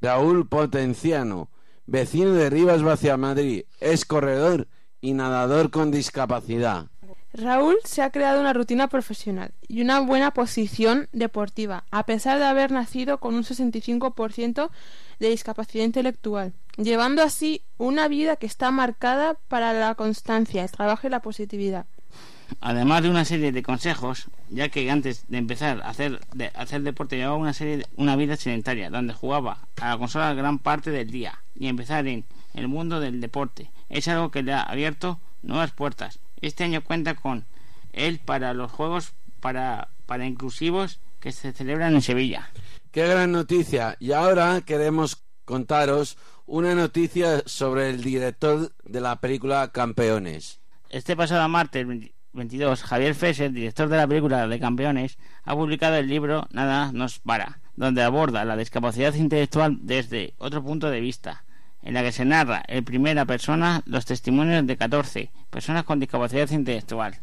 Raúl 0.00 0.48
Potenciano, 0.48 1.48
vecino 1.86 2.32
de 2.32 2.50
Rivas 2.50 2.82
Vacia 2.82 3.16
Madrid, 3.16 3.64
es 3.80 4.04
corredor 4.04 4.68
y 5.00 5.12
nadador 5.12 5.70
con 5.70 5.90
discapacidad. 5.90 6.88
Raúl 7.34 7.76
se 7.82 8.00
ha 8.00 8.10
creado 8.10 8.40
una 8.40 8.52
rutina 8.52 8.86
profesional 8.86 9.50
y 9.66 9.82
una 9.82 9.98
buena 9.98 10.30
posición 10.30 11.08
deportiva, 11.12 11.82
a 11.90 12.06
pesar 12.06 12.38
de 12.38 12.44
haber 12.44 12.70
nacido 12.70 13.18
con 13.18 13.34
un 13.34 13.42
65% 13.42 14.70
de 15.18 15.28
discapacidad 15.30 15.84
intelectual, 15.84 16.52
llevando 16.76 17.22
así 17.22 17.62
una 17.76 18.06
vida 18.06 18.36
que 18.36 18.46
está 18.46 18.70
marcada 18.70 19.36
para 19.48 19.72
la 19.72 19.96
constancia, 19.96 20.62
el 20.62 20.70
trabajo 20.70 21.08
y 21.08 21.10
la 21.10 21.20
positividad 21.20 21.86
además 22.60 23.02
de 23.02 23.10
una 23.10 23.24
serie 23.24 23.52
de 23.52 23.62
consejos, 23.62 24.26
ya 24.48 24.68
que 24.68 24.90
antes 24.90 25.24
de 25.28 25.38
empezar 25.38 25.80
a 25.82 25.88
hacer, 25.88 26.20
de 26.34 26.50
deporte 26.80 27.16
llevaba 27.16 27.36
una 27.36 27.52
serie 27.52 27.86
una 27.96 28.16
vida 28.16 28.36
sedentaria, 28.36 28.90
donde 28.90 29.12
jugaba 29.12 29.58
a 29.80 29.90
la 29.90 29.98
consola 29.98 30.34
gran 30.34 30.58
parte 30.58 30.90
del 30.90 31.10
día 31.10 31.40
y 31.58 31.68
empezar 31.68 32.06
en 32.06 32.24
el 32.52 32.68
mundo 32.68 33.00
del 33.00 33.20
deporte 33.20 33.70
es 33.88 34.08
algo 34.08 34.30
que 34.30 34.42
le 34.42 34.52
ha 34.52 34.62
abierto 34.62 35.18
nuevas 35.42 35.72
puertas. 35.72 36.20
Este 36.44 36.62
año 36.62 36.84
cuenta 36.84 37.14
con 37.14 37.46
él 37.94 38.20
para 38.22 38.52
los 38.52 38.70
juegos 38.70 39.14
para, 39.40 39.88
para 40.04 40.26
inclusivos 40.26 41.00
que 41.18 41.32
se 41.32 41.52
celebran 41.52 41.94
en 41.94 42.02
Sevilla. 42.02 42.50
Qué 42.90 43.08
gran 43.08 43.32
noticia. 43.32 43.96
Y 43.98 44.12
ahora 44.12 44.60
queremos 44.60 45.22
contaros 45.46 46.18
una 46.44 46.74
noticia 46.74 47.42
sobre 47.46 47.88
el 47.88 48.02
director 48.02 48.74
de 48.84 49.00
la 49.00 49.20
película 49.20 49.72
Campeones. 49.72 50.60
Este 50.90 51.16
pasado 51.16 51.48
martes 51.48 51.86
22, 52.34 52.82
Javier 52.82 53.14
Fesser, 53.14 53.50
director 53.50 53.88
de 53.88 53.96
la 53.96 54.06
película 54.06 54.46
de 54.46 54.60
Campeones, 54.60 55.16
ha 55.44 55.54
publicado 55.54 55.96
el 55.96 56.08
libro 56.08 56.46
Nada 56.50 56.92
nos 56.92 57.20
para, 57.20 57.60
donde 57.74 58.02
aborda 58.02 58.44
la 58.44 58.58
discapacidad 58.58 59.14
intelectual 59.14 59.78
desde 59.80 60.34
otro 60.36 60.62
punto 60.62 60.90
de 60.90 61.00
vista, 61.00 61.43
en 61.84 61.94
la 61.94 62.02
que 62.02 62.12
se 62.12 62.24
narra 62.24 62.62
en 62.66 62.84
primera 62.84 63.24
persona 63.24 63.82
los 63.86 64.06
testimonios 64.06 64.66
de 64.66 64.76
14 64.76 65.30
personas 65.50 65.84
con 65.84 66.00
discapacidad 66.00 66.50
intelectual. 66.50 67.14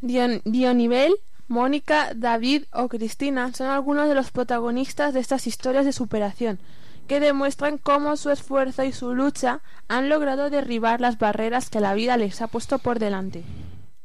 Dionivel, 0.00 1.14
Mónica, 1.48 2.12
David 2.14 2.64
o 2.72 2.88
Cristina 2.88 3.52
son 3.52 3.68
algunos 3.68 4.08
de 4.08 4.14
los 4.14 4.30
protagonistas 4.30 5.14
de 5.14 5.20
estas 5.20 5.46
historias 5.46 5.84
de 5.84 5.92
superación, 5.92 6.60
que 7.08 7.20
demuestran 7.20 7.78
cómo 7.78 8.16
su 8.16 8.30
esfuerzo 8.30 8.84
y 8.84 8.92
su 8.92 9.14
lucha 9.14 9.60
han 9.88 10.08
logrado 10.08 10.50
derribar 10.50 11.00
las 11.00 11.18
barreras 11.18 11.70
que 11.70 11.80
la 11.80 11.94
vida 11.94 12.16
les 12.16 12.40
ha 12.42 12.46
puesto 12.46 12.78
por 12.78 12.98
delante. 12.98 13.42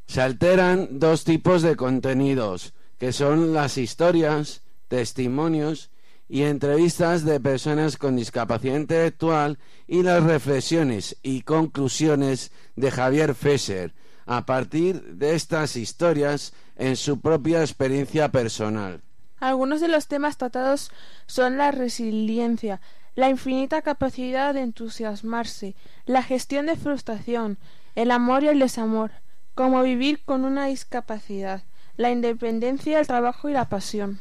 Se 0.08 0.22
alteran 0.22 0.88
dos 1.00 1.24
tipos 1.24 1.62
de 1.62 1.76
contenidos, 1.76 2.74
que 2.98 3.12
son 3.12 3.54
las 3.54 3.78
historias, 3.78 4.62
testimonios 4.88 5.92
y 6.28 6.44
entrevistas 6.44 7.26
de 7.26 7.40
personas 7.40 7.98
con 7.98 8.16
discapacidad 8.16 8.76
intelectual 8.76 9.60
y 9.88 10.04
las 10.04 10.24
reflexiones 10.24 11.18
y 11.22 11.42
conclusiones 11.42 12.52
de 12.76 12.92
Javier 12.92 13.36
Fesser 13.36 13.94
a 14.26 14.46
partir 14.46 15.02
de 15.16 15.36
estas 15.36 15.76
historias 15.76 16.54
en 16.76 16.96
su 16.96 17.20
propia 17.20 17.62
experiencia 17.62 18.30
personal. 18.30 19.02
Algunos 19.40 19.82
de 19.82 19.90
los 19.90 20.08
temas 20.08 20.38
tratados 20.38 20.92
son 21.28 21.58
la 21.58 21.72
resiliencia, 21.72 22.80
la 23.16 23.30
infinita 23.30 23.82
capacidad 23.82 24.54
de 24.54 24.62
entusiasmarse, 24.62 25.76
la 26.06 26.24
gestión 26.24 26.66
de 26.66 26.78
frustración, 26.78 27.58
el 27.96 28.12
amor 28.12 28.44
y 28.44 28.48
el 28.48 28.60
desamor, 28.60 29.12
como 29.54 29.84
vivir 29.84 30.24
con 30.24 30.46
una 30.46 30.68
discapacidad, 30.68 31.64
la 31.98 32.10
independencia, 32.10 33.00
el 33.00 33.08
trabajo 33.08 33.50
y 33.50 33.54
la 33.54 33.70
pasión. 33.70 34.20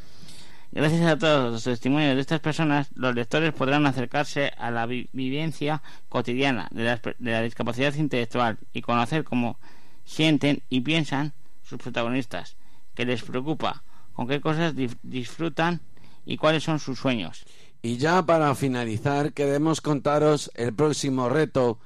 Gracias 0.75 1.03
a 1.03 1.19
todos 1.19 1.53
los 1.53 1.65
testimonios 1.65 2.15
de 2.15 2.23
estas 2.23 2.41
personas, 2.41 2.89
los 2.95 3.15
lectores 3.15 3.53
podrán 3.53 3.85
acercarse 3.85 4.53
a 4.57 4.71
la 4.71 4.87
vivencia 4.87 5.83
cotidiana 6.09 6.69
de 6.71 6.85
la, 6.85 6.97
de 6.97 7.31
la, 7.31 7.43
discapacidad 7.43 7.93
intelectual 7.95 8.57
y 8.73 8.81
conocer 8.81 9.23
cómo 9.23 9.59
sienten 10.07 10.63
y 10.71 10.81
piensan 10.81 11.35
sus 11.63 11.79
protagonistas, 11.79 12.57
qué 12.95 13.05
les 13.05 13.23
preocupa, 13.23 13.83
con 14.15 14.27
qué 14.27 14.41
cosas 14.41 14.75
disfrutan 15.03 15.83
y 16.25 16.39
cuáles 16.39 16.63
son 16.63 16.79
sus 16.79 16.99
sueños. 16.99 17.45
Y 17.83 17.99
ya 17.99 18.25
para 18.25 18.55
finalizar, 18.55 19.35
queremos 19.35 19.83
contaros 19.83 20.51
el 20.55 20.73
próximo 20.73 21.29
reto 21.29 21.81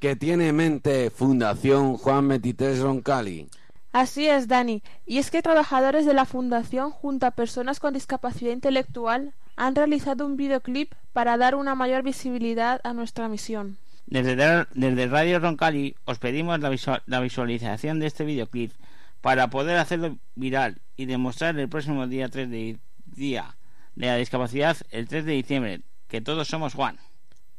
que 0.00 0.16
tiene 0.16 0.48
en 0.48 0.56
mente 0.56 1.10
Fundación 1.10 1.96
Juan 1.96 2.26
Metités 2.26 2.80
Roncali. 2.80 3.48
Así 3.92 4.26
es, 4.28 4.48
Dani. 4.48 4.82
Y 5.06 5.18
es 5.18 5.30
que 5.30 5.42
trabajadores 5.42 6.04
de 6.04 6.14
la 6.14 6.24
Fundación 6.24 6.90
junto 6.90 7.26
a 7.26 7.30
personas 7.30 7.80
con 7.80 7.94
discapacidad 7.94 8.52
intelectual 8.52 9.34
han 9.56 9.74
realizado 9.74 10.26
un 10.26 10.36
videoclip 10.36 10.92
para 11.12 11.36
dar 11.36 11.54
una 11.54 11.74
mayor 11.74 12.02
visibilidad 12.02 12.80
a 12.84 12.92
nuestra 12.92 13.28
misión. 13.28 13.78
Desde, 14.06 15.06
Radio 15.06 15.38
Roncali 15.38 15.96
os 16.04 16.18
pedimos 16.18 16.60
la, 16.60 17.02
la 17.06 17.20
visualización 17.20 17.98
de 17.98 18.06
este 18.06 18.24
videoclip 18.24 18.72
para 19.20 19.50
poder 19.50 19.78
hacerlo 19.78 20.16
viral 20.34 20.80
y 20.96 21.06
demostrar 21.06 21.58
el 21.58 21.68
próximo 21.68 22.06
día 22.06 22.28
3 22.28 22.48
de 22.48 22.78
día 23.04 23.56
de 23.96 24.06
la 24.06 24.16
discapacidad 24.16 24.76
el 24.90 25.08
3 25.08 25.24
de 25.24 25.32
diciembre 25.32 25.80
que 26.06 26.20
todos 26.20 26.48
somos 26.48 26.74
Juan. 26.74 26.98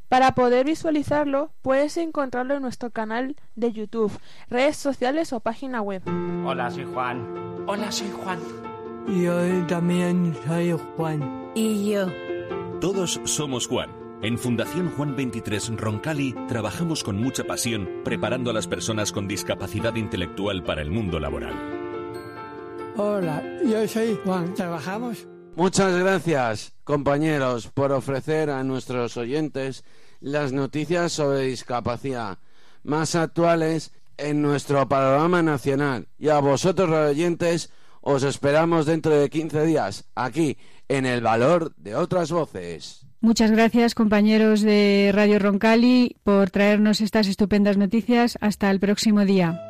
Para 0.09 0.33
poder 0.33 0.65
visualizarlo, 0.65 1.51
puedes 1.61 1.95
encontrarlo 1.97 2.55
en 2.55 2.63
nuestro 2.63 2.89
canal 2.89 3.35
de 3.55 3.71
YouTube, 3.71 4.11
redes 4.49 4.75
sociales 4.75 5.31
o 5.33 5.39
página 5.39 5.83
web. 5.83 6.01
Hola, 6.43 6.71
soy 6.71 6.85
Juan. 6.85 7.63
Hola, 7.67 7.91
soy 7.91 8.09
Juan. 8.09 8.39
Yo 9.07 9.67
también 9.67 10.35
soy 10.47 10.75
Juan. 10.97 11.51
Y 11.53 11.91
yo. 11.91 12.07
Todos 12.81 13.21
somos 13.25 13.67
Juan. 13.67 13.91
En 14.23 14.39
Fundación 14.39 14.89
Juan 14.97 15.15
23 15.15 15.77
Roncali 15.77 16.33
trabajamos 16.47 17.03
con 17.03 17.21
mucha 17.21 17.43
pasión 17.43 17.87
preparando 18.03 18.49
a 18.49 18.53
las 18.53 18.67
personas 18.67 19.11
con 19.11 19.27
discapacidad 19.27 19.95
intelectual 19.95 20.63
para 20.63 20.81
el 20.81 20.89
mundo 20.89 21.19
laboral. 21.19 21.53
Hola, 22.97 23.43
yo 23.63 23.87
soy 23.87 24.19
Juan. 24.25 24.55
¿Trabajamos? 24.55 25.27
Muchas 25.59 25.93
gracias, 25.93 26.71
compañeros, 26.85 27.67
por 27.67 27.91
ofrecer 27.91 28.49
a 28.49 28.63
nuestros 28.63 29.17
oyentes 29.17 29.83
las 30.21 30.53
noticias 30.53 31.11
sobre 31.11 31.41
discapacidad 31.41 32.37
más 32.83 33.13
actuales 33.13 33.91
en 34.15 34.41
nuestro 34.41 34.87
panorama 34.87 35.43
nacional. 35.43 36.07
Y 36.17 36.29
a 36.29 36.39
vosotros, 36.39 36.89
oyentes, 36.89 37.73
os 37.99 38.23
esperamos 38.23 38.85
dentro 38.85 39.11
de 39.11 39.29
15 39.29 39.65
días, 39.65 40.05
aquí, 40.15 40.57
en 40.87 41.05
El 41.05 41.19
Valor 41.19 41.75
de 41.75 41.93
Otras 41.93 42.31
Voces. 42.31 43.05
Muchas 43.19 43.51
gracias, 43.51 43.95
compañeros 43.95 44.61
de 44.61 45.11
Radio 45.13 45.39
Roncali, 45.39 46.15
por 46.23 46.51
traernos 46.51 47.01
estas 47.01 47.27
estupendas 47.27 47.75
noticias. 47.75 48.37
Hasta 48.39 48.71
el 48.71 48.79
próximo 48.79 49.25
día. 49.25 49.68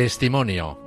Testimonio. 0.00 0.78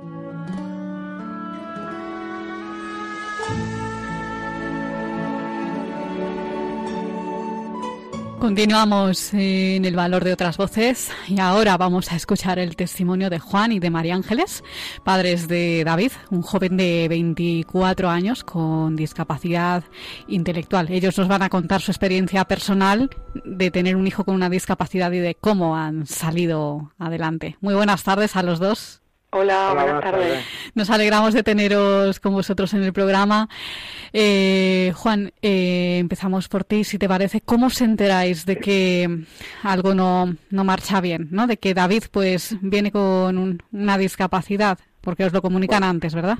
Continuamos 8.40 9.32
en 9.32 9.84
el 9.84 9.94
valor 9.94 10.24
de 10.24 10.32
otras 10.32 10.56
voces 10.56 11.12
y 11.28 11.38
ahora 11.38 11.76
vamos 11.76 12.10
a 12.10 12.16
escuchar 12.16 12.58
el 12.58 12.74
testimonio 12.74 13.30
de 13.30 13.38
Juan 13.38 13.70
y 13.70 13.78
de 13.78 13.88
María 13.88 14.16
Ángeles, 14.16 14.64
padres 15.04 15.46
de 15.46 15.84
David, 15.84 16.10
un 16.30 16.42
joven 16.42 16.76
de 16.76 17.06
24 17.08 18.10
años 18.10 18.42
con 18.42 18.96
discapacidad 18.96 19.84
intelectual. 20.26 20.90
Ellos 20.90 21.16
nos 21.16 21.28
van 21.28 21.42
a 21.42 21.50
contar 21.50 21.80
su 21.80 21.92
experiencia 21.92 22.44
personal 22.46 23.10
de 23.44 23.70
tener 23.70 23.94
un 23.94 24.08
hijo 24.08 24.24
con 24.24 24.34
una 24.34 24.50
discapacidad 24.50 25.12
y 25.12 25.20
de 25.20 25.36
cómo 25.36 25.76
han 25.76 26.04
salido 26.04 26.92
adelante. 26.98 27.56
Muy 27.60 27.74
buenas 27.74 28.02
tardes 28.02 28.34
a 28.34 28.42
los 28.42 28.58
dos. 28.58 29.03
Hola, 29.36 29.72
buenas, 29.74 30.00
tardes. 30.00 30.44
Nos 30.76 30.90
alegramos 30.90 31.34
de 31.34 31.42
teneros 31.42 32.20
con 32.20 32.34
vosotros 32.34 32.72
en 32.72 32.84
el 32.84 32.92
programa. 32.92 33.48
Eh, 34.12 34.92
Juan, 34.94 35.32
eh, 35.42 35.98
empezamos 35.98 36.48
por 36.48 36.62
ti, 36.62 36.84
si 36.84 36.98
te 36.98 37.08
parece. 37.08 37.40
¿Cómo 37.40 37.66
os 37.66 37.80
enteráis 37.80 38.46
de 38.46 38.58
que 38.58 39.08
algo 39.64 39.92
no, 39.92 40.36
no 40.50 40.62
marcha 40.62 41.00
bien? 41.00 41.26
¿no? 41.32 41.48
De 41.48 41.56
que 41.56 41.74
David 41.74 42.04
pues 42.12 42.56
viene 42.60 42.92
con 42.92 43.60
una 43.72 43.98
discapacidad, 43.98 44.78
porque 45.00 45.24
os 45.24 45.32
lo 45.32 45.42
comunican 45.42 45.82
antes, 45.82 46.14
¿verdad? 46.14 46.38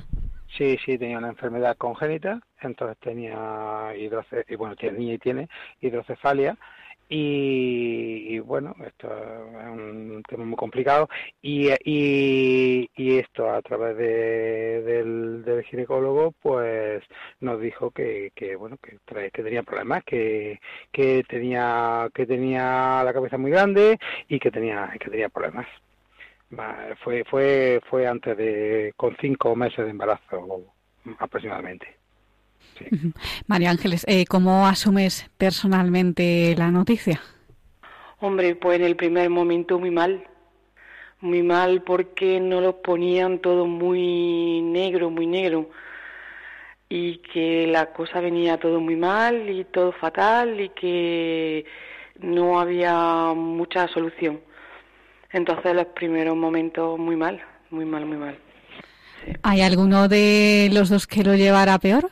Sí, 0.57 0.77
sí, 0.85 0.97
tenía 0.97 1.17
una 1.17 1.27
enfermedad 1.27 1.75
congénita, 1.75 2.39
entonces 2.61 2.97
tenía 3.01 3.91
hidrocefalia, 3.97 4.45
y 4.47 4.55
bueno, 4.55 4.77
tiene 4.77 5.13
y 5.13 5.17
tiene 5.17 5.49
hidrocefalia, 5.81 6.57
y, 7.07 8.39
bueno, 8.39 8.75
esto 8.85 9.07
es 9.07 9.67
un 9.67 10.23
tema 10.27 10.45
muy 10.45 10.55
complicado 10.55 11.07
y, 11.41 11.69
y, 11.83 12.89
y 12.95 13.17
esto 13.19 13.49
a 13.49 13.61
través 13.61 13.95
de, 13.97 14.81
del, 14.81 15.43
del, 15.45 15.63
ginecólogo 15.63 16.33
pues 16.41 17.03
nos 17.39 17.61
dijo 17.61 17.91
que, 17.91 18.31
que 18.35 18.55
bueno 18.55 18.77
que, 18.77 18.97
que 19.31 19.43
tenía 19.43 19.63
problemas, 19.63 20.03
que, 20.03 20.59
que 20.91 21.23
tenía 21.29 22.09
que 22.13 22.25
tenía 22.25 23.03
la 23.03 23.13
cabeza 23.13 23.37
muy 23.37 23.51
grande 23.51 23.99
y 24.27 24.39
que 24.39 24.51
tenía 24.51 24.91
que 24.99 25.09
tenía 25.09 25.29
problemas. 25.29 25.67
Fue 27.03 27.23
fue 27.25 27.81
fue 27.89 28.07
antes 28.07 28.37
de 28.37 28.93
con 28.97 29.15
cinco 29.21 29.55
meses 29.55 29.85
de 29.85 29.91
embarazo 29.91 30.63
aproximadamente. 31.19 32.04
María 33.47 33.71
Ángeles, 33.71 34.05
eh, 34.07 34.25
¿cómo 34.25 34.67
asumes 34.67 35.29
personalmente 35.37 36.55
la 36.57 36.71
noticia? 36.71 37.21
Hombre, 38.19 38.55
pues 38.55 38.79
en 38.79 38.85
el 38.85 38.95
primer 38.95 39.29
momento 39.29 39.79
muy 39.79 39.91
mal, 39.91 40.25
muy 41.21 41.43
mal 41.43 41.83
porque 41.83 42.39
no 42.39 42.61
lo 42.61 42.81
ponían 42.81 43.39
todo 43.39 43.65
muy 43.65 44.61
negro, 44.61 45.09
muy 45.09 45.27
negro 45.27 45.69
y 46.89 47.17
que 47.17 47.67
la 47.67 47.87
cosa 47.93 48.21
venía 48.21 48.57
todo 48.59 48.79
muy 48.79 48.95
mal 48.95 49.49
y 49.49 49.65
todo 49.65 49.91
fatal 49.91 50.59
y 50.59 50.69
que 50.69 51.65
no 52.19 52.59
había 52.59 53.33
mucha 53.35 53.87
solución. 53.87 54.39
Entonces 55.31 55.75
los 55.75 55.87
primeros 55.87 56.35
momentos 56.35 56.97
muy 56.97 57.15
mal, 57.15 57.41
muy 57.69 57.85
mal, 57.85 58.05
muy 58.05 58.17
mal. 58.17 58.37
¿Hay 59.43 59.61
alguno 59.61 60.07
de 60.07 60.69
los 60.71 60.89
dos 60.89 61.07
que 61.07 61.23
lo 61.23 61.35
llevara 61.35 61.77
peor? 61.79 62.11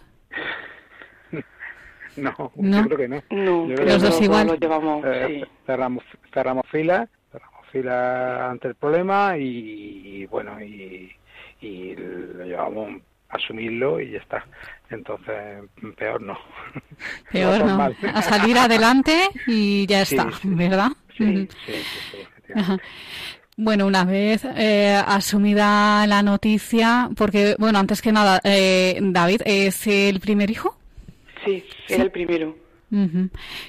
No, 2.16 2.52
yo 2.56 2.84
creo 2.86 2.98
que 2.98 3.08
no. 3.08 3.24
no 3.32 3.84
los 3.84 4.02
dos 4.02 4.22
igual. 4.22 4.60
llevamos, 4.60 5.04
eh, 5.06 5.46
cerramos, 5.66 6.04
cerramos 6.32 6.66
fila, 6.70 7.08
cerramos 7.32 7.68
fila 7.72 8.52
ante 8.52 8.68
el 8.68 8.76
problema 8.76 9.36
y, 9.38 10.26
bueno, 10.28 10.62
y, 10.62 11.12
y 11.62 11.96
lo 11.96 12.46
llevamos 12.46 13.02
a 13.30 13.36
asumirlo 13.36 14.00
y 14.00 14.12
ya 14.12 14.20
está. 14.20 14.46
Entonces, 14.90 15.64
peor 15.98 16.22
no. 16.22 16.38
Peor 17.32 17.66
no. 17.66 17.92
A 18.14 18.22
salir 18.22 18.58
adelante 18.58 19.30
y 19.48 19.88
ya 19.88 20.04
está, 20.04 20.30
¿verdad? 20.44 20.92
Sí, 21.18 21.48
sí, 21.66 21.74
sí, 22.12 22.18
Bueno, 23.56 23.86
una 23.86 24.04
vez 24.04 24.43
eh, 24.58 24.99
asumida 25.06 26.08
la 26.08 26.24
noticia, 26.24 27.10
porque, 27.16 27.56
bueno, 27.60 27.78
antes 27.78 28.01
que 28.01 28.12
nada, 28.12 28.41
eh, 28.43 28.97
David, 29.01 29.41
¿es 29.45 29.86
el 29.86 30.20
primer 30.20 30.49
hijo? 30.49 30.76
Sí, 31.45 31.64
era 31.88 32.04
el 32.04 32.12
primero. 32.12 32.56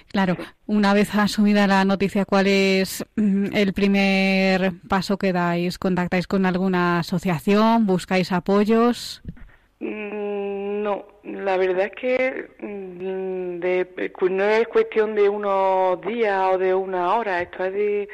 Claro, 0.09 0.37
una 0.66 0.93
vez 0.93 1.14
asumida 1.14 1.66
la 1.66 1.85
noticia, 1.85 2.24
¿cuál 2.26 2.47
es 2.47 3.05
mm, 3.16 3.55
el 3.55 3.72
primer 3.72 4.72
paso 4.87 5.16
que 5.16 5.32
dais? 5.32 5.78
¿Contactáis 5.78 6.26
con 6.26 6.45
alguna 6.45 6.99
asociación? 6.99 7.87
¿Buscáis 7.87 8.32
apoyos? 8.32 9.22
Mm, 9.80 10.82
no, 10.82 11.07
la 11.22 11.57
verdad 11.57 11.87
es 11.87 11.93
que 11.93 12.51
mm, 12.61 13.61
de, 13.61 14.11
pues 14.18 14.30
no 14.30 14.45
es 14.45 14.68
cuestión 14.68 15.14
de 15.14 15.28
unos 15.28 16.01
días 16.03 16.55
o 16.55 16.59
de 16.59 16.74
una 16.74 17.14
hora, 17.14 17.41
esto 17.41 17.64
es 17.64 17.72
de... 17.72 18.09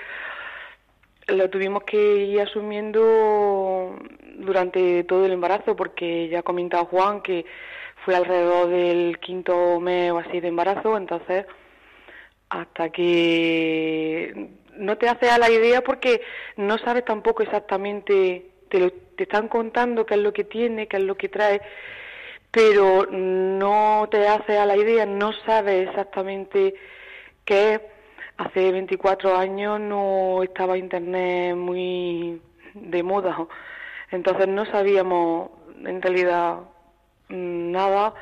Lo 1.31 1.49
tuvimos 1.49 1.85
que 1.85 2.17
ir 2.25 2.41
asumiendo 2.41 3.97
durante 4.37 5.05
todo 5.05 5.27
el 5.27 5.33
embarazo 5.33 5.77
porque 5.77 6.29
ya 6.29 6.41
ha 6.41 6.43
comentado 6.43 6.87
Juan 6.87 7.21
que 7.23 7.45
fue 8.05 8.17
alrededor 8.17 8.69
del 8.69 9.19
quinto 9.19 9.79
mes 9.81 10.11
o 10.13 10.19
así 10.19 10.41
de 10.41 10.49
embarazo, 10.49 10.97
entonces 10.97 11.47
hasta 12.49 12.91
que 12.91 14.51
no 14.77 14.99
te 14.99 15.09
haces 15.09 15.31
a 15.31 15.39
la 15.39 15.51
idea 15.51 15.83
porque 15.83 16.21
no 16.57 16.79
sabes 16.79 17.05
tampoco 17.05 17.43
exactamente, 17.43 18.51
te, 18.69 18.81
lo, 18.81 18.91
te 18.91 19.23
están 19.25 19.49
contando 19.49 20.05
qué 20.07 20.15
es 20.15 20.21
lo 20.21 20.33
que 20.33 20.45
tiene, 20.45 20.89
qué 20.89 20.97
es 20.97 21.05
lo 21.05 21.17
que 21.17 21.29
trae, 21.29 21.61
pero 22.51 23.07
no 23.07 24.09
te 24.11 24.27
haces 24.27 24.59
a 24.59 24.67
la 24.67 24.77
idea, 24.77 25.07
no 25.07 25.33
sabes 25.47 25.89
exactamente 25.89 26.75
qué 27.45 27.75
es. 27.75 27.81
Hace 28.41 28.73
24 28.73 29.37
años 29.37 29.81
no 29.81 30.43
estaba 30.43 30.79
Internet 30.79 31.57
muy 31.57 32.41
de 32.75 33.03
moda, 33.03 33.37
entonces 34.11 34.49
no 34.49 34.65
sabíamos 34.67 35.51
en 35.85 36.01
realidad 36.01 36.61
Mm, 37.31 37.71
nada. 37.71 38.15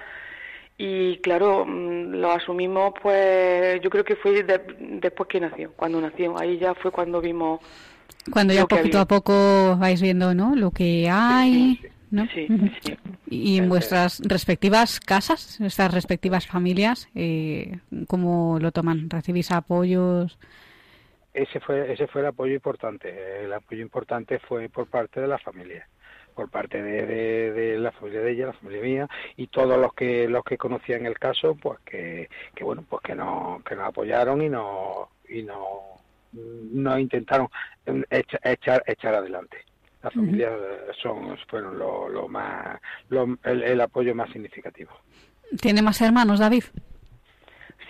Y 0.77 1.17
claro, 1.19 1.65
mm, 1.67 2.15
lo 2.15 2.31
asumimos 2.31 2.93
pues 3.03 3.81
yo 3.83 3.91
creo 3.91 4.05
que 4.05 4.15
fue 4.17 4.45
después 4.45 5.29
que 5.29 5.41
nació, 5.41 5.73
cuando 5.73 6.01
nació, 6.01 6.39
ahí 6.39 6.59
ya 6.59 6.75
fue 6.75 6.93
cuando 6.93 7.21
vimos... 7.21 7.61
Cuando 8.31 8.53
ya 8.53 8.67
poquito 8.67 9.01
a 9.01 9.07
poco 9.07 9.77
vais 9.79 10.01
viendo, 10.01 10.35
¿no? 10.35 10.55
Lo 10.55 10.71
que 10.71 11.09
hay, 11.11 11.81
¿no? 12.11 12.27
Y 13.31 13.59
en 13.59 13.69
vuestras 13.69 14.21
respectivas 14.25 15.01
casas, 15.01 15.61
nuestras 15.61 15.93
respectivas 15.93 16.47
familias, 16.47 17.09
eh, 17.15 17.79
¿cómo 18.07 18.59
lo 18.61 18.73
toman? 18.73 19.11
¿Recibís 19.11 19.51
apoyos? 19.51 20.39
ese 21.35 21.61
fue 21.61 21.93
ese 21.93 22.07
fue 22.07 22.23
el 22.23 22.29
apoyo 22.29 22.55
importante. 22.55 23.45
El 23.45 23.53
apoyo 23.53 23.83
importante 23.83 24.39
fue 24.41 24.69
por 24.69 24.87
parte 24.87 25.21
de 25.21 25.29
la 25.29 25.39
familia 25.39 25.87
por 26.35 26.51
parte 26.51 26.81
de, 26.81 27.51
de, 27.51 27.79
la 27.79 27.91
familia 27.91 28.21
de 28.21 28.31
ella, 28.31 28.47
la 28.47 28.53
familia 28.53 28.81
mía 28.81 29.09
y 29.37 29.49
todos 29.49 29.77
los 29.77 29.93
que 29.93 30.29
los 30.29 30.45
que 30.45 30.57
conocían 30.57 31.05
el 31.05 31.19
caso, 31.19 31.57
pues 31.57 31.81
que, 31.81 32.29
que 32.55 32.63
bueno, 32.63 32.85
pues 32.89 33.03
que 33.03 33.17
nos 33.17 33.61
que 33.65 33.75
nos 33.75 33.89
apoyaron 33.89 34.41
y 34.43 34.49
no 34.49 35.09
y 35.29 35.43
no 35.43 35.97
nos 36.33 37.01
intentaron 37.01 37.49
echar 38.09 38.85
echar, 38.87 39.15
adelante. 39.17 39.65
Las 40.03 40.15
familias 40.15 40.53
son 41.03 41.37
fueron 41.49 41.79
lo, 41.79 42.09
lo 42.09 42.29
más 42.29 42.79
el 43.43 43.81
apoyo 43.81 44.15
más 44.15 44.31
significativo. 44.31 44.93
¿Tiene 45.61 45.83
más 45.83 46.01
hermanos, 46.01 46.39
David? 46.39 46.65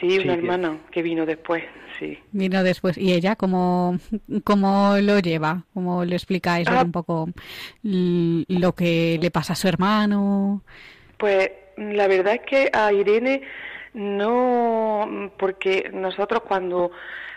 Sí, 0.00 0.18
una 0.18 0.34
hermana 0.34 0.78
que 0.92 1.02
vino 1.02 1.26
después, 1.26 1.64
sí. 1.98 2.18
Vino 2.30 2.62
después. 2.62 2.96
¿Y 2.96 3.12
ella 3.12 3.34
cómo, 3.34 3.98
cómo 4.44 4.96
lo 5.00 5.18
lleva? 5.18 5.64
¿Cómo 5.74 6.04
le 6.04 6.14
explicáis 6.14 6.68
ah. 6.68 6.82
un 6.84 6.92
poco 6.92 7.28
lo 7.82 8.74
que 8.74 9.18
le 9.20 9.30
pasa 9.30 9.54
a 9.54 9.56
su 9.56 9.66
hermano? 9.66 10.62
Pues 11.16 11.50
la 11.76 12.06
verdad 12.06 12.34
es 12.34 12.42
que 12.42 12.70
a 12.72 12.92
Irene 12.92 13.42
no, 13.94 15.32
porque 15.36 15.90
nosotros 15.92 16.42
cuando 16.46 16.92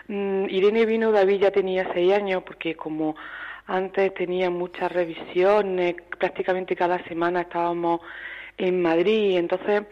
mm, 0.06 0.44
Irene 0.48 0.86
vino, 0.86 1.10
David 1.10 1.40
ya 1.40 1.50
tenía 1.50 1.90
seis 1.92 2.12
años, 2.12 2.44
porque 2.46 2.76
como 2.76 3.16
antes 3.66 4.14
tenía 4.14 4.50
muchas 4.50 4.90
revisiones, 4.90 5.96
prácticamente 6.18 6.76
cada 6.76 7.02
semana 7.04 7.42
estábamos 7.42 8.00
en 8.58 8.82
Madrid, 8.82 9.38
entonces 9.38 9.82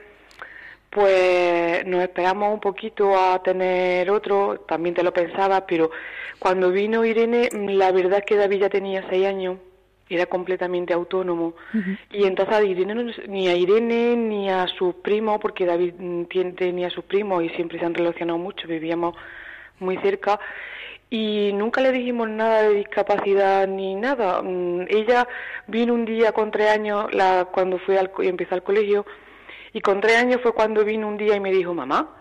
pues 0.91 1.87
nos 1.87 2.03
esperamos 2.03 2.53
un 2.53 2.61
poquito 2.61 3.17
a 3.17 3.41
tener 3.43 4.11
otro, 4.11 4.65
también 4.67 4.95
te 4.95 5.05
lo 5.05 5.13
pensaba, 5.13 5.65
pero 5.65 5.91
cuando 6.39 6.73
vino 6.73 7.05
Irene, 7.05 7.49
la 7.53 7.93
verdad 7.93 8.19
es 8.19 8.25
que 8.25 8.37
David 8.37 8.61
ya 8.63 8.69
tenía 8.69 9.07
seis 9.09 9.25
años, 9.25 9.59
era 10.09 10.27
completamente 10.27 10.93
autónomo, 10.93 11.55
y 12.11 12.25
entonces 12.25 12.57
a 12.57 12.65
Irene, 12.65 13.15
ni 13.29 13.47
a 13.47 13.55
Irene 13.55 14.17
ni 14.17 14.51
a 14.51 14.67
sus 14.67 14.97
primos, 14.97 15.39
porque 15.41 15.65
David 15.65 15.95
tenía 16.57 16.89
a 16.89 16.91
sus 16.91 17.05
primos 17.05 17.45
y 17.45 17.51
siempre 17.51 17.79
se 17.79 17.85
han 17.85 17.95
relacionado 17.95 18.39
mucho, 18.39 18.67
vivíamos 18.67 19.15
muy 19.79 19.97
cerca, 19.99 20.41
y 21.11 21.53
nunca 21.53 21.81
le 21.81 21.91
dijimos 21.91 22.29
nada 22.29 22.63
de 22.63 22.75
discapacidad 22.75 23.67
ni 23.67 23.97
nada. 23.97 24.41
Mm, 24.43 24.87
ella 24.89 25.27
vino 25.67 25.93
un 25.93 26.05
día 26.05 26.33
con 26.33 26.53
tres 26.53 26.71
años, 26.71 27.13
la, 27.13 27.49
cuando 27.53 27.79
fue 27.81 27.99
al, 27.99 28.13
empezó 28.21 28.55
al 28.55 28.63
colegio, 28.63 29.05
y 29.73 29.81
con 29.81 30.01
tres 30.01 30.17
años 30.17 30.41
fue 30.41 30.53
cuando 30.53 30.85
vino 30.85 31.09
un 31.09 31.17
día 31.17 31.35
y 31.35 31.41
me 31.41 31.51
dijo, 31.51 31.75
mamá, 31.75 32.17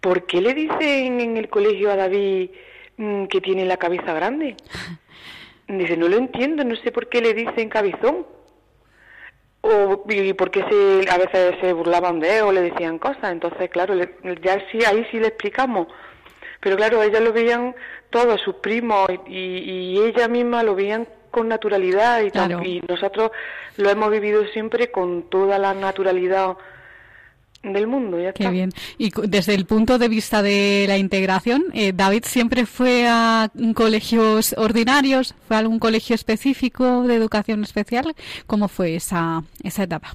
¿por 0.00 0.26
qué 0.26 0.40
le 0.40 0.54
dicen 0.54 1.20
en 1.20 1.36
el 1.36 1.48
colegio 1.48 1.90
a 1.90 1.96
David 1.96 2.50
mm, 2.96 3.26
que 3.26 3.40
tiene 3.40 3.64
la 3.64 3.76
cabeza 3.76 4.12
grande? 4.12 4.56
Dice, 5.66 5.96
no 5.96 6.08
lo 6.08 6.18
entiendo, 6.18 6.62
no 6.62 6.76
sé 6.76 6.92
por 6.92 7.08
qué 7.08 7.22
le 7.22 7.32
dicen 7.32 7.70
cabezón. 7.70 8.26
O, 9.62 10.04
y 10.10 10.34
por 10.34 10.50
qué 10.50 10.62
se, 10.68 11.10
a 11.10 11.16
veces 11.16 11.54
se 11.62 11.72
burlaban 11.72 12.20
de 12.20 12.36
él 12.36 12.42
o 12.42 12.52
le 12.52 12.60
decían 12.60 12.98
cosas. 12.98 13.32
Entonces, 13.32 13.70
claro, 13.70 13.94
ya 13.94 14.62
sí, 14.70 14.84
ahí 14.84 15.06
sí 15.10 15.18
le 15.18 15.28
explicamos. 15.28 15.86
Pero 16.64 16.76
claro, 16.76 17.02
ellas 17.02 17.20
lo 17.20 17.32
veían 17.32 17.74
todos, 18.08 18.40
sus 18.40 18.54
primos, 18.56 19.06
y, 19.28 19.36
y 19.36 19.98
ella 19.98 20.28
misma 20.28 20.62
lo 20.62 20.74
veían 20.74 21.06
con 21.30 21.48
naturalidad 21.48 22.22
y, 22.22 22.68
y 22.68 22.80
nosotros 22.88 23.32
lo 23.76 23.90
hemos 23.90 24.10
vivido 24.10 24.46
siempre 24.46 24.90
con 24.90 25.24
toda 25.28 25.58
la 25.58 25.74
naturalidad 25.74 26.56
del 27.62 27.86
mundo. 27.86 28.18
Ya 28.18 28.32
Qué 28.32 28.48
bien. 28.48 28.70
Y 28.96 29.10
desde 29.26 29.54
el 29.54 29.66
punto 29.66 29.98
de 29.98 30.08
vista 30.08 30.42
de 30.42 30.86
la 30.88 30.96
integración, 30.96 31.64
eh, 31.74 31.92
David 31.94 32.24
siempre 32.24 32.64
fue 32.64 33.06
a 33.08 33.50
colegios 33.74 34.54
ordinarios, 34.56 35.34
fue 35.46 35.56
a 35.56 35.58
algún 35.58 35.78
colegio 35.78 36.14
específico 36.14 37.02
de 37.02 37.16
educación 37.16 37.62
especial. 37.62 38.14
¿Cómo 38.46 38.68
fue 38.68 38.94
esa, 38.94 39.42
esa 39.62 39.82
etapa? 39.82 40.12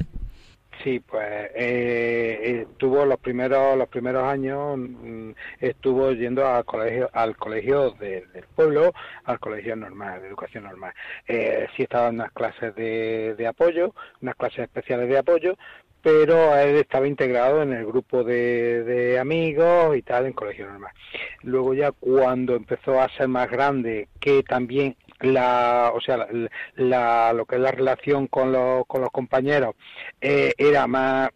Sí, 0.83 1.01
pues 1.01 1.51
eh, 1.55 2.65
estuvo 2.69 3.05
los 3.05 3.19
primeros 3.19 3.77
los 3.77 3.89
primeros 3.89 4.23
años 4.23 4.77
mm, 4.77 5.31
estuvo 5.59 6.13
yendo 6.13 6.47
al 6.47 6.63
colegio 6.63 7.09
al 7.11 7.35
colegio 7.35 7.91
del 7.91 8.45
pueblo, 8.55 8.93
al 9.25 9.39
colegio 9.39 9.75
normal, 9.75 10.21
de 10.21 10.27
educación 10.29 10.63
normal. 10.63 10.93
Eh, 11.27 11.67
sí 11.75 11.83
estaba 11.83 12.07
en 12.07 12.15
unas 12.15 12.31
clases 12.31 12.73
de, 12.75 13.35
de 13.37 13.47
apoyo, 13.47 13.93
unas 14.21 14.35
clases 14.35 14.59
especiales 14.59 15.09
de 15.09 15.17
apoyo, 15.17 15.57
pero 16.01 16.55
él 16.57 16.77
estaba 16.77 17.07
integrado 17.07 17.61
en 17.61 17.73
el 17.73 17.85
grupo 17.85 18.23
de, 18.23 18.83
de, 18.83 19.19
amigos 19.19 19.95
y 19.97 20.01
tal 20.01 20.25
en 20.25 20.33
colegio 20.33 20.67
normal. 20.67 20.93
Luego 21.43 21.73
ya 21.73 21.91
cuando 21.91 22.55
empezó 22.55 22.99
a 22.99 23.09
ser 23.09 23.27
más 23.27 23.49
grande, 23.49 24.07
que 24.19 24.43
también 24.43 24.95
la, 25.21 25.91
o 25.93 25.99
sea, 25.99 26.27
la, 26.75 27.33
lo 27.33 27.45
que 27.45 27.55
es 27.55 27.61
la 27.61 27.71
relación 27.71 28.27
con, 28.27 28.51
los, 28.51 28.85
con 28.87 29.01
los 29.01 29.09
compañeros 29.11 29.75
eh, 30.21 30.53
era 30.57 30.87
más, 30.87 31.29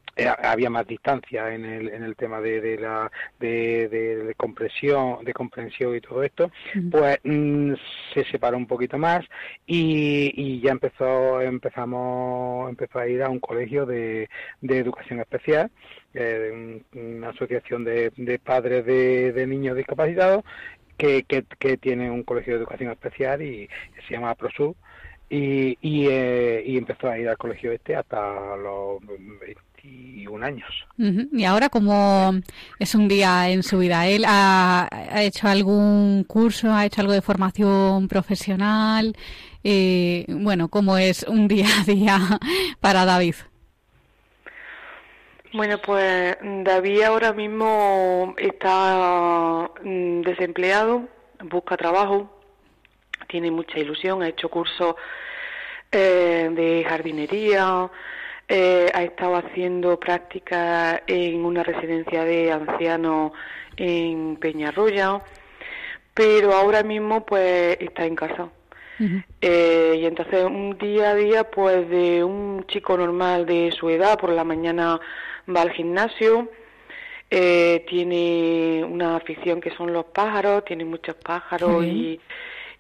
había 0.44 0.70
más 0.70 0.88
distancia 0.88 1.54
en 1.54 1.66
el, 1.66 1.90
en 1.90 2.04
el 2.04 2.16
tema 2.16 2.40
de, 2.40 2.62
de 2.62 2.78
la 2.78 3.12
de, 3.40 3.90
de, 3.90 4.34
comprensión, 4.36 5.24
de 5.26 5.34
comprensión 5.34 5.96
y 5.96 6.02
todo 6.02 6.24
esto, 6.24 6.52
pues 6.92 7.20
mm, 7.24 7.74
se 8.14 8.24
separó 8.26 8.58
un 8.58 8.68
poquito 8.68 8.98
más 8.98 9.26
y, 9.66 10.32
y 10.36 10.62
ya 10.62 10.72
empezó, 10.72 11.42
empezamos, 11.42 12.70
empezó 12.70 13.00
a 13.00 13.08
ir 13.08 13.24
a 13.24 13.30
un 13.30 13.40
colegio 13.40 13.86
de, 13.86 14.30
de 14.64 14.80
educación 14.80 15.20
especial 15.20 15.70
eh, 16.14 16.82
una 16.94 17.30
asociación 17.30 17.84
de, 17.84 18.12
de 18.16 18.40
padres 18.40 18.86
de, 18.86 19.34
de, 19.34 19.46
niños 19.46 19.76
discapacitados 19.76 20.44
que, 20.98 21.24
que, 21.24 21.78
tiene 21.78 22.10
un 22.10 22.24
colegio 22.24 22.54
de 22.54 22.60
educación 22.60 22.92
especial 22.92 23.42
y 23.42 23.68
se 24.08 24.14
llama 24.14 24.36
ProSub 24.36 24.76
y, 25.30 25.78
y, 25.82 26.08
eh, 26.08 26.64
y 26.66 26.78
empezó 26.78 27.10
a 27.10 27.18
ir 27.18 27.28
al 27.28 27.38
colegio 27.38 27.72
este 27.72 27.96
hasta 27.96 28.56
los 28.56 29.02
21 29.42 30.46
años. 30.46 30.70
Y 30.98 31.44
ahora, 31.44 31.70
como 31.70 32.34
es 32.80 32.96
un 32.96 33.08
día 33.08 33.50
en 33.50 33.64
su 33.64 33.80
vida? 33.80 34.08
¿Él 34.08 34.24
ha, 34.28 34.88
hecho 35.16 35.48
algún 35.48 36.24
curso, 36.26 36.72
ha 36.72 36.86
hecho 36.86 37.02
algo 37.02 37.14
de 37.14 37.22
formación 37.22 38.08
profesional? 38.08 39.16
Eh, 39.64 40.26
bueno, 40.30 40.70
¿cómo 40.70 40.98
es 40.98 41.24
un 41.24 41.48
día 41.48 41.68
a 41.82 41.84
día 41.84 42.20
para 42.80 43.04
David? 43.04 43.36
Bueno, 45.54 45.78
pues 45.78 46.36
David 46.42 47.04
ahora 47.04 47.32
mismo 47.32 48.34
está 48.40 49.70
mm, 49.84 50.22
desempleado, 50.22 51.08
busca 51.44 51.78
trabajo, 51.78 52.28
tiene 53.28 53.52
mucha 53.52 53.78
ilusión, 53.78 54.24
ha 54.24 54.30
hecho 54.30 54.50
cursos 54.50 54.96
eh, 55.92 56.50
de 56.52 56.84
jardinería, 56.90 57.88
eh, 58.48 58.90
ha 58.96 59.04
estado 59.04 59.36
haciendo 59.36 60.00
prácticas 60.00 61.04
en 61.06 61.46
una 61.46 61.62
residencia 61.62 62.24
de 62.24 62.52
ancianos 62.52 63.34
en 63.78 64.38
Peñarroya, 64.38 65.22
pero 66.16 66.54
ahora 66.54 66.82
mismo 66.82 67.28
pues 67.28 67.78
está 67.80 68.06
en 68.06 68.16
casa. 68.16 68.50
Eh, 69.42 69.98
y 70.00 70.06
entonces 70.06 70.46
un 70.46 70.78
día 70.78 71.10
a 71.12 71.16
día 71.16 71.44
pues 71.44 71.90
de 71.90 72.24
un 72.24 72.66
chico 72.68 72.98
normal 72.98 73.46
de 73.46 73.72
su 73.72 73.90
edad 73.90 74.18
por 74.18 74.30
la 74.30 74.44
mañana 74.44 75.00
va 75.48 75.62
al 75.62 75.72
gimnasio, 75.72 76.50
eh, 77.30 77.86
tiene 77.90 78.84
una 78.84 79.16
afición 79.16 79.60
que 79.60 79.76
son 79.76 79.92
los 79.94 80.06
pájaros, 80.06 80.66
tiene 80.66 80.86
muchos 80.86 81.16
pájaros 81.16 81.84
y, 81.86 82.20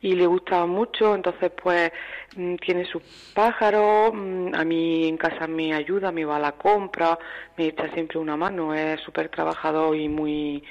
y 0.01 0.13
le 0.13 0.27
gusta 0.27 0.65
mucho, 0.65 1.15
entonces 1.15 1.51
pues 1.61 1.91
mm, 2.35 2.55
tiene 2.55 2.85
sus 2.85 3.01
pájaros, 3.33 4.11
mm, 4.13 4.53
a 4.53 4.63
mí 4.63 5.07
en 5.07 5.17
casa 5.17 5.47
me 5.47 5.73
ayuda, 5.73 6.11
me 6.11 6.25
va 6.25 6.37
a 6.37 6.39
la 6.39 6.51
compra, 6.53 7.17
me 7.57 7.67
echa 7.67 7.91
siempre 7.93 8.19
una 8.19 8.37
mano, 8.37 8.73
es 8.73 9.01
súper 9.01 9.29
trabajador 9.29 9.95
y 9.95 10.09
muy 10.09 10.63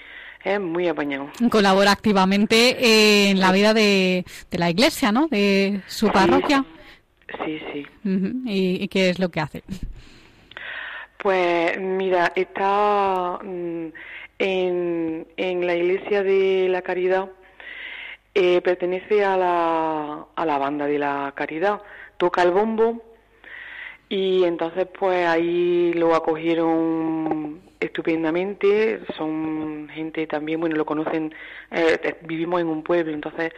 es 0.45 0.61
muy 0.61 0.89
apañado. 0.89 1.31
Colabora 1.51 1.93
activamente 1.93 3.31
en 3.31 3.39
la 3.39 3.53
vida 3.53 3.75
de, 3.75 4.25
de 4.51 4.59
la 4.59 4.71
iglesia, 4.71 5.13
¿no? 5.13 5.29
De 5.29 5.81
su 5.87 6.09
parroquia. 6.09 6.65
Sí, 7.45 7.61
sí. 7.73 7.87
¿Y, 8.45 8.89
qué 8.89 9.11
es 9.11 9.19
lo 9.19 9.31
que 9.31 9.41
hace? 9.41 9.63
Pues 11.23 11.79
mira, 11.81 12.33
está 12.35 13.39
mm, 13.45 13.87
en, 14.41 15.27
en 15.37 15.67
la 15.69 15.77
iglesia 15.77 16.25
de 16.25 16.67
la 16.69 16.83
Caridad, 16.83 17.31
eh, 18.35 18.61
pertenece 18.61 19.25
a 19.25 19.37
la, 19.37 20.27
a 20.35 20.45
la 20.45 20.59
banda 20.59 20.87
de 20.87 20.99
la 20.99 21.33
Caridad, 21.37 21.81
toca 22.17 22.43
el 22.43 22.51
bombo 22.51 23.01
y 24.09 24.43
entonces 24.43 24.89
pues 24.99 25.25
ahí 25.29 25.93
lo 25.93 26.17
acogieron 26.17 27.61
estupendamente, 27.79 29.01
son 29.17 29.89
gente 29.95 30.27
también, 30.27 30.59
bueno, 30.59 30.75
lo 30.75 30.85
conocen, 30.85 31.33
eh, 31.71 32.17
vivimos 32.23 32.61
en 32.61 32.67
un 32.67 32.83
pueblo, 32.83 33.13
entonces 33.13 33.53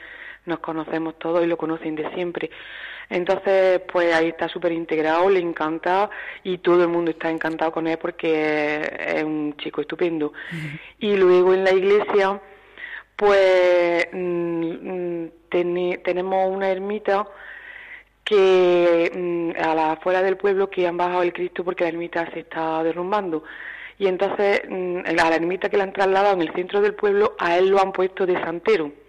nos 0.45 0.59
conocemos 0.59 1.19
todos 1.19 1.43
y 1.43 1.47
lo 1.47 1.57
conocen 1.57 1.95
de 1.97 2.11
siempre. 2.11 2.51
Entonces, 3.11 3.81
pues 3.93 4.15
ahí 4.15 4.29
está 4.29 4.49
súper 4.49 4.73
integrado, 4.73 5.29
le 5.29 5.41
encanta 5.41 6.11
y 6.43 6.59
todo 6.59 6.83
el 6.83 6.89
mundo 6.89 7.11
está 7.11 7.31
encantado 7.31 7.73
con 7.73 7.87
él 7.87 7.99
porque 7.99 8.81
es 9.17 9.25
un 9.25 9.57
chico 9.57 9.81
estupendo. 9.81 10.33
Y 10.99 11.17
luego 11.17 11.55
en 11.55 11.65
la 11.65 11.73
iglesia, 11.73 12.41
pues 13.17 14.07
mm, 14.13 15.23
mm, 15.23 15.31
tenemos 16.03 16.51
una 16.51 16.71
ermita 16.71 17.27
que 18.25 19.11
mm, 19.15 19.63
a 19.63 19.75
la 19.75 19.93
afuera 19.93 20.23
del 20.23 20.37
pueblo 20.37 20.71
que 20.71 20.87
han 20.87 20.97
bajado 20.97 21.23
el 21.23 21.33
Cristo 21.33 21.63
porque 21.65 21.85
la 21.85 21.91
ermita 21.91 22.31
se 22.33 22.41
está 22.41 22.83
derrumbando. 22.83 23.45
Y 23.99 24.09
entonces 24.09 24.63
a 24.65 25.13
la 25.13 25.37
ermita 25.37 25.69
que 25.69 25.77
la 25.77 25.85
han 25.85 25.93
trasladado 25.93 26.35
en 26.35 26.43
el 26.43 26.53
centro 26.53 26.81
del 26.81 26.95
pueblo, 26.95 27.37
a 27.39 27.57
él 27.59 27.69
lo 27.69 27.81
han 27.81 27.93
puesto 27.93 28.27
de 28.27 28.35
santero. 28.41 29.04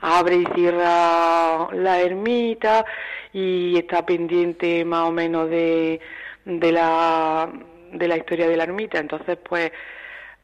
Abre 0.00 0.36
y 0.36 0.46
cierra 0.54 1.68
la 1.72 2.00
ermita 2.00 2.84
y 3.32 3.76
está 3.76 4.04
pendiente 4.04 4.84
más 4.84 5.08
o 5.08 5.12
menos 5.12 5.50
de, 5.50 6.00
de, 6.44 6.72
la, 6.72 7.50
de 7.92 8.08
la 8.08 8.16
historia 8.16 8.48
de 8.48 8.56
la 8.56 8.64
ermita. 8.64 8.98
Entonces, 8.98 9.38
pues 9.48 9.70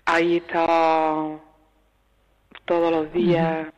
ahí 0.04 0.38
está 0.38 1.38
todos 2.64 2.90
los 2.90 3.12
días. 3.12 3.68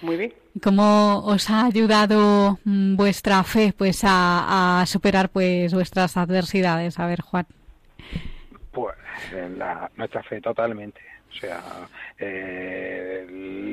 Muy 0.00 0.16
bien. 0.16 0.34
¿Cómo 0.60 1.24
os 1.24 1.48
ha 1.48 1.66
ayudado 1.66 2.58
mm, 2.64 2.96
vuestra 2.96 3.42
fe 3.42 3.72
pues 3.76 4.02
a, 4.04 4.84
superar 4.86 5.30
pues 5.30 5.72
vuestras 5.72 6.16
adversidades? 6.16 6.98
A 6.98 7.06
ver, 7.06 7.20
Juan. 7.20 7.46
Pues 8.70 8.96
la, 9.56 9.90
nuestra 9.96 10.22
fe 10.22 10.40
totalmente. 10.40 11.00
O 11.32 11.34
sea, 11.34 11.62
eh, 12.18 13.26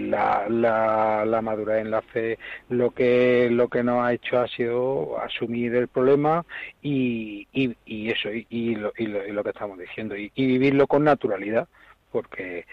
la, 0.09 0.47
la, 0.49 1.25
la, 1.25 1.41
madurez 1.41 1.81
en 1.81 1.91
la 1.91 2.01
fe 2.01 2.39
lo 2.69 2.91
que 2.91 3.49
lo 3.51 3.67
que 3.67 3.83
nos 3.83 4.03
ha 4.03 4.13
hecho 4.13 4.39
ha 4.39 4.47
sido 4.47 5.19
asumir 5.21 5.75
el 5.75 5.87
problema 5.87 6.45
y, 6.81 7.47
y, 7.51 7.75
y 7.85 8.09
eso 8.11 8.31
y, 8.31 8.47
y, 8.49 8.75
lo, 8.75 8.93
y, 8.97 9.07
lo, 9.07 9.43
que 9.43 9.49
estamos 9.49 9.77
diciendo 9.77 10.15
y, 10.15 10.31
vivirlo 10.35 10.87
con 10.87 11.03
naturalidad 11.03 11.67
porque 12.11 12.65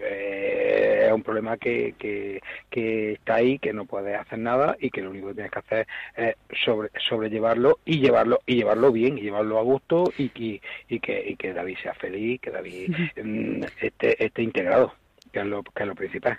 eh, 0.00 1.04
es 1.06 1.12
un 1.12 1.22
problema 1.22 1.56
que, 1.56 1.94
que, 1.98 2.40
que, 2.70 3.12
está 3.12 3.36
ahí, 3.36 3.58
que 3.58 3.72
no 3.72 3.84
puedes 3.84 4.18
hacer 4.18 4.38
nada 4.38 4.76
y 4.80 4.90
que 4.90 5.02
lo 5.02 5.10
único 5.10 5.28
que 5.28 5.34
tienes 5.34 5.52
que 5.52 5.58
hacer 5.58 5.86
es 6.16 6.36
sobre, 6.64 6.90
sobrellevarlo 6.98 7.78
y 7.84 8.00
llevarlo 8.00 8.40
y 8.46 8.56
llevarlo 8.56 8.92
bien 8.92 9.18
y 9.18 9.22
llevarlo 9.22 9.58
a 9.58 9.62
gusto 9.62 10.12
y, 10.18 10.24
y, 10.34 10.60
y 10.88 11.00
que, 11.00 11.30
y 11.30 11.36
que 11.36 11.52
David 11.52 11.76
sea 11.82 11.94
feliz, 11.94 12.40
que 12.40 12.50
David 12.50 12.94
mm, 13.22 13.62
esté, 13.80 14.24
esté 14.24 14.42
integrado, 14.42 14.94
que 15.32 15.40
es 15.40 15.46
lo, 15.46 15.62
que 15.62 15.82
es 15.82 15.88
lo 15.88 15.94
principal. 15.94 16.38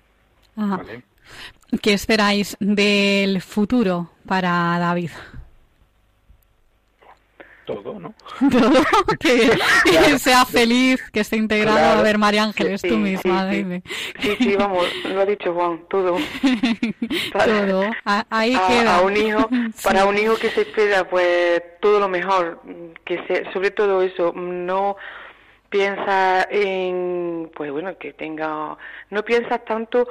¿Qué 1.81 1.93
esperáis 1.93 2.57
del 2.59 3.41
futuro 3.41 4.11
para 4.25 4.79
David? 4.79 5.11
Todo, 7.67 7.99
¿no? 7.99 8.15
Todo, 8.49 8.71
que, 9.19 10.17
sea 10.19 10.45
feliz, 10.45 11.03
que 11.11 11.19
esté 11.19 11.35
integrado. 11.35 11.99
A 11.99 12.01
ver, 12.01 12.17
María 12.17 12.43
Ángeles, 12.43 12.81
tú 12.81 12.97
misma, 12.97 13.51
sí, 13.51 13.57
dime. 13.57 13.83
Sí, 14.19 14.35
sí, 14.39 14.55
vamos, 14.55 14.87
lo 15.03 15.21
ha 15.21 15.25
dicho 15.25 15.53
Juan, 15.53 15.81
todo. 15.89 16.17
todo, 17.33 17.83
ahí 18.29 18.57
queda. 18.67 18.97
A 18.97 19.01
un 19.01 19.17
hijo, 19.17 19.49
para 19.83 20.05
un 20.05 20.17
hijo 20.17 20.35
que 20.37 20.49
se 20.49 20.61
espera, 20.61 21.07
pues 21.07 21.61
todo 21.81 21.99
lo 21.99 22.07
mejor, 22.07 22.61
que 23.05 23.21
se, 23.27 23.51
sobre 23.51 23.69
todo 23.71 24.01
eso, 24.01 24.31
no 24.33 24.95
piensa 25.69 26.47
en, 26.49 27.51
pues 27.53 27.69
bueno, 27.71 27.97
que 27.97 28.13
tenga, 28.13 28.77
no 29.09 29.25
piensas 29.25 29.63
tanto 29.65 30.07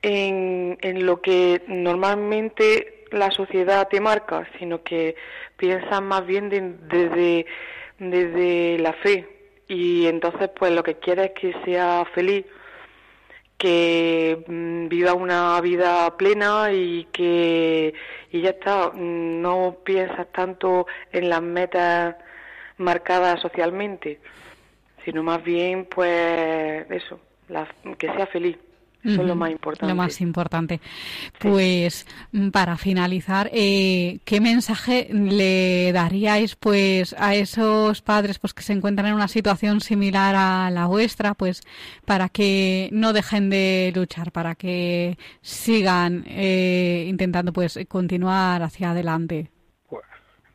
en, 0.00 0.78
en 0.80 1.04
lo 1.04 1.20
que 1.20 1.62
normalmente 1.68 2.97
la 3.12 3.30
sociedad 3.30 3.88
te 3.88 4.00
marca, 4.00 4.48
sino 4.58 4.82
que 4.82 5.16
piensas 5.56 6.02
más 6.02 6.26
bien 6.26 6.48
desde, 6.88 7.46
desde 7.98 8.78
la 8.78 8.92
fe. 8.94 9.26
Y 9.68 10.06
entonces, 10.06 10.50
pues 10.58 10.72
lo 10.72 10.82
que 10.82 10.94
quieres 10.94 11.26
es 11.26 11.32
que 11.32 11.64
sea 11.64 12.04
feliz, 12.14 12.46
que 13.58 14.44
mm, 14.46 14.88
viva 14.88 15.14
una 15.14 15.60
vida 15.60 16.16
plena 16.16 16.72
y 16.72 17.04
que 17.12 17.92
y 18.30 18.40
ya 18.42 18.50
está, 18.50 18.92
no 18.94 19.78
piensas 19.84 20.28
tanto 20.32 20.86
en 21.12 21.28
las 21.28 21.42
metas 21.42 22.16
marcadas 22.78 23.40
socialmente, 23.40 24.20
sino 25.04 25.22
más 25.22 25.42
bien, 25.42 25.86
pues 25.86 26.88
eso, 26.90 27.20
que 27.98 28.06
sea 28.12 28.26
feliz. 28.26 28.56
Eso 29.12 29.22
es 29.22 29.28
lo 29.28 29.34
más 29.34 29.50
importante. 29.50 29.86
Lo 29.86 29.96
más 29.96 30.20
importante. 30.20 30.80
Pues 31.38 32.06
mm, 32.32 32.50
para 32.50 32.76
finalizar, 32.76 33.50
eh, 33.52 34.18
¿qué 34.24 34.40
mensaje 34.40 35.08
le 35.10 35.92
daríais 35.92 36.56
pues 36.56 37.14
a 37.18 37.34
esos 37.34 38.02
padres 38.02 38.38
pues 38.38 38.54
que 38.54 38.62
se 38.62 38.72
encuentran 38.72 39.08
en 39.08 39.14
una 39.14 39.28
situación 39.28 39.80
similar 39.80 40.34
a 40.36 40.70
la 40.70 40.86
vuestra, 40.86 41.34
pues 41.34 41.62
para 42.04 42.28
que 42.28 42.88
no 42.92 43.12
dejen 43.12 43.50
de 43.50 43.92
luchar, 43.94 44.32
para 44.32 44.54
que 44.54 45.16
sigan 45.40 46.24
eh, 46.26 47.06
intentando 47.08 47.52
pues 47.52 47.78
continuar 47.88 48.62
hacia 48.62 48.90
adelante? 48.90 49.50
Pues, 49.88 50.04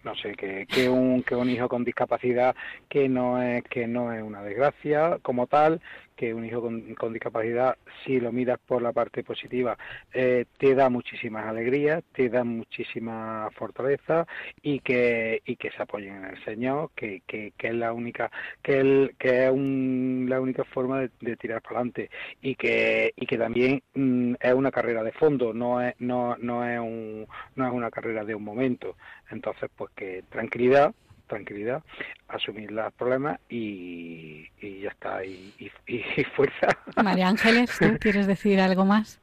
no 0.04 0.16
sé 0.16 0.34
que, 0.34 0.66
que 0.68 0.89
un 0.89 1.24
que 1.24 1.36
un 1.36 1.49
hijo 1.49 1.68
con 1.68 1.84
discapacidad 1.84 2.56
que 2.89 3.10
no 3.10 3.41
es 3.41 3.64
que 3.64 3.88
no 3.88 4.12
es 4.12 4.22
una 4.22 4.43
desgracia 4.43 5.18
como 5.22 5.47
tal 5.47 5.82
que 6.14 6.34
un 6.34 6.45
hijo 6.45 6.61
con, 6.61 7.14
discapacidad, 7.14 7.78
si 8.05 8.20
lo 8.20 8.32
miras 8.32 8.59
por 8.59 8.82
la 8.82 8.91
parte 8.91 9.24
positiva, 9.24 9.78
eh, 10.14 10.45
te 10.57 10.76
da 10.76 10.89
muchísimas 10.89 11.45
alegrías, 11.45 12.03
te 12.14 12.30
da 12.30 12.43
muchísima 12.43 13.49
fortaleza 13.55 14.26
y 14.61 14.80
que, 14.80 15.41
y 15.45 15.55
que 15.55 15.72
se 15.72 15.82
apoyen 15.82 16.16
en 16.16 16.26
el 16.26 16.43
Señor, 16.43 16.91
que, 16.95 17.22
que, 17.28 17.53
que 17.57 17.68
es 17.68 17.76
la 17.76 17.93
única, 17.93 18.32
que, 18.61 18.80
el, 18.80 19.16
que 19.18 19.45
es 19.45 19.51
un, 19.51 20.26
la 20.30 20.39
única 20.41 20.64
forma 20.64 21.01
de, 21.01 21.38
tirar 21.38 21.61
para 21.61 21.78
adelante 21.78 22.09
y 22.41 22.55
que, 22.55 23.14
y 23.16 23.26
que 23.26 23.38
también 23.38 23.82
mm, 23.93 24.36
es 24.39 24.53
una 24.53 24.72
carrera 24.72 25.03
de 25.03 25.11
fondo, 25.11 25.53
no 25.53 25.82
es, 25.82 25.95
no, 25.99 26.38
no, 26.38 26.68
es 26.68 26.80
un, 26.80 27.28
no 27.55 27.68
es 27.68 27.74
una 27.74 27.91
carrera 27.91 28.24
de 28.24 28.36
un 28.36 28.43
momento. 28.43 28.95
Entonces, 29.32 29.70
pues 29.76 29.91
que 29.95 30.24
tranquilidad, 30.30 30.93
tranquilidad, 31.34 31.84
asumir 32.27 32.71
los 32.71 32.93
problemas 32.93 33.39
y, 33.49 34.47
ya 34.61 34.89
está, 34.89 35.25
y, 35.25 35.71
fuerza. 36.36 36.67
María 37.03 37.27
Ángeles, 37.27 37.77
¿tú 37.79 37.97
quieres 37.99 38.27
decir 38.27 38.59
algo 38.59 38.86
más? 38.86 39.19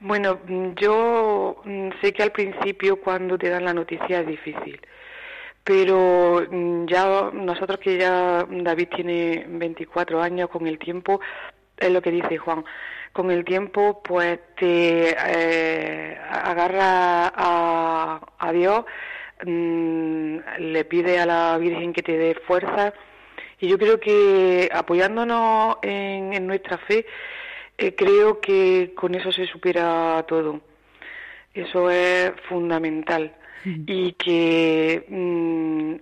Bueno, 0.00 0.40
yo 0.76 1.62
mm, 1.64 1.90
sé 2.00 2.12
que 2.12 2.24
al 2.24 2.32
principio 2.32 2.96
cuando 2.96 3.38
te 3.38 3.48
dan 3.48 3.64
la 3.64 3.74
noticia 3.74 4.20
es 4.20 4.26
difícil, 4.26 4.80
pero 5.62 6.44
mm, 6.50 6.86
ya 6.86 7.30
nosotros 7.32 7.78
que 7.78 7.98
ya 7.98 8.44
David 8.50 8.88
tiene 8.96 9.46
24 9.48 10.20
años 10.20 10.48
con 10.48 10.66
el 10.66 10.78
tiempo, 10.78 11.20
es 11.76 11.90
lo 11.90 12.02
que 12.02 12.10
dice 12.10 12.36
Juan, 12.36 12.64
con 13.12 13.30
el 13.30 13.44
tiempo 13.44 14.02
pues 14.02 14.40
te 14.56 15.14
eh, 15.16 16.18
agarra 16.18 17.32
a, 17.34 18.20
a 18.38 18.52
Dios 18.52 18.84
Mm, 19.44 20.38
le 20.58 20.84
pide 20.84 21.18
a 21.18 21.26
la 21.26 21.58
Virgen 21.58 21.92
que 21.92 22.02
te 22.02 22.16
dé 22.16 22.34
fuerza 22.46 22.92
y 23.58 23.68
yo 23.68 23.78
creo 23.78 24.00
que 24.00 24.68
apoyándonos 24.72 25.76
en, 25.82 26.46
nuestra 26.46 26.78
fe, 26.78 27.06
eh, 27.78 27.94
creo 27.94 28.40
que 28.40 28.92
con 28.94 29.14
eso 29.14 29.30
se 29.30 29.46
supera 29.46 30.24
todo. 30.26 30.60
Eso 31.54 31.90
es 31.90 32.32
fundamental. 32.48 33.34
Y 33.64 34.14
que 34.14 35.04
mm, 35.08 35.94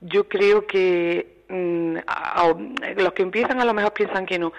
yo 0.00 0.28
creo 0.28 0.66
que 0.66 1.44
mm, 1.48 1.96
los 2.96 3.12
que 3.12 3.22
empiezan 3.22 3.60
a 3.60 3.64
lo 3.64 3.72
mejor 3.72 3.92
piensan 3.92 4.26
que 4.26 4.40
no, 4.40 4.52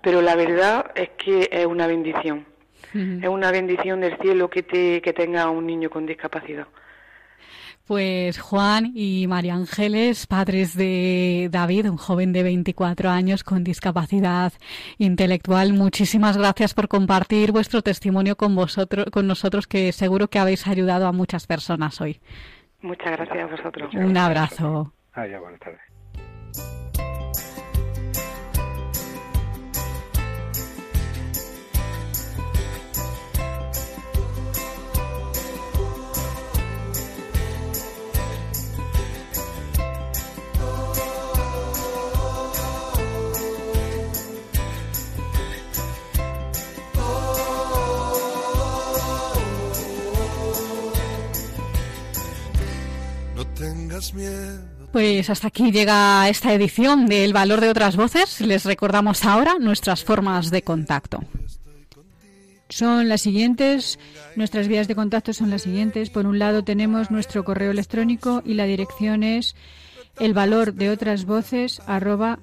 pero 0.00 0.22
la 0.22 0.36
verdad 0.36 0.92
es 0.94 1.10
que 1.18 1.48
es 1.50 1.66
una 1.66 1.88
bendición. 1.88 2.46
Es 2.94 3.28
una 3.28 3.50
bendición 3.50 4.00
del 4.00 4.16
cielo 4.18 4.48
que, 4.48 4.62
te, 4.62 5.02
que 5.02 5.12
tenga 5.12 5.50
un 5.50 5.66
niño 5.66 5.90
con 5.90 6.06
discapacidad. 6.06 6.68
Pues 7.88 8.38
Juan 8.38 8.92
y 8.94 9.26
María 9.28 9.54
Ángeles, 9.54 10.26
padres 10.26 10.76
de 10.76 11.48
David, 11.50 11.88
un 11.88 11.96
joven 11.96 12.34
de 12.34 12.42
24 12.42 13.08
años 13.08 13.44
con 13.44 13.64
discapacidad 13.64 14.52
intelectual, 14.98 15.72
muchísimas 15.72 16.36
gracias 16.36 16.74
por 16.74 16.88
compartir 16.88 17.50
vuestro 17.50 17.80
testimonio 17.80 18.36
con 18.36 18.54
vosotros, 18.54 19.06
con 19.10 19.26
nosotros, 19.26 19.66
que 19.66 19.92
seguro 19.92 20.28
que 20.28 20.38
habéis 20.38 20.66
ayudado 20.66 21.06
a 21.06 21.12
muchas 21.12 21.46
personas 21.46 21.98
hoy. 22.02 22.20
Muchas 22.82 23.10
gracias 23.16 23.38
a 23.38 23.46
vosotros. 23.46 23.94
Un 23.94 24.18
abrazo. 24.18 24.92
Ah, 25.14 25.26
buenas 25.40 25.58
tardes. 25.58 25.80
Pues 54.92 55.28
hasta 55.28 55.48
aquí 55.48 55.70
llega 55.70 56.28
esta 56.28 56.52
edición 56.54 57.06
del 57.06 57.32
Valor 57.32 57.60
de 57.60 57.68
otras 57.68 57.96
Voces. 57.96 58.40
Les 58.40 58.64
recordamos 58.64 59.24
ahora 59.24 59.56
nuestras 59.58 60.04
formas 60.04 60.50
de 60.50 60.62
contacto. 60.62 61.20
son 62.68 63.08
las 63.08 63.22
siguientes. 63.22 63.98
Nuestras 64.36 64.68
vías 64.68 64.88
de 64.88 64.94
contacto 64.94 65.32
son 65.32 65.50
las 65.50 65.62
siguientes. 65.62 66.10
Por 66.10 66.26
un 66.26 66.38
lado 66.38 66.64
tenemos 66.64 67.10
nuestro 67.10 67.44
correo 67.44 67.70
electrónico 67.70 68.42
y 68.44 68.54
la 68.54 68.64
dirección 68.64 69.22
es 69.22 69.56
el 70.18 70.34
valor 70.34 70.74
de 70.74 70.90
otras 70.90 71.24
voces 71.24 71.80
arroba. 71.86 72.38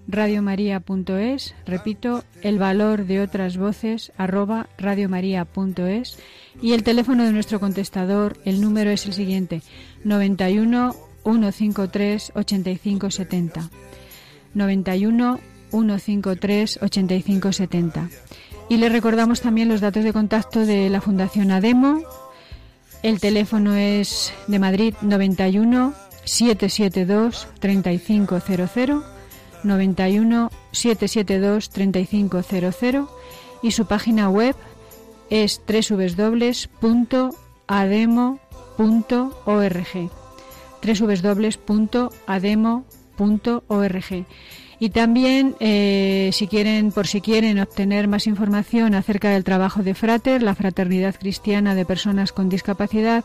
Repito, 1.66 2.24
el 2.42 2.60
valor 2.60 3.06
de 3.06 3.22
otras 3.22 3.58
voces 3.58 4.12
arroba. 4.18 4.68
Y 6.62 6.74
el 6.74 6.84
teléfono 6.84 7.24
de 7.24 7.32
nuestro 7.34 7.60
contestador, 7.60 8.38
el 8.46 8.62
número 8.62 8.92
es 8.92 9.06
el 9.06 9.14
siguiente, 9.14 9.62
91 10.04 11.05
153 11.26 12.32
8570. 12.36 13.70
91 14.54 15.40
153 15.72 16.80
8570. 16.82 18.10
Y 18.70 18.78
le 18.78 18.90
recordamos 18.90 19.42
también 19.42 19.68
los 19.68 19.82
datos 19.82 20.04
de 20.04 20.14
contacto 20.14 20.66
de 20.66 20.90
la 20.90 21.02
Fundación 21.02 21.52
ADEMO. 21.52 22.02
El 23.04 23.20
teléfono 23.20 23.76
es 23.76 24.34
de 24.48 24.60
Madrid 24.60 24.96
91 25.02 25.94
772 26.24 27.48
3500 27.60 29.04
91 29.64 30.52
772 30.72 31.70
3500 31.70 33.10
y 33.62 33.72
su 33.72 33.86
página 33.88 34.30
web 34.30 34.56
es 35.30 35.62
www.ademo.org 35.68 36.36
www.ademo.org 40.86 42.06
y 44.80 44.90
también, 44.90 45.56
eh, 45.60 46.32
si 46.34 46.48
quieren, 46.48 46.92
por 46.92 47.06
si 47.08 47.22
quieren 47.22 47.60
obtener 47.60 48.08
más 48.08 48.26
información 48.28 48.94
acerca 48.94 49.30
del 49.30 49.46
trabajo 49.46 49.84
de 49.84 49.94
Frater, 49.94 50.44
la 50.44 50.56
Fraternidad 50.56 51.16
Cristiana 51.18 51.76
de 51.76 51.86
Personas 51.86 52.34
con 52.34 52.50
Discapacidad, 52.50 53.24